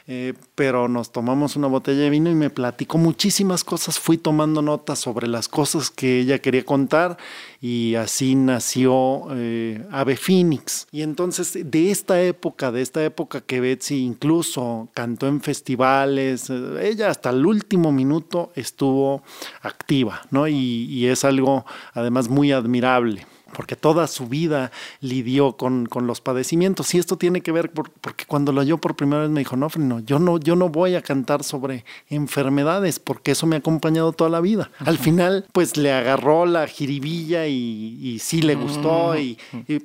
Eh, 0.10 0.36
pero 0.56 0.88
nos 0.88 1.12
tomamos 1.12 1.58
una 1.58 1.68
botella 1.68 2.04
de 2.04 2.10
vino 2.10 2.30
y 2.30 2.36
me 2.36 2.50
platicó 2.50 2.98
muchísimas 2.98 3.66
cosas. 3.66 4.00
Fui 4.00 4.18
tomando 4.18 4.62
notas 4.62 5.00
sobre 5.00 5.28
las 5.28 5.50
cosas 5.50 5.92
que 5.92 6.22
ella 6.22 6.40
quería 6.40 6.64
contar 6.64 7.18
y 7.60 7.96
así 7.96 8.36
nació 8.36 9.28
eh, 9.32 9.86
Ave 9.92 10.16
Phoenix. 10.16 10.88
Y 10.94 11.02
entonces 11.02 11.60
de 11.70 11.92
esta 11.92 12.22
época, 12.22 12.72
de 12.72 12.82
esta 12.82 13.04
época 13.04 13.42
que 13.42 13.60
Betsy 13.60 13.98
incluso 13.98 14.88
cantó 14.94 15.28
en 15.28 15.42
festivales, 15.42 16.50
eh, 16.50 16.90
ella 16.90 17.10
hasta 17.10 17.32
el 17.32 17.46
último 17.46 17.92
minuto 17.92 18.54
estuvo 18.56 19.24
activa, 19.62 20.22
¿no? 20.32 20.48
y 20.48 21.06
es 21.08 21.26
algo 21.26 21.66
además 21.94 22.30
muy 22.30 22.54
admirable 22.54 23.26
porque 23.58 23.76
toda 23.76 24.06
su 24.06 24.28
vida 24.28 24.72
lidió 25.02 25.58
con, 25.58 25.88
los 26.04 26.22
padecimientos. 26.22 26.94
Y 26.94 27.00
esto 27.00 27.18
tiene 27.18 27.42
que 27.42 27.52
ver 27.52 27.72
porque 27.72 28.26
cuando 28.28 28.52
lo 28.52 28.62
oyó 28.62 28.78
por 28.78 28.96
primera 28.96 29.24
vez 29.24 29.32
me 29.32 29.40
dijo, 29.40 29.58
no, 29.58 29.68
no, 29.78 30.00
yo 30.00 30.20
no, 30.20 30.38
yo 30.38 30.56
no 30.56 30.70
voy 30.70 30.94
a 30.94 31.02
cantar 31.02 31.44
sobre 31.44 31.84
enfermedades 32.08 33.00
porque 33.00 33.32
eso 33.32 33.48
me 33.48 33.56
ha 33.56 33.60
acompañado 33.60 34.12
toda 34.12 34.30
la 34.30 34.42
vida. 34.42 34.70
Al 34.86 35.00
final, 35.00 35.48
pues 35.54 35.76
le 35.76 35.92
agarró 35.92 36.46
la 36.46 36.68
jiribilla 36.68 37.48
y, 37.48 38.20
sí 38.20 38.44
le 38.44 38.54
gustó 38.54 39.18
y, 39.18 39.40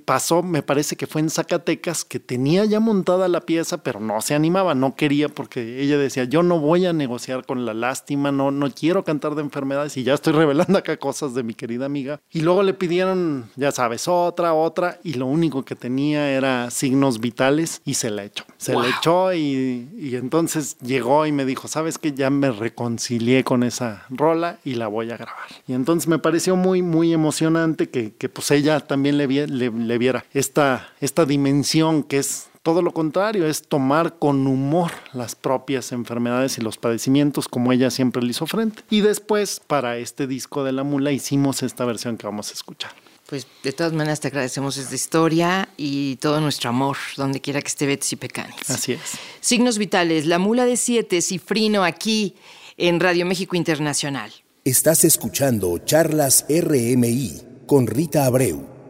pasó, 0.05 0.43
me 0.43 0.63
parece 0.63 0.95
que 0.97 1.07
fue 1.07 1.23
en 1.23 1.31
Zacatecas, 1.31 2.05
que 2.05 2.21
tenía 2.21 2.67
ya 2.67 2.79
montada 2.79 3.27
la 3.27 3.41
pieza, 3.41 3.83
pero 3.83 4.01
no 4.01 4.21
se 4.21 4.35
animaba, 4.35 4.75
no 4.75 4.97
quería 4.97 5.31
porque 5.31 5.81
ella 5.81 5.97
decía, 5.97 6.25
yo 6.25 6.43
no 6.43 6.59
voy 6.59 6.85
a 6.85 6.93
negociar 6.93 7.47
con 7.47 7.65
la 7.65 7.73
lástima, 7.73 8.33
no, 8.33 8.51
no 8.51 8.71
quiero 8.71 9.03
cantar 9.03 9.35
de 9.35 9.41
enfermedades 9.41 9.97
y 9.97 10.03
ya 10.03 10.13
estoy 10.13 10.35
revelando 10.35 10.77
acá 10.77 10.99
cosas 10.99 11.33
de 11.33 11.43
mi 11.43 11.55
querida 11.55 11.87
amiga. 11.87 12.21
Y 12.31 12.43
luego 12.43 12.63
le 12.63 12.75
pidieron 12.75 13.49
ya 13.63 13.71
sabes, 13.71 14.09
otra, 14.09 14.55
otra, 14.55 14.99
y 15.05 15.15
lo 15.15 15.27
único 15.27 15.65
que 15.65 15.77
tenía 15.77 16.29
era 16.31 16.69
signos 16.73 17.21
vitales 17.21 17.81
y 17.85 17.95
se 17.95 18.11
la 18.11 18.25
echó. 18.25 18.45
Se 18.57 18.75
la 18.75 18.89
echó 18.89 19.33
y, 19.33 19.89
entonces 20.15 20.77
llegó 20.81 21.27
y 21.27 21.33
me 21.33 21.45
dijo, 21.45 21.69
sabes 21.69 21.97
que 21.97 22.13
ya 22.13 22.29
me 22.29 22.51
reconcilié 22.51 23.45
con 23.45 23.63
esa 23.63 24.05
rola 24.11 24.59
y 24.65 24.75
la 24.75 24.89
voy 24.89 25.13
a 25.13 25.17
grabar. 25.17 25.47
Y 25.69 25.75
entonces 25.75 26.09
me 26.09 26.19
pareció 26.19 26.57
muy, 26.57 26.83
muy 26.83 27.13
emocionante 27.13 27.89
que, 27.89 28.13
que 28.15 28.29
pues 28.29 28.51
ella 28.51 28.81
también 28.81 29.17
le, 29.17 29.29
le, 29.29 29.99
viera 29.99 30.25
esta, 30.35 30.89
esta 31.01 31.25
dimensión 31.25 32.03
que 32.03 32.19
es 32.19 32.49
todo 32.65 32.83
lo 32.83 32.93
contrario, 32.93 33.47
es 33.47 33.63
tomar 33.63 34.19
con 34.19 34.47
humor 34.47 34.91
las 35.13 35.35
propias 35.35 35.93
enfermedades 35.93 36.59
y 36.59 36.63
los 36.63 36.79
padecimientos 36.79 37.49
como 37.49 37.73
ella 37.73 37.91
siempre 37.91 38.23
le 38.23 38.31
hizo 38.31 38.47
frente. 38.47 38.83
Y 38.91 39.01
después, 39.01 39.61
para 39.65 39.99
este 39.99 40.27
disco 40.27 40.65
de 40.65 40.73
la 40.73 40.83
mula, 40.83 41.13
hicimos 41.13 41.63
esta 41.63 41.85
versión 41.85 42.17
que 42.17 42.27
vamos 42.27 42.51
a 42.51 42.55
escuchar. 42.55 42.93
Pues 43.33 43.47
de 43.63 43.73
todas 43.73 43.95
maneras 43.95 44.21
te 44.21 44.29
agradecemos 44.29 44.77
esta 44.77 44.95
historia 44.95 45.67
y 45.79 46.17
todo 46.17 46.39
nuestro 46.43 46.69
amor, 46.69 46.99
donde 47.17 47.41
quiera 47.41 47.63
que 47.63 47.69
esté 47.69 47.87
Betsy 47.87 48.17
Pecanis. 48.17 48.69
Así 48.69 48.93
es. 48.93 49.01
Signos 49.41 49.79
vitales, 49.79 50.27
la 50.27 50.39
mula 50.39 50.67
de 50.67 50.77
siete, 50.77 51.23
cifrino 51.23 51.83
aquí 51.83 52.35
en 52.77 53.01
Radio 53.01 53.25
México 53.25 53.57
Internacional. 53.57 54.31
Estás 54.67 55.05
escuchando 55.05 55.79
Charlas 55.79 56.45
RMI 56.47 57.41
con 57.67 57.87
Rita 57.87 58.27
Abreu. 58.27 58.82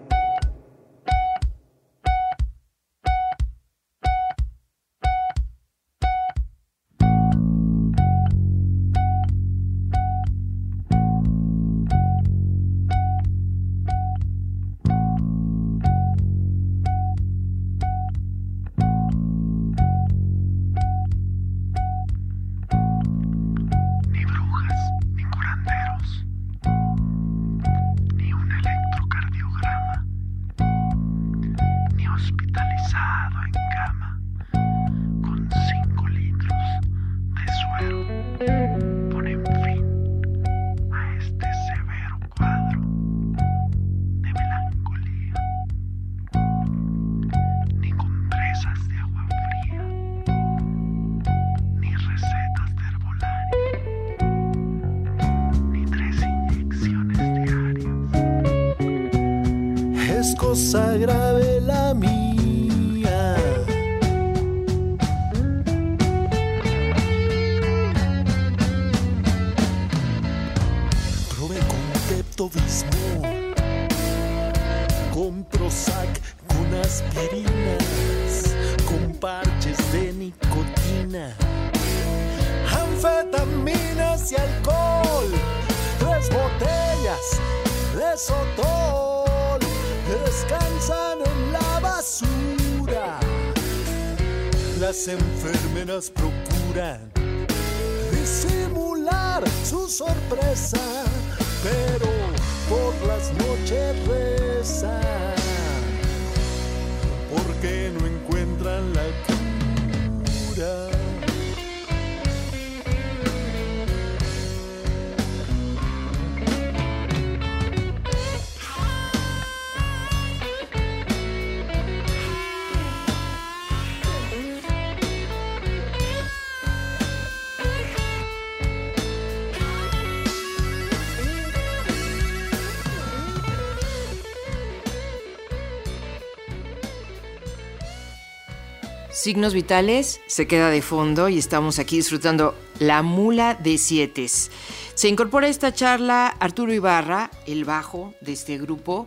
Signos 139.22 139.54
Vitales 139.54 140.20
se 140.26 140.48
queda 140.48 140.68
de 140.68 140.82
fondo 140.82 141.28
y 141.28 141.38
estamos 141.38 141.78
aquí 141.78 141.94
disfrutando 141.94 142.56
La 142.80 143.02
Mula 143.02 143.54
de 143.54 143.78
Siete. 143.78 144.26
Se 144.26 145.08
incorpora 145.08 145.46
a 145.46 145.50
esta 145.50 145.72
charla 145.72 146.26
Arturo 146.26 146.74
Ibarra, 146.74 147.30
el 147.46 147.64
bajo 147.64 148.14
de 148.20 148.32
este 148.32 148.58
grupo. 148.58 149.06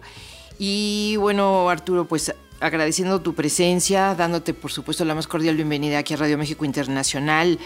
Y 0.57 1.17
bueno, 1.17 1.69
Arturo, 1.69 2.07
pues 2.07 2.33
agradeciendo 2.61 3.19
tu 3.19 3.35
presencia, 3.35 4.15
dándote 4.15 4.53
por 4.53 4.71
supuesto 4.71 5.03
la 5.03 5.15
más 5.15 5.27
cordial 5.27 5.57
bienvenida 5.57 5.97
aquí 5.97 6.13
a 6.13 6.17
Radio 6.17 6.37
México 6.37 6.63
Internacional 6.63 7.59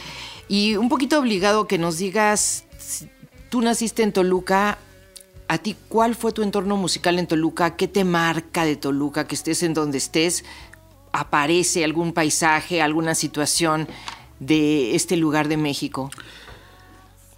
y 0.47 0.75
un 0.75 0.89
poquito 0.89 1.19
obligado 1.19 1.67
que 1.67 1.77
nos 1.77 1.99
digas, 1.99 2.63
tú 3.49 3.61
naciste 3.61 4.01
en 4.01 4.11
Toluca, 4.11 4.79
a 5.49 5.57
ti 5.57 5.75
cuál 5.87 6.15
fue 6.15 6.31
tu 6.31 6.43
entorno 6.43 6.77
musical 6.77 7.17
en 7.19 7.27
Toluca, 7.27 7.75
qué 7.75 7.87
te 7.87 8.03
marca 8.03 8.65
de 8.65 8.75
Toluca, 8.75 9.27
que 9.27 9.35
estés 9.35 9.63
en 9.63 9.73
donde 9.73 9.97
estés, 9.97 10.45
aparece 11.11 11.83
algún 11.83 12.13
paisaje, 12.13 12.81
alguna 12.81 13.15
situación 13.15 13.87
de 14.39 14.95
este 14.95 15.17
lugar 15.17 15.47
de 15.47 15.57
México. 15.57 16.09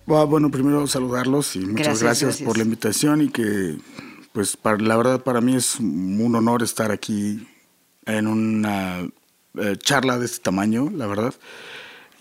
Bueno, 0.06 0.52
primero 0.52 0.86
saludarlos 0.88 1.56
y 1.56 1.60
muchas 1.60 2.04
gracias, 2.04 2.42
por 2.42 2.58
la 2.58 2.64
invitación 2.64 3.22
y 3.22 3.30
que, 3.30 3.78
pues, 4.34 4.58
para, 4.58 4.78
la 4.78 4.98
verdad 4.98 5.24
para 5.24 5.40
mí 5.40 5.56
es 5.56 5.80
un 5.80 6.36
honor 6.36 6.64
estar 6.64 6.92
aquí 6.92 7.48
en 8.06 8.28
una 8.28 9.08
eh, 9.58 9.78
charla 9.78 10.18
de 10.18 10.26
este 10.26 10.40
tamaño, 10.40 10.90
la 10.90 11.08
verdad. 11.08 11.34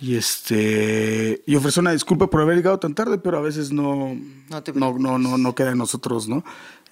Y 0.00 0.16
este 0.16 1.42
y 1.46 1.56
ofrecer 1.56 1.82
una 1.82 1.92
disculpa 1.92 2.28
por 2.28 2.40
haber 2.40 2.56
llegado 2.56 2.78
tan 2.78 2.94
tarde, 2.94 3.18
pero 3.18 3.36
a 3.36 3.42
veces 3.42 3.70
no 3.70 4.16
no, 4.48 4.98
no, 4.98 5.18
no, 5.18 5.36
no, 5.36 5.54
queda 5.54 5.72
en 5.72 5.78
nosotros, 5.78 6.26
¿no? 6.26 6.42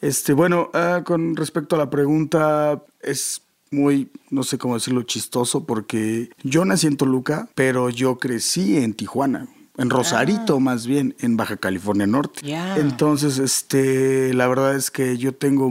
Este, 0.00 0.32
bueno, 0.32 0.70
ah, 0.74 1.02
con 1.04 1.34
respecto 1.34 1.76
a 1.76 1.78
la 1.78 1.90
pregunta, 1.90 2.82
es 3.00 3.42
muy, 3.70 4.10
no 4.30 4.42
sé 4.42 4.58
cómo 4.58 4.74
decirlo, 4.74 5.02
chistoso, 5.02 5.64
porque 5.64 6.30
yo 6.42 6.64
nací 6.64 6.86
en 6.86 6.96
Toluca, 6.96 7.48
pero 7.54 7.90
yo 7.90 8.18
crecí 8.18 8.76
en 8.76 8.94
Tijuana. 8.94 9.48
En 9.78 9.90
Rosarito, 9.90 10.56
ah. 10.56 10.60
más 10.60 10.88
bien, 10.88 11.14
en 11.20 11.36
Baja 11.36 11.56
California 11.56 12.06
Norte. 12.06 12.40
Entonces, 12.76 13.38
este, 13.38 14.34
la 14.34 14.48
verdad 14.48 14.74
es 14.74 14.90
que 14.90 15.16
yo 15.18 15.32
tengo 15.32 15.70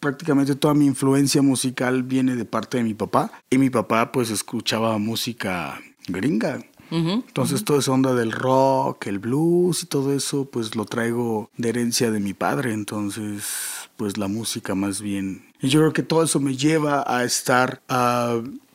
prácticamente 0.00 0.54
toda 0.54 0.72
mi 0.72 0.86
influencia 0.86 1.42
musical 1.42 2.04
viene 2.04 2.36
de 2.36 2.46
parte 2.46 2.78
de 2.78 2.84
mi 2.84 2.94
papá. 2.94 3.30
Y 3.50 3.58
mi 3.58 3.68
papá, 3.68 4.12
pues, 4.12 4.30
escuchaba 4.30 4.96
música 4.96 5.78
gringa. 6.08 6.60
Entonces, 6.90 7.64
toda 7.64 7.80
esa 7.80 7.92
onda 7.92 8.14
del 8.14 8.32
rock, 8.32 9.08
el 9.08 9.18
blues 9.18 9.82
y 9.82 9.86
todo 9.86 10.14
eso, 10.14 10.46
pues 10.46 10.74
lo 10.74 10.86
traigo 10.86 11.50
de 11.58 11.68
herencia 11.68 12.10
de 12.10 12.20
mi 12.20 12.32
padre. 12.32 12.72
Entonces, 12.72 13.44
pues 13.98 14.16
la 14.16 14.28
música 14.28 14.76
más 14.76 15.02
bien. 15.02 15.42
Y 15.60 15.68
yo 15.68 15.80
creo 15.80 15.92
que 15.92 16.04
todo 16.04 16.22
eso 16.22 16.38
me 16.38 16.56
lleva 16.56 17.04
a 17.04 17.24
estar, 17.24 17.82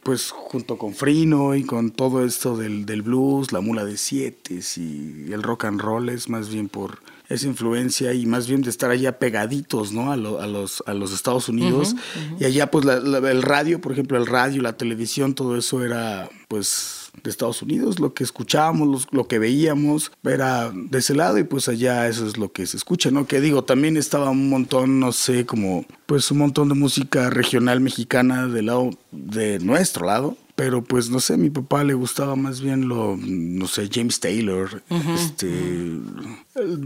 pues 0.03 0.31
junto 0.31 0.77
con 0.77 0.93
Frino 0.93 1.55
y 1.55 1.63
con 1.63 1.91
todo 1.91 2.25
esto 2.25 2.57
del, 2.57 2.85
del 2.85 3.03
blues, 3.03 3.53
la 3.53 3.61
mula 3.61 3.85
de 3.85 3.95
siete 3.95 4.59
y 4.75 5.31
el 5.31 5.41
rock 5.41 5.63
and 5.63 5.79
roll 5.79 6.09
es 6.09 6.27
más 6.27 6.49
bien 6.49 6.67
por 6.67 6.99
esa 7.29 7.47
influencia 7.47 8.13
y 8.13 8.25
más 8.25 8.49
bien 8.49 8.63
de 8.63 8.69
estar 8.69 8.91
allá 8.91 9.17
pegaditos, 9.17 9.93
¿no? 9.93 10.11
A, 10.11 10.15
a, 10.15 10.17
los, 10.17 10.83
a 10.85 10.93
los 10.93 11.13
Estados 11.13 11.47
Unidos. 11.47 11.95
Y 12.37 12.43
allá, 12.43 12.69
pues, 12.69 12.85
el 12.85 13.41
radio, 13.41 13.79
por 13.79 13.93
ejemplo, 13.93 14.17
el 14.17 14.27
radio, 14.27 14.61
la 14.61 14.75
televisión, 14.75 15.35
todo 15.35 15.55
eso 15.55 15.85
era, 15.85 16.29
pues, 16.49 17.02
de 17.21 17.29
Estados 17.29 17.61
Unidos, 17.61 17.99
lo 17.99 18.13
que 18.13 18.23
escuchábamos, 18.23 19.07
lo 19.11 19.27
que 19.27 19.39
veíamos, 19.39 20.11
era 20.23 20.71
de 20.73 20.97
ese 20.97 21.15
lado 21.15 21.37
y 21.37 21.43
pues 21.43 21.67
allá 21.69 22.07
eso 22.07 22.27
es 22.27 22.37
lo 22.37 22.51
que 22.51 22.65
se 22.65 22.77
escucha, 22.77 23.11
¿no? 23.11 23.27
Que 23.27 23.39
digo, 23.39 23.63
también 23.63 23.97
estaba 23.97 24.29
un 24.29 24.49
montón, 24.49 24.99
no 24.99 25.11
sé, 25.11 25.45
como 25.45 25.85
pues 26.05 26.31
un 26.31 26.39
montón 26.39 26.69
de 26.69 26.75
música 26.75 27.29
regional 27.29 27.79
mexicana 27.79 28.47
del 28.47 28.65
lado 28.65 28.89
de 29.11 29.59
nuestro 29.59 30.05
lado, 30.05 30.37
pero 30.55 30.83
pues 30.83 31.09
no 31.09 31.19
sé, 31.19 31.35
a 31.35 31.37
mi 31.37 31.49
papá 31.49 31.83
le 31.83 31.93
gustaba 31.93 32.35
más 32.35 32.61
bien 32.61 32.87
lo, 32.87 33.17
no 33.17 33.67
sé, 33.67 33.89
James 33.91 34.19
Taylor, 34.19 34.83
este, 35.15 35.51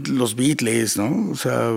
los 0.08 0.36
Beatles, 0.36 0.96
¿no? 0.96 1.30
O 1.30 1.36
sea, 1.36 1.70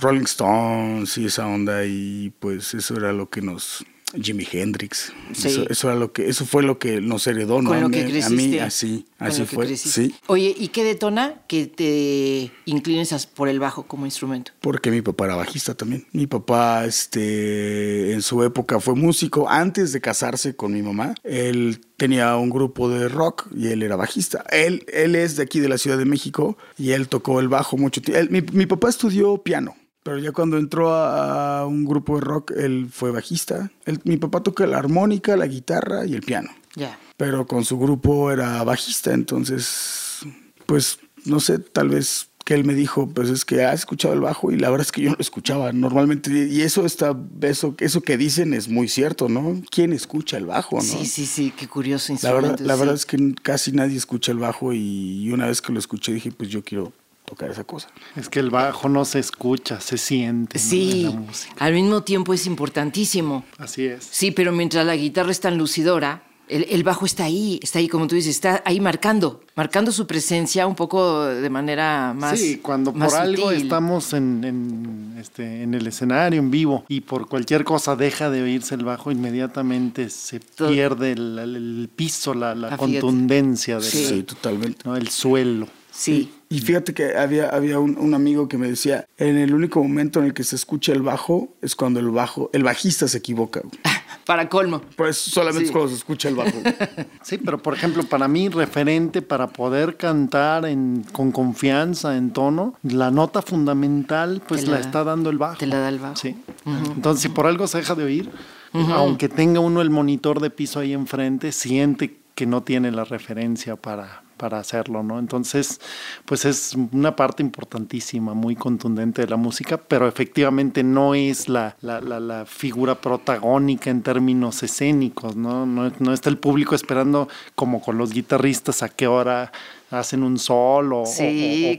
Rolling 0.00 0.24
Stones 0.24 1.16
y 1.18 1.26
esa 1.26 1.46
onda 1.46 1.84
y 1.84 2.32
pues 2.38 2.74
eso 2.74 2.96
era 2.96 3.12
lo 3.12 3.28
que 3.28 3.42
nos 3.42 3.84
Jimi 4.14 4.46
Hendrix. 4.50 5.12
Eso, 5.30 5.88
era 5.88 5.98
lo 5.98 6.12
que, 6.12 6.28
eso 6.28 6.46
fue 6.46 6.62
lo 6.62 6.78
que 6.78 7.00
nos 7.00 7.26
heredó, 7.26 7.60
¿no? 7.60 7.70
Con 7.70 7.80
lo 7.80 7.90
que 7.90 8.22
a 8.22 8.30
mí, 8.30 8.58
así, 8.58 9.06
así 9.18 9.44
fue. 9.44 9.76
Sí. 9.76 10.14
Oye, 10.26 10.54
¿y 10.56 10.68
qué 10.68 10.82
detona 10.82 11.42
que 11.46 11.66
te 11.66 12.50
inclines 12.64 13.26
por 13.26 13.48
el 13.48 13.60
bajo 13.60 13.86
como 13.86 14.06
instrumento? 14.06 14.52
Porque 14.60 14.90
mi 14.90 15.02
papá 15.02 15.26
era 15.26 15.36
bajista 15.36 15.74
también. 15.74 16.06
Mi 16.12 16.26
papá, 16.26 16.86
este, 16.86 18.12
en 18.12 18.22
su 18.22 18.42
época 18.42 18.80
fue 18.80 18.94
músico. 18.94 19.48
Antes 19.48 19.92
de 19.92 20.00
casarse 20.00 20.56
con 20.56 20.72
mi 20.72 20.82
mamá, 20.82 21.14
él 21.22 21.80
tenía 21.98 22.34
un 22.36 22.48
grupo 22.48 22.88
de 22.88 23.08
rock 23.08 23.48
y 23.54 23.68
él 23.68 23.82
era 23.82 23.96
bajista. 23.96 24.42
Él, 24.50 24.86
él 24.92 25.16
es 25.16 25.36
de 25.36 25.42
aquí 25.42 25.60
de 25.60 25.68
la 25.68 25.76
Ciudad 25.76 25.98
de 25.98 26.06
México 26.06 26.56
y 26.78 26.92
él 26.92 27.08
tocó 27.08 27.40
el 27.40 27.48
bajo 27.48 27.76
mucho 27.76 28.00
tiempo. 28.00 28.32
Mi, 28.32 28.40
mi 28.40 28.64
papá 28.64 28.88
estudió 28.88 29.36
piano. 29.42 29.76
Pero 30.02 30.18
ya 30.18 30.32
cuando 30.32 30.58
entró 30.58 30.94
a, 30.94 31.66
un 31.66 31.84
grupo 31.84 32.16
de 32.16 32.20
rock, 32.22 32.52
él 32.52 32.88
fue 32.90 33.10
bajista. 33.10 33.70
mi 34.04 34.16
papá 34.16 34.42
toca 34.42 34.66
la 34.66 34.78
armónica, 34.78 35.36
la 35.36 35.46
guitarra 35.46 36.06
y 36.06 36.14
el 36.14 36.22
piano. 36.22 36.50
Ya. 36.74 36.98
Pero 37.16 37.46
con 37.46 37.64
su 37.64 37.78
grupo 37.78 38.30
era 38.30 38.62
bajista, 38.64 39.12
entonces, 39.12 40.20
pues, 40.66 41.00
no 41.24 41.40
sé, 41.40 41.58
tal 41.58 41.88
vez 41.88 42.28
que 42.48 42.54
él 42.54 42.64
me 42.64 42.74
dijo, 42.74 43.06
pues 43.06 43.28
es 43.28 43.44
que 43.44 43.62
has 43.62 43.80
escuchado 43.80 44.14
el 44.14 44.20
bajo 44.20 44.50
y 44.50 44.56
la 44.56 44.70
verdad 44.70 44.86
es 44.86 44.90
que 44.90 45.02
yo 45.02 45.10
no 45.10 45.16
lo 45.16 45.20
escuchaba 45.20 45.70
normalmente. 45.74 46.30
Y 46.50 46.62
eso 46.62 46.86
está, 46.86 47.14
eso, 47.42 47.74
eso 47.78 48.00
que 48.00 48.16
dicen 48.16 48.54
es 48.54 48.68
muy 48.68 48.88
cierto, 48.88 49.28
¿no? 49.28 49.60
¿Quién 49.70 49.92
escucha 49.92 50.38
el 50.38 50.46
bajo, 50.46 50.76
no? 50.76 50.82
Sí, 50.82 51.04
sí, 51.04 51.26
sí, 51.26 51.52
qué 51.54 51.68
curioso 51.68 52.10
instrumento. 52.10 52.40
La 52.40 52.52
verdad, 52.52 52.66
la 52.66 52.76
verdad 52.76 52.94
es 52.94 53.04
que 53.04 53.34
casi 53.42 53.72
nadie 53.72 53.98
escucha 53.98 54.32
el 54.32 54.38
bajo 54.38 54.72
y 54.72 55.30
una 55.30 55.46
vez 55.46 55.60
que 55.60 55.74
lo 55.74 55.78
escuché 55.78 56.12
dije, 56.12 56.32
pues 56.32 56.48
yo 56.48 56.64
quiero 56.64 56.94
tocar 57.28 57.50
esa 57.50 57.64
cosa. 57.64 57.88
Es 58.16 58.28
que 58.28 58.40
el 58.40 58.50
bajo 58.50 58.88
no 58.88 59.04
se 59.04 59.18
escucha, 59.18 59.80
se 59.80 59.98
siente. 59.98 60.58
Sí, 60.58 61.02
la 61.04 61.10
música. 61.10 61.54
al 61.58 61.74
mismo 61.74 62.02
tiempo 62.02 62.32
es 62.32 62.46
importantísimo. 62.46 63.44
Así 63.58 63.86
es. 63.86 64.08
Sí, 64.10 64.30
pero 64.30 64.52
mientras 64.52 64.86
la 64.86 64.96
guitarra 64.96 65.30
es 65.30 65.40
tan 65.40 65.58
lucidora, 65.58 66.22
el, 66.48 66.82
bajo 66.82 67.04
está 67.04 67.24
ahí, 67.24 67.60
está 67.62 67.78
ahí, 67.78 67.88
como 67.88 68.06
tú 68.06 68.14
dices, 68.14 68.34
está 68.34 68.62
ahí 68.64 68.80
marcando, 68.80 69.42
marcando 69.54 69.92
su 69.92 70.06
presencia 70.06 70.66
un 70.66 70.74
poco 70.74 71.26
de 71.26 71.50
manera 71.50 72.14
más. 72.16 72.38
Sí, 72.38 72.58
cuando 72.58 72.92
por 72.92 73.14
algo 73.14 73.50
estamos 73.50 74.12
en, 74.14 75.14
este, 75.18 75.62
en 75.62 75.74
el 75.74 75.86
escenario, 75.86 76.40
en 76.40 76.50
vivo, 76.50 76.84
y 76.88 77.02
por 77.02 77.28
cualquier 77.28 77.64
cosa 77.64 77.96
deja 77.96 78.30
de 78.30 78.42
oírse 78.42 78.74
el 78.74 78.84
bajo, 78.84 79.10
inmediatamente 79.10 80.10
se 80.10 80.40
pierde 80.40 81.12
el, 81.12 81.90
piso, 81.94 82.34
la, 82.34 82.54
la 82.54 82.76
contundencia 82.76 83.76
del, 83.76 83.84
sí. 83.84 84.22
totalmente. 84.22 84.88
el 84.88 85.08
suelo. 85.08 85.68
Sí. 85.90 86.32
Y 86.50 86.60
fíjate 86.60 86.94
que 86.94 87.14
había, 87.14 87.50
había 87.50 87.78
un, 87.78 88.14
amigo 88.14 88.48
que 88.48 88.56
me 88.56 88.68
decía, 88.68 89.06
en 89.18 89.36
el 89.36 89.52
único 89.52 89.82
momento 89.82 90.20
en 90.20 90.26
el 90.26 90.34
que 90.34 90.44
se 90.44 90.56
escucha 90.56 90.92
el 90.92 91.02
bajo 91.02 91.50
es 91.60 91.76
cuando 91.76 92.00
el 92.00 92.08
bajo, 92.08 92.48
el 92.54 92.62
bajista 92.62 93.06
se 93.06 93.18
equivoca. 93.18 93.60
Para 94.24 94.48
colmo. 94.48 94.80
Pues 94.96 95.18
solamente 95.18 95.66
es 95.66 95.70
cuando 95.70 95.90
se 95.90 95.96
escucha 95.96 96.28
el 96.28 96.36
bajo. 96.36 96.52
Sí, 97.22 97.36
pero 97.36 97.58
por 97.58 97.74
ejemplo, 97.74 98.02
para 98.04 98.28
mí, 98.28 98.48
referente 98.48 99.20
para 99.20 99.48
poder 99.48 99.96
cantar 99.96 100.64
en, 100.64 101.04
con 101.12 101.30
confianza, 101.30 102.16
en 102.16 102.32
tono, 102.32 102.74
la 102.82 103.10
nota 103.10 103.42
fundamental, 103.42 104.40
pues 104.46 104.66
la, 104.66 104.78
está 104.78 105.04
dando 105.04 105.28
el 105.28 105.36
bajo. 105.36 105.58
Te 105.58 105.66
la 105.66 105.78
da 105.78 105.88
el 105.90 105.98
bajo. 105.98 106.16
Sí. 106.16 106.36
Entonces, 106.64 107.22
si 107.22 107.28
por 107.28 107.46
algo 107.46 107.66
se 107.66 107.78
deja 107.78 107.94
de 107.94 108.04
oír, 108.04 108.30
aunque 108.72 109.28
tenga 109.28 109.60
uno 109.60 109.82
el 109.82 109.90
monitor 109.90 110.40
de 110.40 110.48
piso 110.48 110.80
ahí 110.80 110.94
enfrente, 110.94 111.52
siente 111.52 112.16
que 112.34 112.46
no 112.46 112.62
tiene 112.62 112.90
la 112.90 113.04
referencia 113.04 113.76
para, 113.76 114.22
para 114.38 114.58
hacerlo, 114.58 115.02
¿no? 115.02 115.18
Entonces, 115.18 115.80
pues 116.24 116.44
es 116.46 116.74
una 116.92 117.16
parte 117.16 117.42
importantísima, 117.42 118.32
muy 118.32 118.56
contundente 118.56 119.22
de 119.22 119.28
la 119.28 119.36
música, 119.36 119.76
pero 119.76 120.08
efectivamente 120.08 120.82
no 120.82 121.14
es 121.14 121.48
la, 121.48 121.76
la, 121.82 122.00
la, 122.00 122.46
figura 122.46 122.94
protagónica 122.94 123.90
en 123.90 124.02
términos 124.02 124.62
escénicos, 124.62 125.36
¿no? 125.36 125.66
¿no? 125.66 125.92
No 125.98 126.12
está 126.14 126.30
el 126.30 126.38
público 126.38 126.74
esperando 126.74 127.28
como 127.54 127.82
con 127.82 127.98
los 127.98 128.12
guitarristas 128.12 128.82
a 128.82 128.88
qué 128.88 129.06
hora 129.06 129.52
hacen 129.90 130.22
un 130.22 130.38
sol 130.38 130.92
o, 130.92 131.04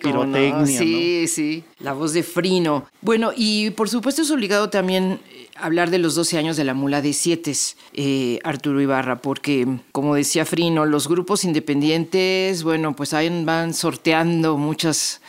pirotecnia. 0.01 0.65
Sí, 0.79 1.27
sí, 1.27 1.63
la 1.79 1.93
voz 1.93 2.13
de 2.13 2.23
Frino. 2.23 2.85
Bueno, 3.01 3.31
y 3.35 3.69
por 3.71 3.89
supuesto 3.89 4.21
es 4.21 4.31
obligado 4.31 4.69
también 4.69 5.19
hablar 5.61 5.89
de 5.89 5.99
los 5.99 6.15
12 6.15 6.37
años 6.37 6.57
de 6.57 6.63
la 6.63 6.73
mula 6.73 7.01
de 7.01 7.13
siete, 7.13 7.53
eh, 7.93 8.39
Arturo 8.43 8.81
Ibarra, 8.81 9.21
porque 9.21 9.67
como 9.91 10.15
decía 10.15 10.45
Frino, 10.45 10.85
los 10.85 11.07
grupos 11.07 11.43
independientes, 11.43 12.63
bueno, 12.63 12.95
pues 12.95 13.13
ahí 13.13 13.43
van 13.43 13.73
sorteando 13.73 14.57
muchas, 14.57 15.21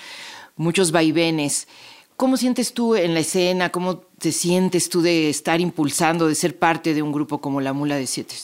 muchos 0.57 0.93
vaivenes. 0.93 1.69
¿Cómo 2.17 2.37
sientes 2.37 2.75
tú 2.75 2.95
en 2.95 3.15
la 3.15 3.21
escena? 3.21 3.71
¿Cómo 3.71 3.99
te 4.19 4.33
sientes 4.33 4.89
tú 4.89 5.03
de 5.03 5.31
estar 5.31 5.61
impulsando, 5.61 6.29
de 6.29 6.35
ser 6.35 6.59
parte 6.59 6.95
de 6.95 7.03
un 7.03 7.13
grupo 7.13 7.41
como 7.41 7.61
la 7.61 7.73
Mula 7.73 7.97
de 7.97 8.07
Siete? 8.07 8.35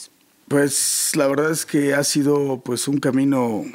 Pues 0.47 1.11
la 1.15 1.27
verdad 1.27 1.51
es 1.51 1.65
que 1.65 1.93
ha 1.93 2.03
sido 2.03 2.61
pues 2.63 2.87
un 2.87 2.97
camino 2.97 3.65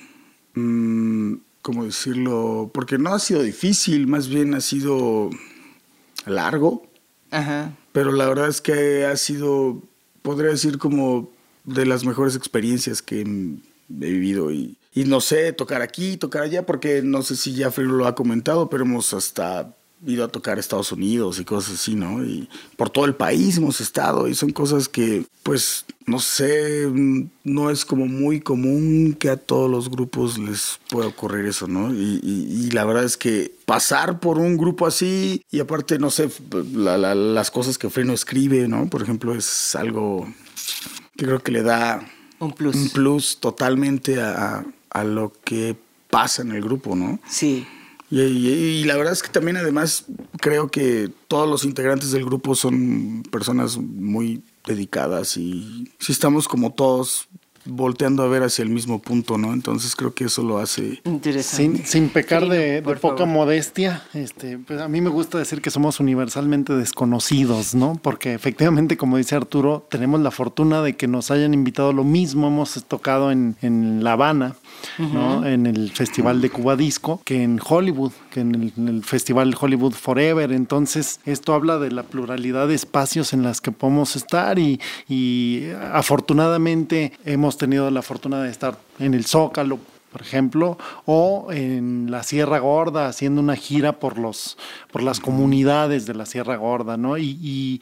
Mm, 0.55 1.37
¿cómo 1.63 1.85
decirlo? 1.85 2.71
Porque 2.73 2.99
no 2.99 3.15
ha 3.15 3.19
sido 3.19 3.43
difícil, 3.43 4.07
más 4.07 4.29
bien 4.29 4.55
ha 4.55 4.61
sido 4.61 5.31
largo. 6.27 6.87
Ajá. 7.33 7.77
Pero 7.91 8.13
la 8.13 8.29
verdad 8.29 8.49
es 8.49 8.61
que 8.61 9.05
ha 9.05 9.17
sido, 9.17 9.83
podría 10.23 10.51
decir 10.51 10.79
como 10.79 11.29
de 11.65 11.87
las 11.87 12.05
mejores 12.05 12.37
experiencias 12.37 13.03
que 13.03 13.23
he 13.23 13.25
vivido 13.89 14.53
y, 14.53 14.77
y 14.95 15.05
no 15.05 15.21
sé, 15.21 15.53
tocar 15.53 15.83
aquí, 15.83 16.17
tocar 16.17 16.43
allá, 16.43 16.65
porque 16.65 17.03
no 17.03 17.23
sé 17.23 17.35
si 17.35 17.55
ya 17.55 17.71
Frilo 17.71 17.95
lo 17.95 18.07
ha 18.07 18.15
comentado, 18.15 18.71
pero 18.71 18.85
hemos 18.85 19.13
hasta 19.15 19.75
ido 20.07 20.25
a 20.25 20.29
tocar 20.29 20.57
a 20.57 20.61
Estados 20.61 20.93
Unidos 20.93 21.39
y 21.39 21.45
cosas 21.45 21.75
así, 21.75 21.95
¿no? 21.95 22.25
Y 22.25 22.49
por 22.77 22.91
todo 22.91 23.05
el 23.05 23.15
país 23.15 23.57
hemos 23.57 23.81
estado 23.81 24.29
y 24.29 24.35
son 24.35 24.51
cosas 24.51 24.89
que, 24.89 25.25
pues, 25.43 25.85
no 26.07 26.19
sé, 26.19 26.91
no 27.45 27.71
es 27.71 27.85
como 27.85 28.07
muy 28.07 28.41
común 28.41 29.17
que 29.19 29.31
a 29.31 29.37
todos 29.37 29.71
los 29.71 29.91
grupos 29.91 30.39
les 30.39 30.81
pueda 30.89 31.09
ocurrir 31.09 31.47
eso, 31.47 31.69
¿no? 31.69 31.93
Y, 31.93 32.71
la 32.73 32.85
verdad 32.85 33.05
es 33.05 33.17
que 33.17 33.53
pasar 33.67 34.19
por 34.19 34.39
un 34.39 34.57
grupo 34.57 34.87
así 34.87 35.45
y 35.51 35.61
aparte, 35.61 35.99
no 35.99 36.11
sé, 36.11 36.31
las 36.73 37.51
cosas 37.51 37.77
que 37.77 37.91
Freno 37.91 38.13
escribe, 38.13 38.67
¿no? 38.67 38.89
Por 38.89 39.03
ejemplo, 39.03 39.35
es 39.35 39.75
algo 39.77 40.27
que 41.17 41.27
creo 41.27 41.43
que 41.43 41.53
le 41.53 41.63
da 41.63 42.09
un 42.39 42.53
plus, 42.53 42.75
un 42.75 42.89
plus 42.89 43.39
totalmente 43.41 44.21
a, 44.21 44.65
a 44.91 45.05
lo 45.05 45.33
que 45.45 45.77
pasa 46.11 46.43
en 46.43 46.53
el 46.53 46.63
grupo, 46.63 46.97
¿no? 46.97 47.21
Sí. 47.29 47.67
Y, 48.13 48.85
la 48.85 48.97
verdad 48.97 49.15
es 49.15 49.23
que 49.23 49.31
también 49.31 49.57
además 49.57 50.05
creo 50.39 50.71
que 50.71 51.11
todos 51.29 51.49
los 51.49 51.65
integrantes 51.65 52.11
del 52.13 52.27
grupo 52.27 52.55
son 52.55 53.23
personas 53.31 53.79
muy 53.79 54.43
dedicadas 54.67 55.39
y 55.39 55.91
si 55.99 56.13
estamos 56.13 56.47
como 56.47 56.73
todos 56.73 57.29
volteando 57.65 58.23
a 58.23 58.27
ver 58.27 58.43
hacia 58.43 58.65
el 58.65 58.69
mismo 58.69 59.01
punto, 59.01 59.39
¿no? 59.39 59.53
Entonces 59.53 59.95
creo 59.97 60.15
que 60.15 60.25
eso 60.25 60.43
lo 60.43 60.59
hace 60.59 61.01
Sin, 61.43 61.87
sin 61.87 62.09
pecar 62.09 62.49
de, 62.49 62.83
poca 63.01 63.25
modestia, 63.25 64.03
este, 64.15 64.59
pues 64.59 64.81
a 64.81 64.89
mí 64.89 65.01
me 65.01 65.11
gusta 65.11 65.39
decir 65.39 65.63
que 65.63 65.71
somos 65.71 66.01
universalmente 66.01 66.75
desconocidos, 66.75 67.75
¿no? 67.75 67.99
Porque 68.03 68.35
efectivamente, 68.35 68.97
como 68.97 69.17
dice 69.17 69.37
Arturo, 69.37 69.87
tenemos 69.91 70.21
la 70.21 70.31
fortuna 70.31 70.83
de 70.83 70.97
que 70.97 71.07
nos 71.07 71.31
hayan 71.31 71.55
invitado 71.55 71.93
lo 71.93 72.05
mismo, 72.05 72.49
hemos 72.49 72.85
tocado 72.85 73.31
en, 73.31 73.57
en 73.63 74.03
La 74.03 74.13
Habana, 74.13 74.57
¿no? 74.99 75.47
En 75.47 75.67
el 75.67 75.91
Festival 75.91 76.41
de 76.41 76.51
Cuba 76.51 76.77
Disco, 76.77 77.21
que 77.25 77.43
en 77.43 77.61
Hollywood, 77.65 78.13
que 78.31 78.41
en 78.41 78.55
el, 78.55 78.73
en 78.77 78.89
el, 78.89 79.05
Festival 79.05 79.55
Hollywood 79.59 79.93
Forever. 79.93 80.53
Entonces, 80.53 81.21
esto 81.25 81.55
habla 81.55 81.79
de 81.79 81.91
la 81.91 82.03
pluralidad 82.03 82.69
de 82.69 82.75
espacios 82.75 83.33
en 83.33 83.43
las 83.43 83.61
que 83.61 83.73
podemos 83.73 84.17
estar 84.17 84.59
y, 84.59 84.81
y 85.09 85.69
afortunadamente 85.93 87.13
hemos 87.25 87.57
tenido 87.57 87.91
la 87.91 88.03
fortuna 88.03 88.43
de 88.43 88.51
estar 88.51 88.79
en 88.99 89.15
el 89.15 89.25
Zócalo, 89.25 89.79
por 90.13 90.21
ejemplo, 90.21 90.77
o 91.07 91.49
en 91.51 92.11
la 92.11 92.23
Sierra 92.23 92.59
Gorda 92.59 93.09
haciendo 93.09 93.41
una 93.41 93.57
gira 93.57 93.99
por 93.99 94.19
los 94.19 94.59
por 94.91 95.03
las 95.03 95.21
comunidades 95.21 96.05
de 96.05 96.15
la 96.15 96.27
Sierra 96.27 96.57
Gorda, 96.57 96.99
¿no? 96.99 97.17
Y, 97.17 97.39
y 97.43 97.81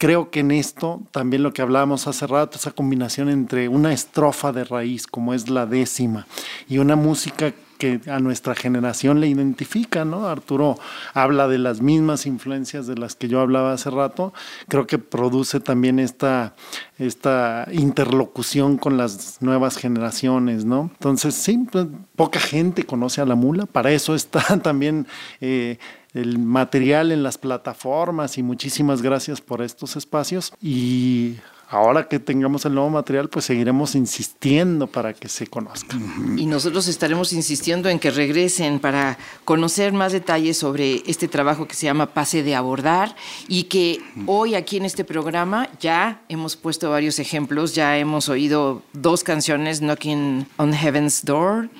creo 0.00 0.30
que 0.30 0.40
en 0.40 0.50
esto 0.50 1.02
también 1.10 1.42
lo 1.42 1.52
que 1.52 1.60
hablábamos 1.60 2.06
hace 2.06 2.26
rato, 2.26 2.56
esa 2.56 2.70
combinación 2.70 3.28
entre 3.28 3.68
una 3.68 3.92
estrofa 3.92 4.50
de 4.50 4.64
raíz 4.64 5.06
como 5.06 5.34
es 5.34 5.50
la 5.50 5.66
décima 5.66 6.26
y 6.70 6.78
una 6.78 6.96
música 6.96 7.52
que 7.76 8.00
a 8.06 8.18
nuestra 8.18 8.54
generación 8.54 9.20
le 9.20 9.28
identifica, 9.28 10.06
¿no? 10.06 10.26
Arturo 10.26 10.78
habla 11.12 11.48
de 11.48 11.58
las 11.58 11.82
mismas 11.82 12.24
influencias 12.24 12.86
de 12.86 12.94
las 12.96 13.14
que 13.14 13.28
yo 13.28 13.40
hablaba 13.40 13.74
hace 13.74 13.90
rato, 13.90 14.32
creo 14.68 14.86
que 14.86 14.98
produce 14.98 15.60
también 15.60 15.98
esta, 15.98 16.54
esta 16.98 17.68
interlocución 17.70 18.78
con 18.78 18.96
las 18.96 19.42
nuevas 19.42 19.76
generaciones, 19.76 20.64
¿no? 20.64 20.90
Entonces, 20.94 21.34
sí, 21.34 21.66
pues, 21.70 21.86
poca 22.16 22.40
gente 22.40 22.84
conoce 22.84 23.20
a 23.20 23.26
la 23.26 23.34
mula, 23.34 23.66
para 23.66 23.92
eso 23.92 24.14
está 24.14 24.58
también... 24.62 25.06
Eh, 25.42 25.78
el 26.14 26.38
material 26.38 27.12
en 27.12 27.22
las 27.22 27.38
plataformas 27.38 28.38
y 28.38 28.42
muchísimas 28.42 29.02
gracias 29.02 29.40
por 29.40 29.62
estos 29.62 29.96
espacios. 29.96 30.52
Y 30.60 31.36
ahora 31.70 32.08
que 32.08 32.18
tengamos 32.18 32.64
el 32.66 32.74
nuevo 32.74 32.90
material, 32.90 33.28
pues 33.28 33.44
seguiremos 33.44 33.94
insistiendo 33.94 34.88
para 34.88 35.14
que 35.14 35.28
se 35.28 35.46
conozca. 35.46 35.96
Y 36.36 36.46
nosotros 36.46 36.88
estaremos 36.88 37.32
insistiendo 37.32 37.88
en 37.88 37.98
que 38.00 38.10
regresen 38.10 38.80
para 38.80 39.16
conocer 39.44 39.92
más 39.92 40.12
detalles 40.12 40.58
sobre 40.58 41.02
este 41.06 41.28
trabajo 41.28 41.68
que 41.68 41.74
se 41.74 41.86
llama 41.86 42.06
Pase 42.06 42.42
de 42.42 42.56
Abordar 42.56 43.14
y 43.46 43.64
que 43.64 44.00
hoy 44.26 44.56
aquí 44.56 44.78
en 44.78 44.84
este 44.84 45.04
programa 45.04 45.68
ya 45.80 46.22
hemos 46.28 46.56
puesto 46.56 46.90
varios 46.90 47.20
ejemplos, 47.20 47.74
ya 47.74 47.96
hemos 47.98 48.28
oído 48.28 48.82
dos 48.92 49.22
canciones, 49.22 49.80
Knocking 49.80 50.48
on 50.56 50.72
Heaven's 50.72 51.24
Door 51.24 51.70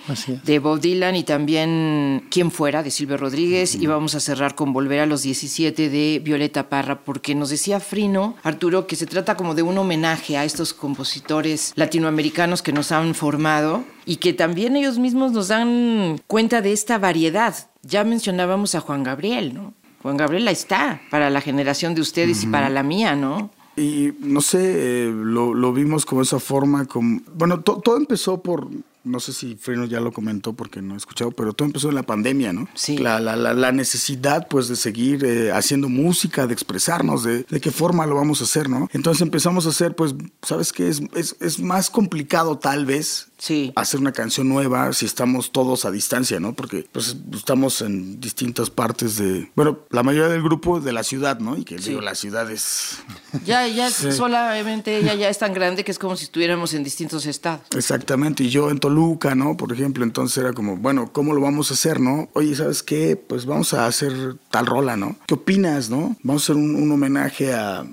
de 0.45 0.59
Bob 0.61 0.80
Dylan 0.80 1.16
y 1.16 1.24
también 1.24 2.28
Quién 2.30 2.53
fuera 2.53 2.82
de 2.82 2.91
Silvio 2.91 3.16
Rodríguez. 3.16 3.74
Y 3.74 3.86
vamos 3.86 4.14
a 4.14 4.20
cerrar 4.20 4.55
con 4.55 4.72
Volver 4.72 5.01
a 5.01 5.07
los 5.07 5.22
17 5.22 5.88
de 5.88 6.20
Violeta 6.22 6.68
Parra 6.68 7.01
porque 7.01 7.34
nos 7.34 7.51
decía 7.51 7.80
Frino, 7.80 8.36
Arturo, 8.45 8.86
que 8.86 8.95
se 8.95 9.07
trata 9.07 9.36
como 9.36 9.55
de 9.55 9.62
uno 9.62 9.80
homenaje 9.81 10.37
a 10.37 10.45
estos 10.45 10.72
compositores 10.72 11.72
latinoamericanos 11.76 12.62
que 12.62 12.72
nos 12.72 12.93
han 12.93 13.14
formado 13.14 13.85
y 14.07 14.16
que 14.16 14.33
también 14.33 14.76
ellos 14.76 14.99
mismos 14.99 15.33
nos 15.33 15.49
dan 15.49 16.20
cuenta 16.26 16.62
de 16.62 16.72
esta 16.72 16.99
variedad. 16.99 17.55
Ya 17.83 18.05
mencionábamos 18.05 18.74
a 18.74 18.81
Juan 18.81 19.03
Gabriel, 19.03 19.55
¿no? 19.55 19.74
Juan 20.03 20.16
Gabriel 20.16 20.49
ahí 20.49 20.55
está 20.55 21.03
para 21.11 21.28
la 21.31 21.41
generación 21.41 21.95
de 21.95 22.01
ustedes 22.01 22.45
y 22.45 22.47
para 22.47 22.70
la 22.70 22.83
mía, 22.83 23.14
¿no? 23.14 23.51
Y 23.76 24.12
no 24.20 24.41
sé, 24.41 25.07
eh, 25.07 25.12
lo, 25.12 25.72
vimos 25.72 26.05
como 26.05 26.22
esa 26.22 26.41
forma, 26.41 26.87
como, 26.87 27.20
bueno, 27.35 27.61
todo 27.61 27.97
empezó 27.97 28.43
por 28.43 28.68
no 29.05 29.21
sé 29.21 29.33
si 29.33 29.57
Freno 29.57 29.85
ya 29.85 30.01
lo 30.01 30.13
comentó 30.13 30.53
porque 30.53 30.83
no 30.83 30.95
he 30.95 30.97
escuchado, 30.97 31.31
pero 31.31 31.53
todo 31.53 31.67
empezó 31.67 31.89
en 31.89 31.95
la 31.95 32.03
pandemia, 32.03 32.53
¿no? 32.53 32.69
Sí. 32.75 32.99
La, 32.99 33.21
la, 33.21 33.37
la, 33.37 33.73
necesidad, 33.73 34.49
pues, 34.49 34.69
de 34.69 34.77
seguir 34.77 35.25
eh, 35.25 35.53
haciendo 35.53 35.89
música, 35.89 36.47
de 36.47 36.53
expresarnos, 36.53 37.25
de, 37.25 37.45
de, 37.45 37.61
qué 37.61 37.71
forma 37.71 38.07
lo 38.07 38.17
vamos 38.17 38.41
a 38.41 38.45
hacer, 38.45 38.69
¿no? 38.69 38.89
Entonces 38.93 39.23
empezamos 39.23 39.67
a 39.67 39.71
hacer, 39.71 39.95
pues, 39.95 40.15
¿sabes 40.43 40.73
qué? 40.73 40.89
Es, 40.89 41.03
es, 41.15 41.37
es 41.41 41.61
más 41.61 41.91
complicado 41.91 42.59
tal 42.59 42.87
vez 42.87 43.30
sí. 43.41 43.72
hacer 43.74 44.01
una 44.01 44.12
canción 44.12 44.49
nueva 44.49 44.93
si 44.93 45.07
estamos 45.07 45.51
todos 45.51 45.84
a 45.84 45.91
distancia, 45.91 46.38
¿no? 46.38 46.55
Porque, 46.55 46.86
pues, 46.93 47.16
estamos 47.34 47.82
en 47.82 48.20
distintas 48.20 48.70
partes 48.70 49.16
de, 49.16 49.51
bueno, 49.57 49.80
la 49.91 50.03
mayoría 50.03 50.28
del 50.28 50.43
grupo 50.43 50.80
de 50.80 50.93
la 50.93 51.03
ciudad, 51.03 51.41
¿no? 51.41 51.57
Y 51.57 51.64
que 51.64 51.76
digo, 51.76 52.01
la 52.01 52.14
ciudad 52.14 52.51
es... 52.51 52.99
Ya, 53.45 53.66
ya 53.66 53.91
solamente 53.91 54.99
ella 54.99 55.14
ya 55.14 55.28
es 55.28 55.38
tan 55.38 55.53
grande 55.53 55.84
que 55.84 55.91
es 55.91 55.99
como 55.99 56.16
si 56.16 56.24
estuviéramos 56.24 56.74
en 56.74 56.84
distintos 56.84 57.26
estados. 57.26 57.62
Exactamente, 57.74 58.45
y 58.45 58.51
yo 58.51 58.70
en 58.70 58.78
Luca, 58.91 59.34
¿no? 59.34 59.57
Por 59.57 59.72
ejemplo, 59.72 60.05
entonces 60.05 60.38
era 60.38 60.53
como, 60.53 60.76
bueno, 60.76 61.12
¿cómo 61.12 61.32
lo 61.32 61.41
vamos 61.41 61.70
a 61.70 61.74
hacer, 61.74 62.01
no? 62.01 62.28
Oye, 62.32 62.55
¿sabes 62.55 62.82
qué? 62.82 63.16
Pues 63.16 63.47
vamos 63.47 63.72
a 63.74 63.86
hacer 63.86 64.36
tal 64.51 64.66
rola, 64.66 64.97
¿no? 64.97 65.16
¿Qué 65.26 65.34
opinas, 65.34 65.91
no? 65.91 66.16
Vamos 66.22 66.43
a 66.43 66.53
hacer 66.53 66.57
un 66.57 66.91
homenaje 66.91 67.53
a 67.53 67.86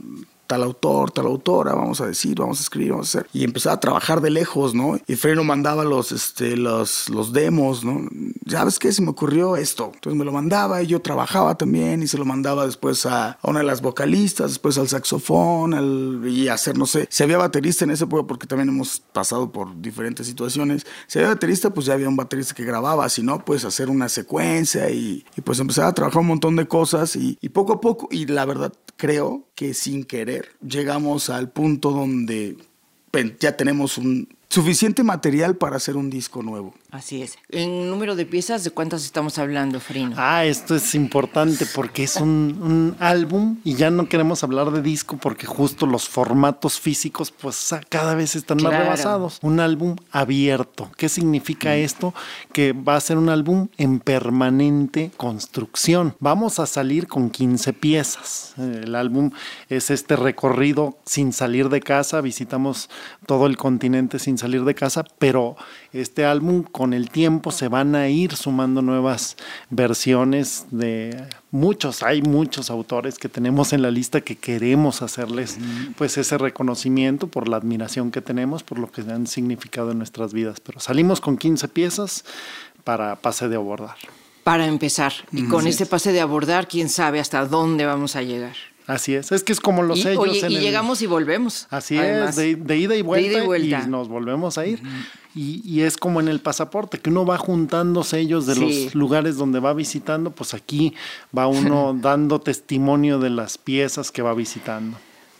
tal 0.47 0.63
autor, 0.63 1.11
tal 1.11 1.27
autora, 1.27 1.75
vamos 1.75 2.01
a 2.01 2.07
decir, 2.07 2.39
vamos 2.39 2.59
a 2.59 2.63
escribir, 2.63 2.91
vamos 2.91 3.13
a 3.13 3.19
hacer. 3.19 3.29
Y 3.33 3.43
empezaba 3.43 3.75
a 3.75 3.79
trabajar 3.79 4.21
de 4.21 4.29
lejos, 4.29 4.73
¿no? 4.73 4.97
Y 5.05 5.15
Freno 5.15 5.43
mandaba 5.43 5.83
los, 5.83 6.11
este, 6.11 6.57
los, 6.57 7.09
los 7.09 7.33
demos, 7.33 7.83
¿no? 7.83 8.07
¿Sabes 8.47 8.79
qué? 8.79 8.91
Se 8.91 9.01
me 9.01 9.09
ocurrió 9.09 9.55
esto. 9.57 9.91
Entonces 9.93 10.17
me 10.17 10.25
lo 10.25 10.31
mandaba 10.31 10.81
y 10.81 10.87
yo 10.87 11.01
trabajaba 11.01 11.55
también 11.55 12.01
y 12.01 12.07
se 12.07 12.17
lo 12.17 12.25
mandaba 12.25 12.65
después 12.65 13.05
a, 13.05 13.37
una 13.43 13.59
de 13.59 13.65
las 13.65 13.81
vocalistas, 13.81 14.51
después 14.51 14.77
al 14.77 14.87
saxofón 14.87 15.73
al, 15.73 16.21
y 16.25 16.47
hacer, 16.47 16.77
no 16.77 16.85
sé, 16.85 17.07
si 17.11 17.23
había 17.23 17.37
baterista 17.37 17.83
en 17.83 17.91
ese 17.91 18.05
época, 18.05 18.25
porque 18.25 18.47
también 18.47 18.69
hemos 18.69 18.99
pasado 18.99 19.51
por 19.51 19.79
diferentes 19.81 20.25
situaciones. 20.25 20.85
Si 21.07 21.19
había 21.19 21.29
baterista, 21.29 21.69
pues 21.69 21.85
ya 21.85 21.93
había 21.93 22.09
un 22.09 22.15
baterista 22.15 22.55
que 22.55 22.63
grababa, 22.63 23.07
si 23.09 23.21
no, 23.21 23.43
pues 23.43 23.65
hacer 23.65 23.89
una 23.89 24.09
secuencia 24.09 24.89
y, 24.89 25.25
y 25.35 25.41
pues 25.41 25.59
empezaba 25.59 25.89
a 25.89 25.93
trabajar 25.93 26.21
un 26.21 26.27
montón 26.27 26.55
de 26.55 26.67
cosas 26.67 27.15
y, 27.15 27.37
y 27.41 27.49
poco 27.49 27.73
a 27.73 27.81
poco, 27.81 28.07
y 28.11 28.25
la 28.25 28.45
verdad 28.45 28.73
creo 28.95 29.47
que 29.55 29.73
sin 29.73 30.03
querer 30.03 30.36
llegamos 30.61 31.29
al 31.29 31.49
punto 31.49 31.91
donde 31.91 32.57
ya 33.39 33.57
tenemos 33.57 33.97
un 33.97 34.36
suficiente 34.49 35.03
material 35.03 35.55
para 35.55 35.75
hacer 35.75 35.97
un 35.97 36.09
disco 36.09 36.41
nuevo. 36.41 36.73
Así 36.89 37.21
es. 37.21 37.37
En 37.49 37.89
número 37.89 38.15
de 38.15 38.25
piezas, 38.25 38.63
¿de 38.63 38.71
cuántas 38.71 39.03
estamos 39.03 39.37
hablando, 39.39 39.79
Frino? 39.79 40.15
Ah, 40.17 40.45
esto 40.45 40.75
es 40.75 40.95
importante 40.95 41.65
porque 41.75 42.03
es 42.03 42.15
un, 42.15 42.95
álbum 42.99 43.57
y 43.63 43.75
ya 43.75 43.89
no 43.89 44.07
queremos 44.07 44.43
hablar 44.43 44.71
de 44.71 44.81
disco 44.81 45.17
porque 45.17 45.45
justo 45.45 45.85
los 45.85 46.07
formatos 46.07 46.79
físicos 46.79 47.31
pues 47.31 47.75
cada 47.89 48.15
vez 48.15 48.35
están 48.35 48.63
más 48.63 48.73
rebasados. 48.73 49.39
Un 49.41 49.59
álbum 49.59 49.97
abierto. 50.11 50.89
¿Qué 50.95 51.09
significa 51.09 51.69
mm. 51.69 51.73
esto? 51.73 52.13
Que 52.53 52.71
va 52.71 52.95
a 52.95 53.01
ser 53.01 53.17
un 53.17 53.29
álbum 53.29 53.67
en 53.77 53.99
permanente 53.99 55.11
construcción. 55.17 56.15
Vamos 56.19 56.59
a 56.59 56.65
salir 56.65 57.07
con 57.07 57.29
15 57.29 57.73
piezas. 57.73 58.53
El 58.57 58.95
álbum 58.95 59.31
es 59.69 59.91
este 59.91 60.15
recorrido 60.15 60.97
sin 61.05 61.33
salir 61.33 61.69
de 61.69 61.81
casa. 61.81 62.21
Visitamos 62.21 62.89
todo 63.25 63.45
el 63.45 63.57
continente 63.57 64.19
sin 64.19 64.36
salir 64.37 64.63
de 64.63 64.75
casa, 64.75 65.03
pero 65.19 65.55
este 65.93 66.25
álbum 66.25 66.63
con 66.63 66.93
el 66.93 67.09
tiempo 67.09 67.51
se 67.51 67.67
van 67.67 67.95
a 67.95 68.09
ir 68.09 68.35
sumando 68.35 68.81
nuevas 68.81 69.37
versiones 69.69 70.65
de 70.71 71.27
muchos, 71.51 72.03
hay 72.03 72.21
muchos 72.21 72.69
autores 72.69 73.17
que 73.17 73.29
tenemos 73.29 73.73
en 73.73 73.81
la 73.81 73.91
lista 73.91 74.21
que 74.21 74.35
queremos 74.35 75.01
hacerles 75.01 75.57
pues 75.97 76.17
ese 76.17 76.37
reconocimiento 76.37 77.27
por 77.27 77.47
la 77.47 77.57
admiración 77.57 78.11
que 78.11 78.21
tenemos, 78.21 78.63
por 78.63 78.79
lo 78.79 78.91
que 78.91 79.01
han 79.01 79.27
significado 79.27 79.91
en 79.91 79.97
nuestras 79.97 80.33
vidas. 80.33 80.59
Pero 80.59 80.79
salimos 80.79 81.21
con 81.21 81.37
15 81.37 81.67
piezas 81.69 82.25
para 82.83 83.15
pase 83.15 83.47
de 83.49 83.55
abordar. 83.55 83.95
Para 84.43 84.65
empezar, 84.65 85.11
y 85.33 85.45
con 85.47 85.67
este 85.67 85.85
pase 85.85 86.13
de 86.13 86.21
abordar, 86.21 86.69
quién 86.69 86.87
sabe 86.87 87.19
hasta 87.19 87.45
dónde 87.45 87.85
vamos 87.85 88.15
a 88.15 88.21
llegar. 88.21 88.55
Así 88.87 89.15
es, 89.15 89.33
es 89.33 89.43
que 89.43 89.51
es 89.51 89.59
como 89.59 89.83
los 89.83 90.01
sellos. 90.01 90.19
Oye, 90.19 90.47
y 90.47 90.59
llegamos 90.59 91.01
y 91.01 91.07
volvemos. 91.07 91.67
Así 91.69 91.97
es, 91.97 92.37
de, 92.37 92.77
ida 92.77 92.95
y 92.95 93.01
vuelta, 93.01 93.43
y 93.57 93.87
nos 93.89 94.07
volvemos 94.07 94.57
a 94.57 94.65
ir. 94.65 94.81
y, 95.35 95.81
es 95.81 95.97
como 95.97 96.21
en 96.21 96.29
el 96.29 96.39
pasaporte, 96.39 96.97
que 96.97 97.09
uno 97.09 97.25
va 97.25 97.37
juntando 97.37 98.05
sellos 98.05 98.45
de 98.45 98.55
los 98.55 98.95
lugares 98.95 99.35
donde 99.35 99.59
va 99.59 99.73
visitando, 99.73 100.31
pues 100.31 100.53
aquí 100.53 100.95
va 101.37 101.47
uno 101.47 101.93
dando 102.01 102.39
testimonio 102.39 103.19
de 103.19 103.29
las 103.29 103.57
piezas 103.57 104.09
que 104.09 104.21
va 104.21 104.33
visitando. 104.33 104.97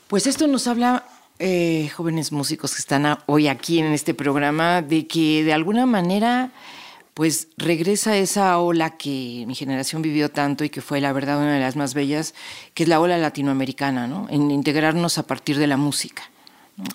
Pues 0.08 0.26
esto 0.26 0.46
nos 0.46 0.66
habla 0.66 1.04
eh, 1.38 1.90
jóvenes 1.96 2.32
músicos 2.32 2.74
que 2.74 2.80
están 2.80 3.18
hoy 3.26 3.48
aquí 3.48 3.78
en 3.78 3.92
este 3.92 4.12
programa, 4.12 4.82
de 4.82 5.06
que 5.06 5.42
de 5.42 5.54
alguna 5.54 5.86
manera 5.86 6.50
pues 7.18 7.48
regresa 7.56 8.16
esa 8.16 8.56
ola 8.60 8.96
que 8.96 9.42
mi 9.48 9.56
generación 9.56 10.02
vivió 10.02 10.30
tanto 10.30 10.62
y 10.62 10.70
que 10.70 10.80
fue 10.80 11.00
la 11.00 11.12
verdad 11.12 11.38
una 11.38 11.54
de 11.54 11.58
las 11.58 11.74
más 11.74 11.92
bellas, 11.92 12.32
que 12.74 12.84
es 12.84 12.88
la 12.88 13.00
ola 13.00 13.18
latinoamericana, 13.18 14.06
¿no? 14.06 14.28
En 14.30 14.52
integrarnos 14.52 15.18
a 15.18 15.26
partir 15.26 15.58
de 15.58 15.66
la 15.66 15.76
música. 15.76 16.30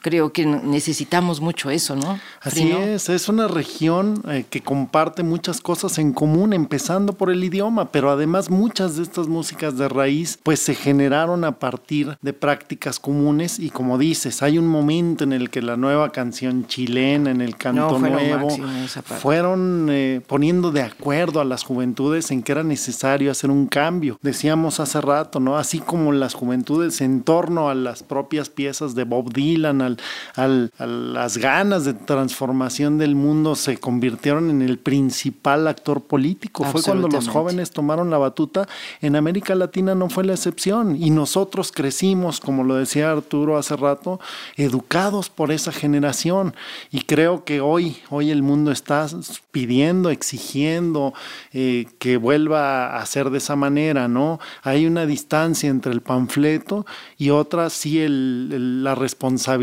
Creo 0.02 0.32
que 0.32 0.46
necesitamos 0.46 1.42
mucho 1.42 1.70
eso, 1.70 1.96
¿no? 1.96 2.20
Así 2.42 2.72
es, 2.72 3.10
es 3.10 3.28
una 3.28 3.48
región 3.48 4.22
eh, 4.30 4.46
que 4.50 4.62
comparte 4.62 5.24
muchas 5.24 5.60
cosas 5.60 5.98
en 5.98 6.14
común, 6.14 6.54
empezando 6.54 7.14
por 7.14 7.30
el 7.30 7.44
idioma, 7.44 7.92
pero 7.92 8.10
además 8.10 8.50
muchas 8.50 8.96
de 8.96 9.04
estas 9.04 9.28
músicas 9.28 9.78
de 9.78 9.90
raíz 9.90 10.40
pues 10.42 10.60
se 10.60 10.76
generaron 10.76 11.44
a 11.44 11.60
partir 11.60 12.18
de 12.22 12.34
prácticas 12.34 13.00
comunes 13.00 13.60
y 13.60 13.70
como 13.70 13.98
dices, 13.98 14.42
hay 14.42 14.58
un 14.58 14.68
momento 14.68 15.24
en 15.24 15.34
el 15.34 15.50
que 15.50 15.62
la 15.62 15.76
nueva 15.76 16.12
canción 16.12 16.66
chilena, 16.68 17.32
en 17.32 17.42
el 17.42 17.58
canto 17.58 18.00
nuevo, 18.00 18.50
fueron 19.20 19.88
eh, 19.90 20.22
poniendo 20.26 20.72
de 20.72 20.82
acuerdo 20.82 21.42
a 21.42 21.46
las 21.46 21.64
juventudes 21.64 22.32
en 22.32 22.42
que 22.44 22.54
era 22.54 22.64
necesario 22.64 23.32
hacer 23.32 23.50
un 23.50 23.68
cambio. 23.68 24.18
Decíamos 24.22 24.80
hace 24.80 25.02
rato, 25.02 25.40
¿no? 25.40 25.58
Así 25.58 25.80
como 25.80 26.12
las 26.12 26.34
juventudes 26.34 27.02
en 27.02 27.24
torno 27.24 27.70
a 27.70 27.76
las 27.76 28.04
propias 28.04 28.50
piezas 28.50 28.96
de 28.96 29.04
Bob 29.04 29.34
Dylan, 29.34 29.73
al, 29.82 29.98
a 30.36 30.86
las 30.86 31.38
ganas 31.38 31.86
de 31.86 31.94
transformación 31.94 32.98
del 32.98 33.16
mundo, 33.16 33.56
se 33.56 33.78
convirtieron 33.78 34.50
en 34.50 34.62
el 34.62 34.78
principal 34.78 35.68
actor 35.68 36.02
político. 36.02 36.64
Fue 36.66 36.82
cuando 36.82 37.08
los 37.08 37.28
jóvenes 37.28 37.72
tomaron 37.72 38.10
la 38.10 38.18
batuta. 38.18 38.68
En 39.02 39.16
América 39.16 39.56
Latina 39.56 39.96
no 39.96 40.10
fue 40.10 40.24
la 40.24 40.34
excepción. 40.34 40.96
Y 41.02 41.10
nosotros 41.10 41.72
crecimos, 41.72 42.40
como 42.40 42.64
lo 42.64 42.76
decía 42.76 43.12
Arturo 43.12 43.58
hace 43.58 43.76
rato, 43.76 44.20
educados 44.56 45.30
por 45.30 45.52
esa 45.52 45.72
generación. 45.72 46.56
Y 46.92 47.02
creo 47.02 47.44
que 47.46 47.62
hoy, 47.62 47.98
hoy 48.10 48.32
el 48.32 48.44
mundo 48.44 48.72
está 48.72 49.08
pidiendo, 49.52 50.10
exigiendo 50.10 51.14
eh, 51.52 51.88
que 52.00 52.18
vuelva 52.18 52.98
a 52.98 53.06
ser 53.06 53.30
de 53.30 53.38
esa 53.38 53.56
manera, 53.56 54.08
¿no? 54.08 54.40
Hay 54.64 54.86
una 54.86 55.06
distancia 55.06 55.70
entre 55.70 55.92
el 55.92 56.02
panfleto 56.02 56.86
y 57.18 57.30
otra 57.30 57.70
sí 57.70 58.00
el, 58.00 58.84
la 58.84 58.96
responsabilidad 58.96 59.63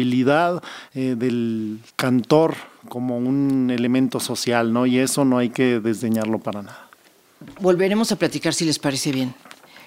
eh, 0.94 1.14
del 1.16 1.80
cantor 1.96 2.55
como 2.88 3.18
un 3.18 3.70
elemento 3.70 4.20
social, 4.20 4.72
¿no? 4.72 4.86
Y 4.86 4.98
eso 4.98 5.24
no 5.24 5.38
hay 5.38 5.51
que 5.51 5.80
desdeñarlo 5.80 6.38
para 6.38 6.62
nada. 6.62 6.88
Volveremos 7.61 8.12
a 8.12 8.16
platicar 8.16 8.55
si 8.55 8.64
les 8.64 8.78
parece 8.78 9.12
bien. 9.12 9.34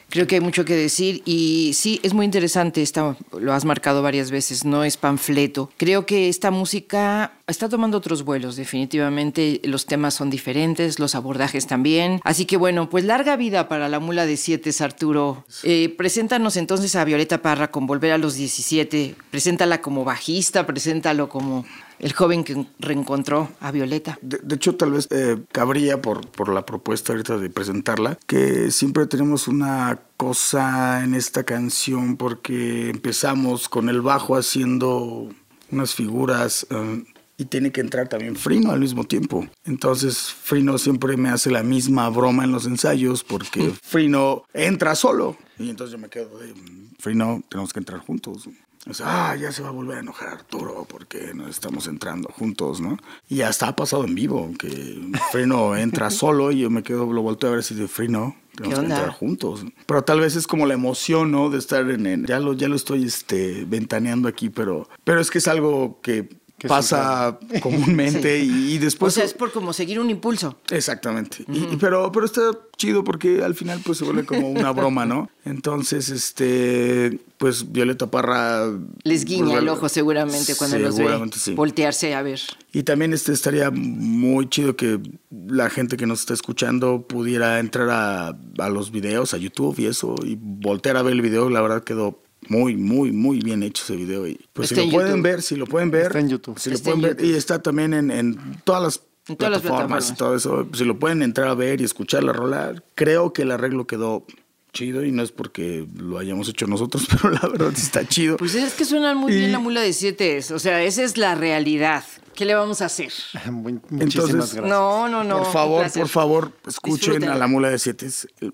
Creo 0.09 0.27
que 0.27 0.35
hay 0.35 0.41
mucho 0.41 0.65
que 0.65 0.75
decir 0.75 1.21
y 1.25 1.71
sí, 1.73 1.99
es 2.03 2.13
muy 2.13 2.25
interesante, 2.25 2.81
esta, 2.81 3.15
lo 3.39 3.53
has 3.53 3.65
marcado 3.65 4.01
varias 4.01 4.31
veces, 4.31 4.65
no 4.65 4.83
es 4.83 4.97
panfleto. 4.97 5.71
Creo 5.77 6.05
que 6.05 6.29
esta 6.29 6.51
música 6.51 7.33
está 7.47 7.69
tomando 7.69 7.97
otros 7.97 8.23
vuelos, 8.23 8.55
definitivamente 8.55 9.59
los 9.63 9.85
temas 9.85 10.13
son 10.13 10.29
diferentes, 10.29 10.99
los 10.99 11.15
abordajes 11.15 11.67
también. 11.67 12.19
Así 12.23 12.45
que 12.45 12.57
bueno, 12.57 12.89
pues 12.89 13.05
larga 13.05 13.35
vida 13.35 13.67
para 13.67 13.89
la 13.89 13.99
mula 13.99 14.25
de 14.25 14.37
siete, 14.37 14.71
Arturo. 14.79 15.45
Eh, 15.63 15.93
preséntanos 15.97 16.57
entonces 16.57 16.95
a 16.95 17.05
Violeta 17.05 17.41
Parra 17.41 17.69
con 17.69 17.85
Volver 17.85 18.11
a 18.11 18.17
los 18.17 18.35
17. 18.35 19.15
Preséntala 19.29 19.81
como 19.81 20.03
bajista, 20.03 20.65
preséntalo 20.65 21.29
como 21.29 21.65
el 22.03 22.11
joven 22.11 22.43
que 22.43 22.65
reencontró 22.79 23.49
a 23.61 23.71
Violeta. 23.71 24.19
De, 24.21 24.55
hecho, 24.55 24.75
tal 24.75 24.91
vez 24.91 25.07
eh, 25.09 25.37
cabría 25.53 26.01
por, 26.01 26.27
por 26.27 26.49
la 26.49 26.65
propuesta 26.65 27.13
ahorita 27.13 27.37
de 27.37 27.49
presentarla, 27.49 28.19
que 28.27 28.71
siempre 28.71 29.07
tenemos 29.07 29.47
una 29.47 30.01
cosa 30.17 31.03
en 31.03 31.13
esta 31.13 31.45
canción 31.45 32.17
porque 32.17 32.89
empezamos 32.89 33.69
con 33.69 33.87
el 33.87 34.01
bajo 34.01 34.35
haciendo 34.35 35.29
unas 35.71 35.95
figuras 35.95 36.67
eh, 36.69 37.03
y 37.37 37.45
tiene 37.45 37.71
que 37.71 37.79
entrar 37.79 38.09
también 38.09 38.35
Frino 38.35 38.71
al 38.71 38.81
mismo 38.81 39.05
tiempo. 39.05 39.47
Entonces 39.63 40.17
Frino 40.17 40.77
siempre 40.77 41.15
me 41.15 41.29
hace 41.29 41.51
la 41.51 41.63
misma 41.63 42.09
broma 42.09 42.43
en 42.43 42.51
los 42.51 42.65
ensayos 42.65 43.23
porque 43.23 43.73
Frino 43.81 44.43
entra 44.53 44.95
solo 44.95 45.37
y 45.57 45.69
entonces 45.69 45.93
yo 45.93 45.97
me 45.97 46.09
quedo 46.09 46.37
de 46.37 46.53
Frino, 46.99 47.41
tenemos 47.49 47.71
que 47.71 47.79
entrar 47.79 47.99
juntos. 48.01 48.49
O 48.89 48.93
sea, 48.93 49.31
ah, 49.31 49.35
ya 49.35 49.51
se 49.51 49.61
va 49.61 49.69
a 49.69 49.71
volver 49.71 49.97
a 49.97 49.99
enojar 50.01 50.29
Arturo 50.29 50.85
porque 50.87 51.33
no 51.33 51.47
estamos 51.47 51.87
entrando 51.87 52.29
juntos, 52.29 52.81
¿no? 52.81 52.97
Y 53.29 53.41
hasta 53.41 53.69
ha 53.69 53.75
pasado 53.75 54.03
en 54.03 54.13
vivo, 54.13 54.51
que 54.59 55.11
Frino 55.31 55.75
entra 55.77 56.09
solo 56.09 56.51
y 56.51 56.59
yo 56.59 56.69
me 56.69 56.83
quedo, 56.83 57.11
lo 57.11 57.21
volteo 57.21 57.51
a 57.51 57.53
ver 57.53 57.63
si 57.63 57.75
de 57.75 57.87
Frino, 57.87 58.35
tenemos 58.55 58.79
que 58.79 58.85
entrar 58.85 59.09
juntos. 59.11 59.65
Pero 59.85 60.03
tal 60.03 60.19
vez 60.19 60.35
es 60.35 60.47
como 60.47 60.65
la 60.65 60.73
emoción, 60.73 61.31
¿no? 61.31 61.49
De 61.49 61.59
estar 61.59 61.89
en, 61.89 62.25
ya 62.25 62.39
lo, 62.39 62.53
ya 62.53 62.67
lo 62.67 62.75
estoy 62.75 63.05
este, 63.05 63.63
ventaneando 63.65 64.27
aquí, 64.27 64.49
pero, 64.49 64.89
pero 65.05 65.21
es 65.21 65.31
que 65.31 65.37
es 65.37 65.47
algo 65.47 65.99
que 66.01 66.42
pasa 66.67 67.39
comúnmente 67.61 68.39
y, 68.39 68.77
después... 68.77 69.13
O 69.13 69.15
sea, 69.15 69.23
es 69.25 69.33
por 69.33 69.51
como 69.51 69.73
seguir 69.73 69.99
un 69.99 70.09
impulso. 70.09 70.57
Exactamente. 70.69 71.45
y, 71.47 71.77
pero, 71.77 72.11
pero 72.11 72.25
está 72.25 72.51
chido 72.77 73.03
porque 73.03 73.43
al 73.43 73.55
final 73.55 73.81
pues 73.83 73.97
se 73.97 74.03
vuelve 74.03 74.25
como 74.25 74.49
una 74.49 74.71
broma, 74.71 75.05
¿no? 75.05 75.29
Entonces, 75.45 76.09
este, 76.09 77.19
pues 77.37 77.71
Violeta 77.71 78.07
Parra... 78.07 78.71
Les 79.03 79.25
guiña 79.25 79.59
el 79.59 79.69
ojo 79.69 79.89
seguramente 79.89 80.55
cuando 80.55 80.79
los 80.79 80.97
ve 80.97 81.53
voltearse 81.55 82.15
a 82.15 82.21
ver. 82.21 82.41
Y 82.71 82.83
también 82.83 83.13
este, 83.13 83.33
estaría 83.33 83.69
muy 83.71 84.49
chido 84.49 84.75
que 84.75 84.99
la 85.47 85.69
gente 85.69 85.97
que 85.97 86.05
nos 86.05 86.21
está 86.21 86.33
escuchando 86.33 87.05
pudiera 87.07 87.59
entrar 87.59 87.89
a, 87.89 88.37
a 88.57 88.69
los 88.69 88.91
videos, 88.91 89.33
a 89.33 89.37
YouTube 89.37 89.77
y 89.79 89.85
eso, 89.85 90.15
y 90.23 90.37
voltear 90.39 90.97
a 90.97 91.03
ver 91.03 91.13
el 91.13 91.21
video, 91.21 91.49
la 91.49 91.61
verdad 91.61 91.83
quedó 91.83 92.22
muy, 92.49 92.75
muy, 92.75 93.11
muy 93.11 93.39
bien 93.39 93.63
hecho 93.63 93.83
ese 93.83 93.95
video. 93.95 94.27
Y 94.27 94.39
pues 94.53 94.69
si 94.69 94.75
lo 94.75 94.89
pueden 94.89 95.21
ver, 95.21 95.41
si 95.41 95.55
lo 95.55 95.65
pueden 95.65 95.91
ver. 95.91 96.07
Está 96.07 96.19
en 96.19 96.29
YouTube. 96.29 96.59
Si 96.59 96.69
lo 96.69 96.79
pueden 96.79 97.01
ver. 97.01 97.17
Y 97.23 97.33
está 97.33 97.61
también 97.61 97.93
en, 97.93 98.11
en 98.11 98.61
todas 98.63 98.83
las 98.83 99.35
plataformas 99.37 100.09
y 100.09 100.15
todo 100.15 100.35
eso. 100.35 100.67
Si 100.73 100.85
lo 100.85 100.99
pueden 100.99 101.21
entrar 101.21 101.47
a 101.47 101.55
ver 101.55 101.81
y 101.81 101.83
escuchar 101.83 102.23
la 102.23 102.33
rola, 102.33 102.73
creo 102.95 103.33
que 103.33 103.43
el 103.43 103.51
arreglo 103.51 103.87
quedó 103.87 104.25
chido 104.73 105.05
y 105.05 105.11
no 105.11 105.21
es 105.23 105.31
porque 105.31 105.87
lo 105.95 106.17
hayamos 106.17 106.49
hecho 106.49 106.67
nosotros, 106.67 107.07
pero 107.21 107.33
la 107.33 107.47
verdad 107.47 107.71
está 107.73 108.05
chido. 108.05 108.37
Pues 108.37 108.55
es 108.55 108.73
que 108.73 108.85
suena 108.85 109.13
muy 109.13 109.33
bien 109.33 109.51
la 109.51 109.59
mula 109.59 109.81
de 109.81 109.93
siete, 109.93 110.39
o 110.51 110.59
sea, 110.59 110.83
esa 110.83 111.03
es 111.03 111.17
la 111.17 111.35
realidad. 111.35 112.03
¿Qué 112.33 112.45
le 112.45 112.55
vamos 112.55 112.81
a 112.81 112.85
hacer? 112.85 113.13
muchísimas 113.51 114.53
gracias. 114.53 114.65
No, 114.65 115.07
no, 115.07 115.23
no. 115.23 115.39
Por 115.39 115.51
favor, 115.51 115.91
por 115.91 116.07
favor, 116.09 116.51
escuchen 116.67 117.23
a 117.25 117.35
la 117.35 117.47
mula 117.47 117.69
de 117.69 117.79
siete, 117.79 118.07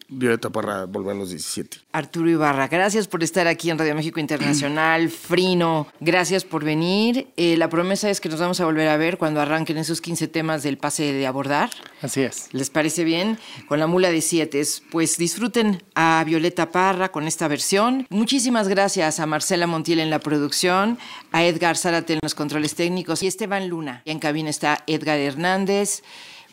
Violeta 0.08 0.50
para 0.50 0.86
volver 0.86 1.16
a 1.16 1.20
los 1.20 1.30
17. 1.30 1.78
Arturo 1.94 2.30
Ibarra, 2.30 2.68
gracias 2.68 3.08
por 3.08 3.24
estar 3.24 3.48
aquí 3.48 3.70
en 3.70 3.80
Radio 3.80 3.96
México 3.96 4.20
Internacional. 4.20 5.10
Frino, 5.10 5.88
gracias 6.00 6.44
por 6.44 6.64
venir. 6.64 7.30
Eh, 7.38 7.58
la 7.58 7.70
promesa 7.70 8.10
es 8.10 8.22
que 8.22 8.30
nos 8.30 8.40
vamos 8.40 8.60
a 8.60 8.66
volver 8.66 8.90
a 8.90 8.98
ver 8.98 9.18
cuando 9.18 9.42
arranquen 9.42 9.78
esos 9.78 10.02
15 10.02 10.28
temas 10.28 10.64
del 10.64 10.78
pase 10.78 11.14
de 11.14 11.26
abordar. 11.26 11.70
Así 12.02 12.22
es. 12.22 12.50
¿Les 12.52 12.70
parece 12.70 13.04
bien? 13.04 13.40
Con 13.68 13.80
la 13.80 13.88
mula 13.88 14.12
de 14.12 14.22
siete. 14.22 14.60
Pues 14.92 15.18
disfruten 15.18 15.84
a 15.96 16.24
Violeta 16.26 16.72
Parra 16.72 17.12
con 17.12 17.28
esta 17.28 17.48
versión. 17.48 18.06
Muchísimas 18.10 18.68
gracias 18.68 19.20
a 19.20 19.26
Marcela 19.26 19.68
Montiel 19.68 20.00
en 20.00 20.10
la 20.10 20.20
producción, 20.20 20.98
a 21.32 21.46
Edgar 21.46 21.78
Zárate 21.78 22.14
en 22.14 22.20
los 22.22 22.36
controles 22.36 22.76
técnicos 22.76 23.24
y 23.24 23.28
Esteban 23.28 23.69
Luna. 23.70 24.02
Y 24.06 24.12
en 24.12 24.20
cabina 24.20 24.50
está 24.50 24.84
Edgar 24.88 25.20
Hernández, 25.20 26.04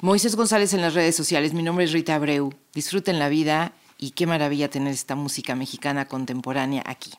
Moisés 0.01 0.37
González 0.37 0.75
en 0.75 0.83
las 0.83 0.95
redes 0.95 1.17
sociales. 1.17 1.55
Mi 1.55 1.63
nombre 1.63 1.85
es 1.85 1.93
Rita 1.93 2.15
Abreu. 2.15 2.53
Disfruten 2.75 3.19
la 3.19 3.29
vida 3.29 3.73
y 3.99 4.11
qué 4.11 4.27
maravilla 4.27 4.71
tener 4.71 4.93
esta 4.93 5.15
música 5.15 5.55
mexicana 5.55 6.07
contemporánea 6.07 6.83
aquí. 6.87 7.13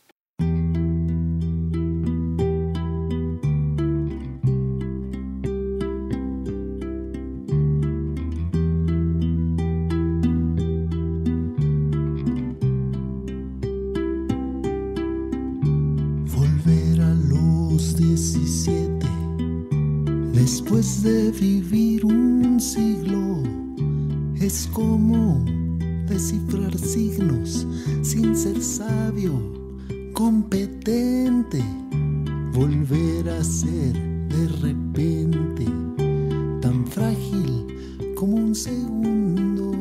Después 20.40 21.02
de 21.02 21.32
vivir 21.32 22.06
un 22.06 22.60
siglo, 22.62 23.42
es 24.40 24.70
como 24.72 25.44
descifrar 26.06 26.78
signos 26.78 27.66
sin 28.04 28.36
ser 28.36 28.62
sabio, 28.62 29.34
competente, 30.14 31.60
volver 32.54 33.28
a 33.32 33.44
ser 33.44 33.94
de 34.30 34.48
repente 34.62 35.66
tan 36.62 36.86
frágil 36.86 37.66
como 38.16 38.36
un 38.36 38.54
segundo, 38.54 39.72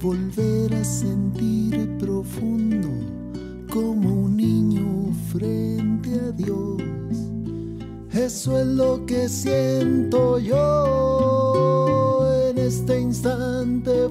volver 0.00 0.74
a 0.76 0.84
sentir 0.84 1.88
profundo 1.98 2.88
como 3.68 4.26
un 4.26 4.36
niño 4.36 5.12
frente 5.32 6.20
a 6.20 6.30
Dios. 6.30 7.35
Eso 8.16 8.58
es 8.58 8.66
lo 8.66 9.04
que 9.04 9.28
siento 9.28 10.38
yo 10.38 12.26
en 12.48 12.56
este 12.56 12.98
instante. 12.98 14.08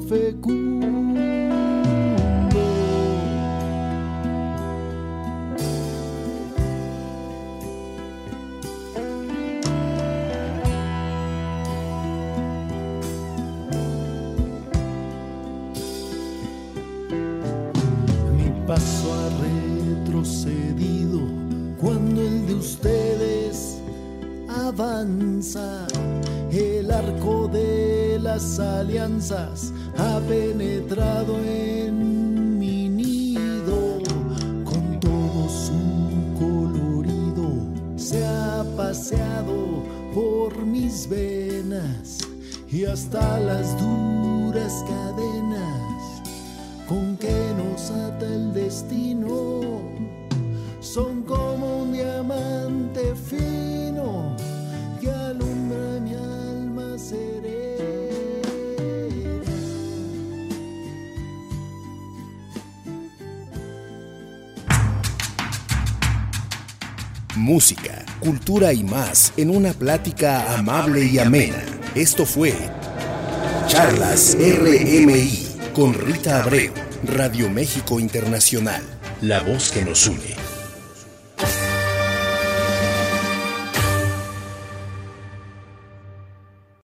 El 26.52 26.92
arco 26.92 27.48
de 27.48 28.20
las 28.22 28.60
alianzas 28.60 29.72
ha 29.98 30.20
penetrado 30.28 31.38
en 31.40 32.60
mi 32.60 32.90
nido 32.90 34.00
con 34.66 35.00
todo 35.00 35.48
su 35.48 35.80
colorido. 36.38 37.54
Se 37.96 38.26
ha 38.26 38.66
paseado 38.76 39.82
por 40.14 40.66
mis 40.66 41.08
venas 41.08 42.20
y 42.70 42.84
hasta 42.84 43.40
las 43.40 43.80
duras 43.80 44.84
cadenas 44.90 46.22
con 46.90 47.16
que 47.16 47.54
nos 47.56 47.92
ata 47.92 48.26
el 48.26 48.54
destino 48.54 49.65
Música, 67.46 68.04
cultura 68.22 68.74
y 68.74 68.84
más 68.84 69.32
en 69.38 69.52
una 69.52 69.72
plática 69.74 70.58
amable 70.58 71.06
y 71.06 71.20
amena. 71.20 71.62
Esto 71.94 72.26
fue 72.26 72.56
Charlas 73.68 74.36
RMI 74.36 75.48
con 75.72 75.94
Rita 75.94 76.42
Abreu, 76.42 76.74
Radio 77.04 77.48
México 77.52 78.00
Internacional, 78.00 78.82
la 79.22 79.42
voz 79.42 79.72
que 79.72 79.86
nos 79.86 80.08
une. 80.08 80.45